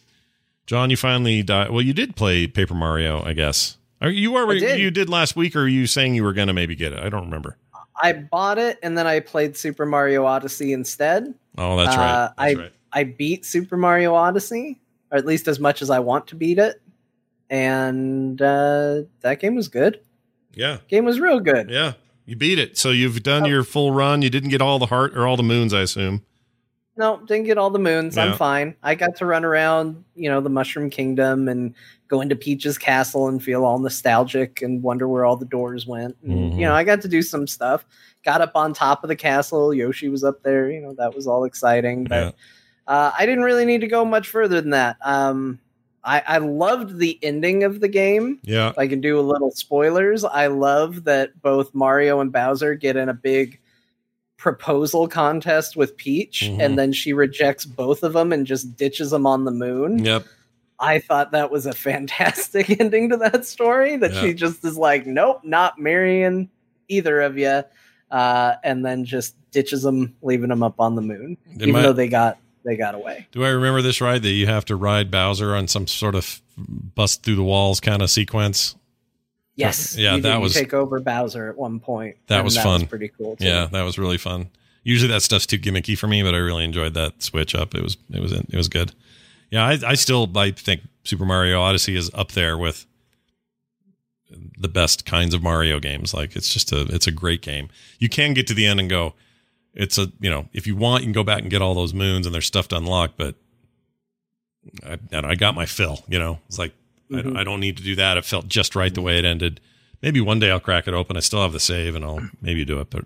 [0.65, 4.59] john you finally died well you did play paper mario i guess are you already
[4.61, 4.79] did.
[4.79, 7.09] you did last week or are you saying you were gonna maybe get it i
[7.09, 7.57] don't remember
[8.01, 11.31] I bought it and then I played Super Mario Odyssey instead.
[11.59, 14.79] oh that's right Uh, that's I right I beat Super Mario Odyssey.
[15.11, 16.81] or at least as much as I want to beat it.
[17.49, 19.99] And uh, that game was good.
[20.55, 20.77] Yeah.
[20.87, 21.69] Game was real good.
[21.69, 21.93] Yeah.
[22.25, 22.77] You beat it.
[22.77, 23.47] So you've done Oh.
[23.47, 24.21] your full run.
[24.23, 26.23] You didn't get all the heart or all the moons, I assume.
[26.95, 28.15] No, didn't get all the moons.
[28.15, 28.25] Yeah.
[28.25, 28.75] I'm fine.
[28.83, 31.73] I got to run around, you know, the Mushroom Kingdom and
[32.07, 36.15] go into Peach's castle and feel all nostalgic and wonder where all the doors went.
[36.23, 36.55] And, Mhm.
[36.59, 37.83] You know, I got to do some stuff.
[38.23, 39.73] Got up on top of the castle.
[39.73, 40.69] Yoshi was up there.
[40.69, 42.03] You know, that was all exciting.
[42.03, 42.31] But Yeah.
[42.93, 44.97] uh, I didn't really need to go much further than that.
[45.03, 45.59] Um,
[46.03, 48.37] I, I loved the ending of the game.
[48.43, 48.69] Yeah.
[48.69, 50.23] If I can do a little spoilers.
[50.23, 53.59] I love that both Mario and Bowser get in a big
[54.43, 56.59] proposal contest with Peach, Mhm.
[56.61, 60.03] and then she rejects both of them and just ditches them on the moon.
[60.03, 60.25] Yep.
[60.81, 63.95] I thought that was a fantastic ending to that story.
[63.95, 64.21] That Yeah.
[64.21, 66.49] she just is like, nope, not marrying
[66.89, 67.63] either of you,
[68.11, 71.81] uh, and then just ditches them, leaving them up on the moon, Am even I-
[71.83, 73.27] though they got they got away.
[73.33, 74.21] Do I remember this right?
[74.21, 78.01] That you have to ride Bowser on some sort of bust through the walls kind
[78.01, 78.75] of sequence?
[79.55, 82.17] Yes, Yeah, you that was- take over Bowser at one point.
[82.27, 82.81] That and was fun.
[82.81, 83.35] Was pretty cool.
[83.35, 83.45] Too.
[83.45, 84.49] Yeah, that was really fun.
[84.83, 87.73] Usually that stuff's too gimmicky for me, but I really enjoyed that switch up.
[87.73, 88.93] It was it was it was good.
[89.49, 92.85] Yeah, I, I still I think Super Mario Odyssey is up there with
[94.57, 96.13] the best kinds of Mario games.
[96.13, 97.69] Like it's just a it's a great game.
[97.99, 99.13] You can get to the end and go.
[99.73, 101.93] It's a you know if you want you can go back and get all those
[101.93, 103.35] moons and there's stuff to unlock, but
[104.85, 105.99] I, and I got my fill.
[106.07, 106.73] You know, it's like
[107.11, 107.35] Mhm.
[107.37, 108.17] I, I don't need to do that.
[108.17, 109.59] It felt just right the way it ended.
[110.01, 111.15] Maybe one day I'll crack it open.
[111.17, 113.05] I still have the save and I'll maybe do it, but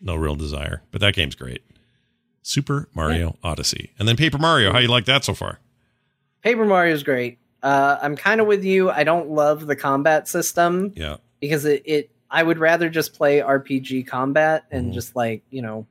[0.00, 0.82] no real desire.
[0.90, 1.62] But that game's great.
[2.42, 3.90] Super Mario Odyssey.
[3.98, 4.72] And then Paper Mario.
[4.72, 5.60] How you like that so far?
[6.42, 7.38] Paper Mario is great.
[7.62, 8.90] Uh, I'm kind of with you.
[8.90, 11.16] I don't love the combat system Yeah.
[11.40, 14.94] because it, it I would rather just play RPG combat and Mhm.
[14.94, 15.86] just like, you know,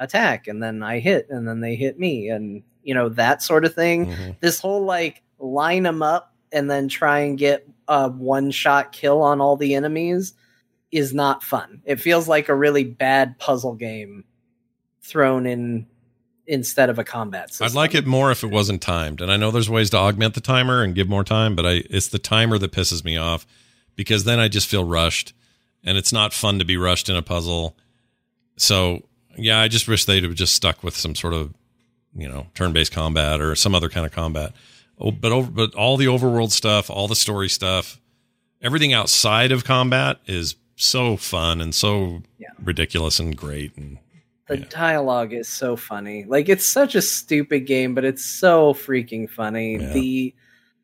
[0.00, 3.64] attack and then I hit and then they hit me and you know that sort
[3.64, 4.06] of thing.
[4.06, 4.36] Mhm.
[4.40, 9.20] This whole like line them up and then try and get a one shot kill
[9.20, 10.32] on all the enemies
[10.90, 11.82] is not fun.
[11.84, 14.24] It feels like a really bad puzzle game
[15.02, 15.86] thrown in
[16.46, 17.66] instead of a combat system.
[17.66, 19.20] I'd like it more if it wasn't timed.
[19.20, 21.82] And I know there's ways to augment the timer and give more time, but I
[21.90, 23.46] it's the timer that pisses me off
[23.96, 25.34] because then I just feel rushed
[25.82, 27.76] and it's not fun to be rushed in a puzzle.
[28.56, 29.02] So,
[29.36, 31.52] yeah, I just wish they'd have just stuck with some sort of,
[32.14, 34.52] you know, turn-based combat or some other kind of combat.
[34.98, 38.00] Oh, but over but all the overworld stuff, all the story stuff,
[38.62, 42.48] everything outside of combat is so fun and so Yeah.
[42.62, 43.98] ridiculous and great and
[44.46, 44.64] The Yeah.
[44.68, 46.24] dialogue is so funny.
[46.28, 49.78] Like it's such a stupid game, but it's so freaking funny.
[49.80, 49.92] Yeah.
[49.92, 50.34] The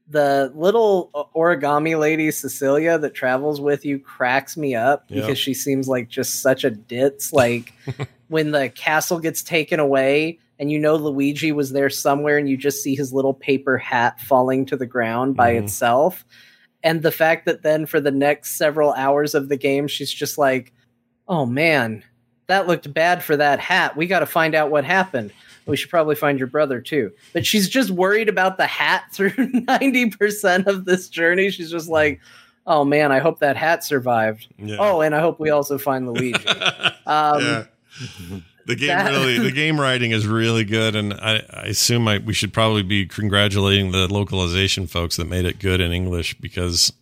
[0.08, 5.20] the little origami lady Cecilia that travels with you cracks me up Yeah.
[5.20, 7.32] because she seems like just such a ditz.
[7.32, 7.72] Like
[8.28, 12.56] when the castle gets taken away and you know Luigi was there somewhere and you
[12.56, 15.64] just see his little paper hat falling to the ground by Mhm.
[15.64, 16.24] itself.
[16.84, 20.38] And the fact that then for the next several hours of the game, she's just
[20.38, 20.72] like,
[21.26, 22.04] oh man,
[22.46, 23.96] that looked bad for that hat.
[23.96, 25.32] We got to find out what happened.
[25.66, 27.12] We should probably find your brother too.
[27.32, 31.50] But she's just worried about the hat through 90% of this journey.
[31.50, 32.20] She's just like,
[32.66, 34.46] oh man, I hope that hat survived.
[34.58, 34.76] yeah.
[34.78, 36.44] Oh, and I hope we also find Luigi.
[37.06, 37.64] Um, yeah.
[38.70, 42.18] The game that- really, the game writing is really good, and I, I assume I,
[42.18, 46.92] we should probably be congratulating the localization folks that made it good in English because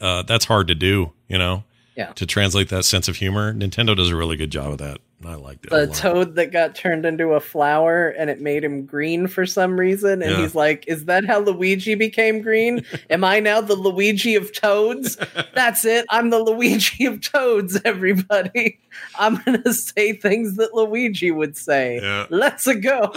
[0.00, 1.64] uh, that's hard to do, you know.
[1.96, 2.12] Yeah.
[2.14, 4.98] To translate that sense of humor, Nintendo does a really good job of that.
[5.26, 5.72] I liked it.
[5.72, 9.46] a the toad that got turned into a flower and it made him green for
[9.46, 10.22] some reason.
[10.22, 10.36] And Yeah.
[10.38, 12.84] he's like, Is that how Luigi became green?
[13.10, 15.16] Am I now the Luigi of toads?
[15.54, 16.06] That's it.
[16.10, 18.78] I'm the Luigi of toads, everybody.
[19.18, 22.00] I'm going to say things that Luigi would say.
[22.02, 22.26] Yeah.
[22.30, 23.12] Let's go.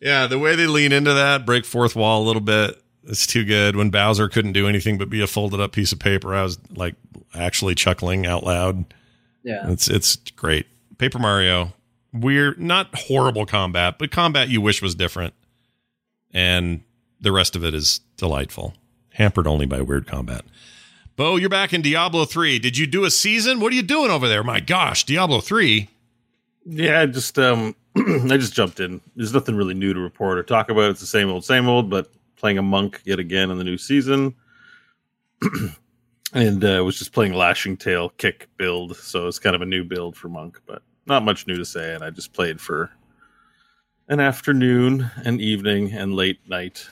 [0.00, 3.44] yeah, the way they lean into that, break fourth wall a little bit, it's too
[3.44, 3.76] good.
[3.76, 6.58] When Bowser couldn't do anything but be a folded up piece of paper, I was
[6.74, 6.94] like
[7.34, 8.84] actually chuckling out loud.
[9.46, 9.70] Yeah.
[9.70, 10.66] It's it's great.
[10.98, 11.72] Paper Mario,
[12.12, 15.34] weird, not horrible combat, but combat you wish was different.
[16.34, 16.82] And
[17.20, 18.74] the rest of it is delightful,
[19.10, 20.44] hampered only by weird combat.
[21.14, 22.58] Bo, you're back in Diablo 3.
[22.58, 23.60] Did you do a season?
[23.60, 24.42] What are you doing over there?
[24.42, 25.88] My gosh, Diablo 3.
[26.66, 29.00] Yeah, I just um, I just jumped in.
[29.14, 30.90] There's nothing really new to report or talk about.
[30.90, 31.88] It's the same old, same old.
[31.88, 34.34] But playing a monk yet again in the new season,
[36.32, 38.96] and uh, was just playing Lashing Tail kick build.
[38.96, 41.94] So it's kind of a new build for monk, but not much new to say.
[41.94, 42.90] And I just played for
[44.08, 46.86] an afternoon, and evening, and late night.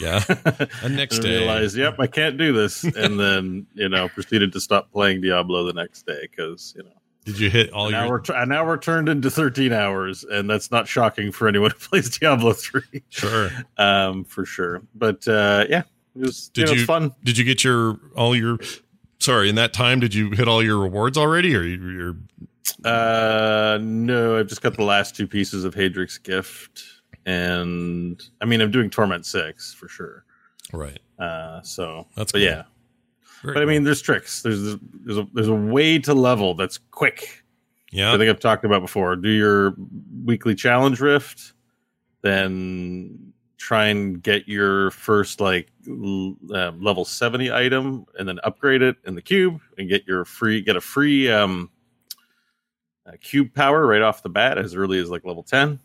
[0.00, 0.22] Yeah.
[0.82, 1.38] And next and day.
[1.38, 5.64] realized, yep, I can't do this, and then you know proceeded to stop playing Diablo
[5.64, 6.92] the next day because you know
[7.24, 8.22] Did you hit all now your?
[8.34, 12.18] and now we're turned into 13 hours, and that's not shocking for anyone who plays
[12.18, 12.82] Diablo 3.
[13.08, 13.50] Sure.
[13.78, 14.82] um, for sure.
[14.94, 15.82] But uh, yeah,
[16.18, 17.12] it was, Did you know, you it's fun.
[17.24, 18.58] Did you get your all your?
[19.18, 22.16] Sorry, in that time, did you hit all your rewards already, or you- you're
[22.84, 26.82] Uh, no, I've just got the last two pieces of Haedrig's gift,
[27.24, 30.24] and I mean, I'm doing Torment Six for sure.
[30.72, 30.98] right?
[31.18, 32.46] Uh, so That's but cool.
[32.46, 32.62] yeah.
[33.42, 34.42] Very But I mean, there's tricks.
[34.42, 37.44] There's there's a there's a way to level that's quick.
[37.92, 39.14] yeah, I think I've talked about before.
[39.16, 39.74] Do your
[40.24, 41.52] weekly challenge rift,
[42.22, 48.96] then try and get your first like uh, level 70 item and then upgrade it
[49.04, 51.70] in the cube and get your free get a free um
[53.06, 55.78] uh, cube power right off the bat as early as like level 10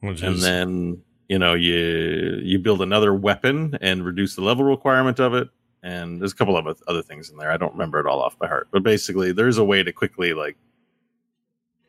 [0.00, 4.64] which and is then you know you you build another weapon and reduce the level
[4.64, 5.48] requirement of it
[5.82, 8.38] and there's a couple of other things in there i don't remember it all off
[8.38, 10.56] by heart but basically there's a way to quickly like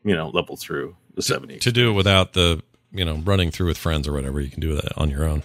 [0.03, 2.61] you know level through the 70 to do it without the
[2.93, 4.39] you know running through with friends or whatever.
[4.39, 5.43] You can do that on your own.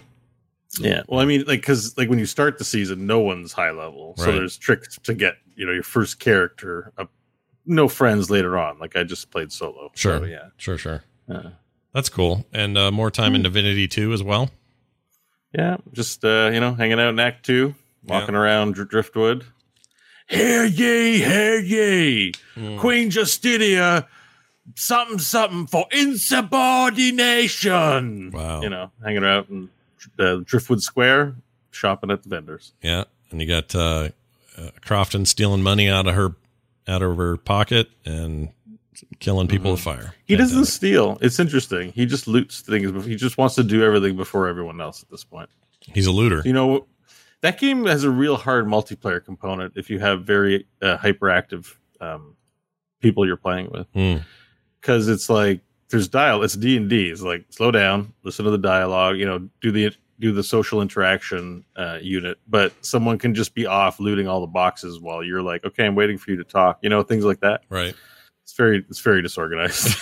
[0.81, 3.71] Yeah well i mean like because like when you start the season no one's high
[3.71, 4.35] level so Right.
[4.35, 7.11] there's tricks to get you know your first character up
[7.65, 10.19] no friends later on like i just played solo Sure.
[10.19, 11.03] so, yeah Sure, sure.
[11.95, 12.45] That's cool.
[12.53, 13.37] And uh, more time Hmm.
[13.37, 14.51] in Divinity 2 as well.
[15.55, 17.75] Yeah, just uh, you know, hanging out in Act Two,
[18.05, 19.45] walking around Dr- Driftwood.
[20.29, 22.33] Hear ye, hear ye,
[22.79, 24.07] Queen Justinia,
[24.77, 25.87] something, something for
[26.99, 28.31] insubordination.
[28.33, 28.61] Wow.
[28.63, 29.71] You know, hanging out in
[30.19, 31.37] uh, Driftwood Square,
[31.71, 32.73] shopping at the vendors.
[32.83, 34.11] Yeah, and you got uh,
[34.57, 36.37] uh, Crofton stealing money out of her
[36.87, 38.49] out of her pocket and
[39.21, 39.97] killing people with fire.
[39.99, 40.11] Mm-hmm.
[40.25, 41.19] He doesn't steal.
[41.21, 41.93] It's interesting.
[41.93, 43.05] He just loots things.
[43.05, 45.49] He just wants to do everything before everyone else at this point.
[45.93, 46.43] He's a looter.
[46.45, 46.87] You know,
[47.43, 52.37] that game has a real hard multiplayer component if you have very uh, hyperactive um,
[53.01, 54.23] people you're playing with, Hmm.
[54.81, 56.43] because it's like there's dial.
[56.43, 57.09] It's D and D.
[57.09, 59.17] It's like slow down, listen to the dialogue.
[59.17, 63.67] You know, do the do the social interaction uh, unit, but someone can just be
[63.67, 66.79] off looting all the boxes while you're like, okay, I'm waiting for you to talk.
[66.83, 67.63] You know, things like that.
[67.69, 67.95] Right.
[68.43, 69.97] It's very it's very disorganized.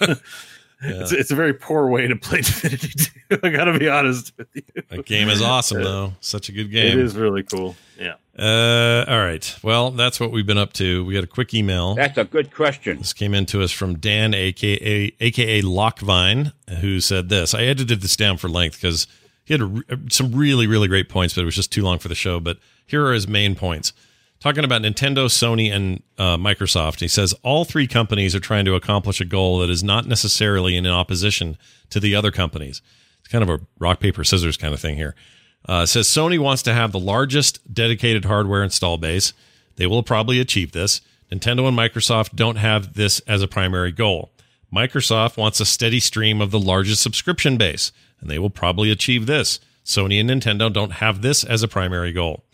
[0.82, 1.00] Yeah.
[1.02, 2.88] it's, it's a very poor way to play Divinity
[3.30, 3.40] 2.
[3.42, 4.62] I gotta be honest with you.
[4.90, 6.12] That game is awesome, though.
[6.20, 6.98] Such a good game.
[6.98, 7.76] It is really cool.
[7.98, 8.14] Yeah.
[8.38, 9.56] Uh, all right.
[9.62, 11.04] Well, that's what we've been up to.
[11.04, 11.94] We got a quick email.
[11.94, 12.98] That's a good question.
[12.98, 17.54] This came into us from Dan, aka aka Lockvine, who said this.
[17.54, 19.06] I edited this down for length because
[19.44, 22.08] he had a, some really really great points, but it was just too long for
[22.08, 22.40] the show.
[22.40, 23.92] But here are his main points.
[24.44, 28.74] Talking about Nintendo, Sony, and uh, Microsoft, he says all three companies are trying to
[28.74, 31.56] accomplish a goal that is not necessarily in opposition
[31.88, 32.82] to the other companies.
[33.20, 35.14] It's kind of a rock paper scissors kind of thing here.
[35.66, 39.32] Uh, says Sony wants to have the largest dedicated hardware install base.
[39.76, 41.00] They will probably achieve this.
[41.32, 44.30] Nintendo and Microsoft don't have this as a primary goal.
[44.70, 49.24] Microsoft wants a steady stream of the largest subscription base, and they will probably achieve
[49.24, 49.58] this.
[49.86, 52.44] Sony and Nintendo don't have this as a primary goal.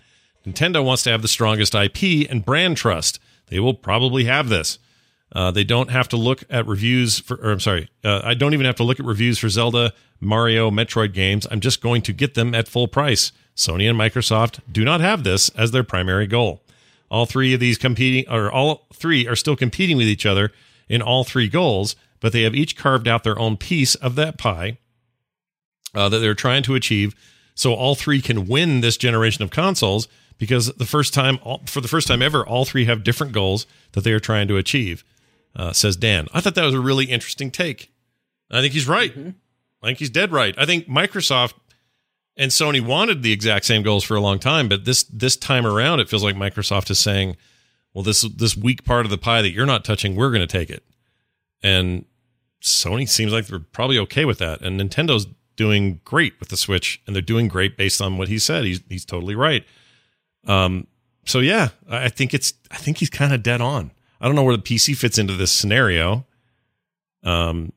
[0.46, 3.18] Nintendo wants to have the strongest IP and brand trust.
[3.46, 4.78] They will probably have this.
[5.32, 8.52] Uh, they don't have to look at reviews for, or I'm sorry, uh, I don't
[8.52, 11.46] even have to look at reviews for Zelda, Mario, Metroid games.
[11.50, 13.30] I'm just going to get them at full price.
[13.54, 16.62] Sony and Microsoft do not have this as their primary goal.
[17.10, 20.52] All three of these competing, or all three are still competing with each other
[20.88, 24.38] in all three goals, but they have each carved out their own piece of that
[24.38, 24.78] pie
[25.94, 27.14] uh, that they're trying to achieve.
[27.54, 30.08] So all three can win this generation of consoles
[30.40, 33.66] because the first time, all, for the first time ever, all three have different goals
[33.92, 35.04] that they are trying to achieve.
[35.54, 36.28] Uh, says Dan.
[36.32, 37.92] I thought that was a really interesting take.
[38.50, 39.12] I think he's right.
[39.82, 40.54] I think he's dead right.
[40.56, 41.54] I think Microsoft
[42.36, 45.66] and Sony wanted the exact same goals for a long time, but this this time
[45.66, 47.36] around, it feels like Microsoft is saying,
[47.92, 50.46] "Well, this this weak part of the pie that you're not touching, we're going to
[50.46, 50.84] take it."
[51.62, 52.06] And
[52.62, 55.26] Sony seems like they're probably okay with that, and Nintendo's
[55.56, 58.64] doing great with the Switch, and they're doing great based on what he said.
[58.64, 59.64] He's he's totally right.
[60.46, 60.86] Um,
[61.24, 63.92] so yeah, I think it's I think he's kind of dead on.
[64.20, 66.26] I don't know where the PC fits into this scenario.
[67.22, 67.72] Um,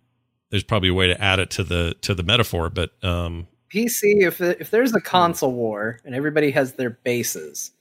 [0.50, 4.22] there's probably a way to add it to the to the metaphor, but um, PC,
[4.22, 7.72] if if there's a console war and everybody has their bases,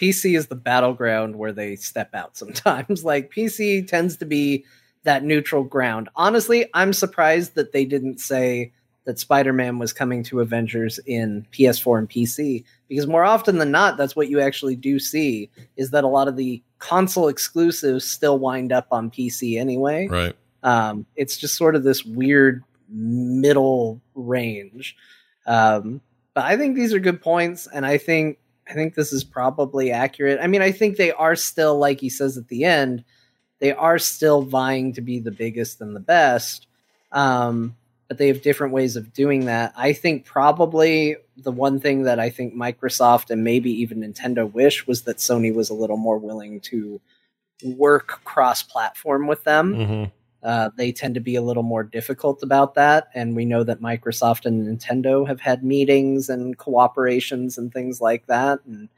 [0.00, 3.04] PC is the battleground where they step out sometimes.
[3.04, 4.64] like PC tends to be
[5.04, 6.08] that neutral ground.
[6.14, 8.72] Honestly, I'm surprised that they didn't say
[9.04, 13.96] that Spider-Man was coming to Avengers in PS4 and PC because more often than not
[13.96, 18.38] that's what you actually do see is that a lot of the console exclusives still
[18.38, 20.06] wind up on PC anyway.
[20.08, 24.96] right, Um, it's just sort of this weird middle range.
[25.46, 26.00] Um,
[26.34, 29.90] but I think these are good points, and I think I think this is probably
[29.90, 30.38] accurate.
[30.40, 33.04] I mean, I think they are still, like he says at the end,
[33.58, 36.68] they are still vying to be the biggest and the best.
[37.10, 37.76] Um,
[38.10, 39.72] but they have different ways of doing that.
[39.76, 44.84] I think probably the one thing that I think Microsoft and maybe even Nintendo wish
[44.84, 47.00] was that Sony was a little more willing to
[47.62, 49.74] work cross platform with them.
[49.74, 50.04] hmm
[50.42, 53.10] Uh, they tend to be a little more difficult about that.
[53.14, 58.26] And we know that Microsoft and Nintendo have had meetings and cooperations and things like
[58.26, 58.58] that.
[58.66, 58.88] And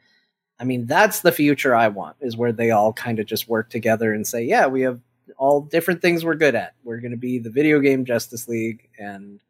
[0.59, 3.69] I mean, that's the future I want is where they all kind of just work
[3.69, 5.01] together and say, yeah, we have
[5.37, 6.75] all different things we're good at.
[6.85, 9.41] We're going to be the video game Justice League and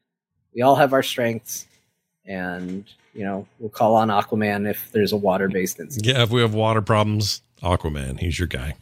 [0.54, 1.66] we all have our strengths.
[2.24, 2.84] And,
[3.14, 6.14] you know, we'll call on Aquaman if there's a water based incident.
[6.14, 8.74] Yeah, if we have water problems, Aquaman, he's your guy.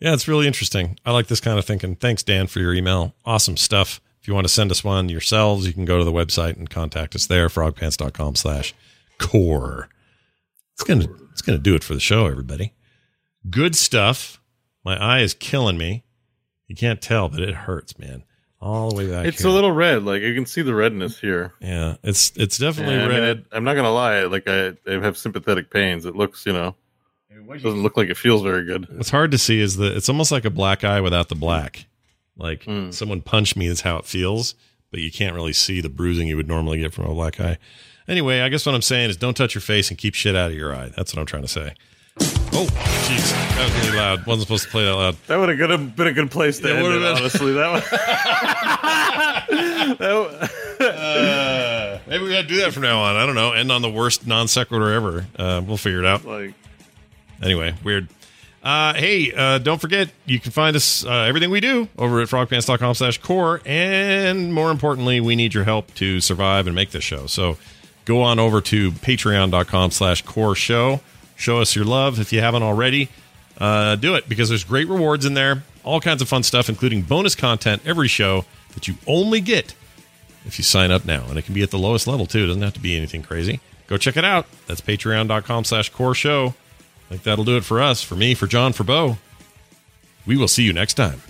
[0.00, 0.98] Yeah, it's really interesting.
[1.04, 1.96] I like this kind of thinking.
[1.96, 3.14] Thanks, Dan, for your email.
[3.24, 4.00] Awesome stuff.
[4.20, 6.68] If you want to send us one yourselves, you can go to the website and
[6.68, 8.74] contact us there, frogpants.com slash
[9.18, 9.88] core.
[10.72, 12.72] It's gonna it's gonna do it for the show, everybody.
[13.48, 14.40] Good stuff.
[14.84, 16.04] My eye is killing me.
[16.68, 18.24] You can't tell, but it hurts, man.
[18.60, 19.26] All the way back.
[19.26, 19.50] It's here.
[19.50, 20.04] a little red.
[20.04, 21.52] Like you can see the redness here.
[21.60, 23.36] Yeah, it's it's definitely Yeah, I mean, red.
[23.38, 24.22] it- I'm not gonna lie.
[24.24, 26.06] Like I, I have sympathetic pains.
[26.06, 26.74] It looks, you know,
[27.30, 28.88] it doesn't look like it feels very good.
[28.96, 31.86] What's hard to see is that it's almost like a black eye without the black.
[32.36, 32.90] Like Hmm.
[32.90, 34.54] someone punched me is how it feels,
[34.90, 37.58] but you can't really see the bruising you would normally get from a black eye.
[38.08, 40.50] Anyway, I guess what I'm saying is don't touch your face and keep shit out
[40.52, 40.90] of your eye.
[40.96, 41.74] That's what I'm trying to say.
[42.20, 42.66] Oh,
[43.06, 44.24] jeez, that was really loud.
[44.26, 45.16] Wasn't supposed to play that loud.
[45.26, 46.90] That would have been a good place to It end it.
[47.00, 47.16] been.
[47.16, 47.84] Honestly, that was.
[50.80, 53.16] Uh, maybe we got to do that from now on.
[53.16, 53.52] I don't know.
[53.52, 55.26] End on the worst non sequitur ever.
[55.36, 56.24] Uh, we'll figure it out.
[56.24, 56.52] like
[57.42, 58.08] Anyway, weird.
[58.62, 62.28] Uh, hey, uh, don't forget, you can find us, uh, everything we do over at
[62.28, 63.60] frogpants.com slash core.
[63.66, 67.26] And more importantly, we need your help to survive and make this show.
[67.26, 67.56] So
[68.04, 71.00] go on over to patreon.com slash core show.
[71.44, 73.10] Show us your love if you haven't already.
[73.58, 75.62] Uh, do it because there's great rewards in there.
[75.84, 79.74] All kinds of fun stuff, including bonus content every show that you only get
[80.46, 81.26] if you sign up now.
[81.28, 82.44] And it can be at the lowest level too.
[82.44, 83.60] It doesn't have to be anything crazy.
[83.88, 84.46] Go check it out.
[84.66, 86.54] That's patreon.com slash core show.
[87.08, 89.18] I think that'll do it for us, for me, for John, for Bo.
[90.24, 91.20] We will see you next time.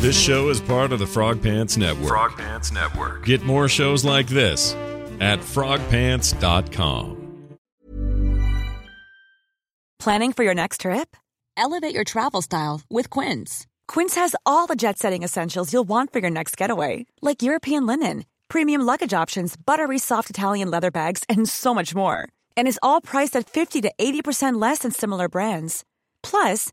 [0.00, 2.08] This show is part of the Frog Pants Network.
[2.08, 3.22] Frog Pants Network.
[3.26, 4.74] Get more shows like this
[5.20, 7.18] at frogpants.com.
[9.98, 11.18] Planning for your next trip?
[11.54, 13.66] Elevate your travel style with Quince.
[13.88, 17.84] Quince has all the jet setting essentials you'll want for your next getaway, like European
[17.84, 22.26] linen, premium luggage options, buttery soft Italian leather bags, and so much more.
[22.56, 25.84] And is all priced at 50 to 80% less than similar brands.
[26.22, 26.72] Plus,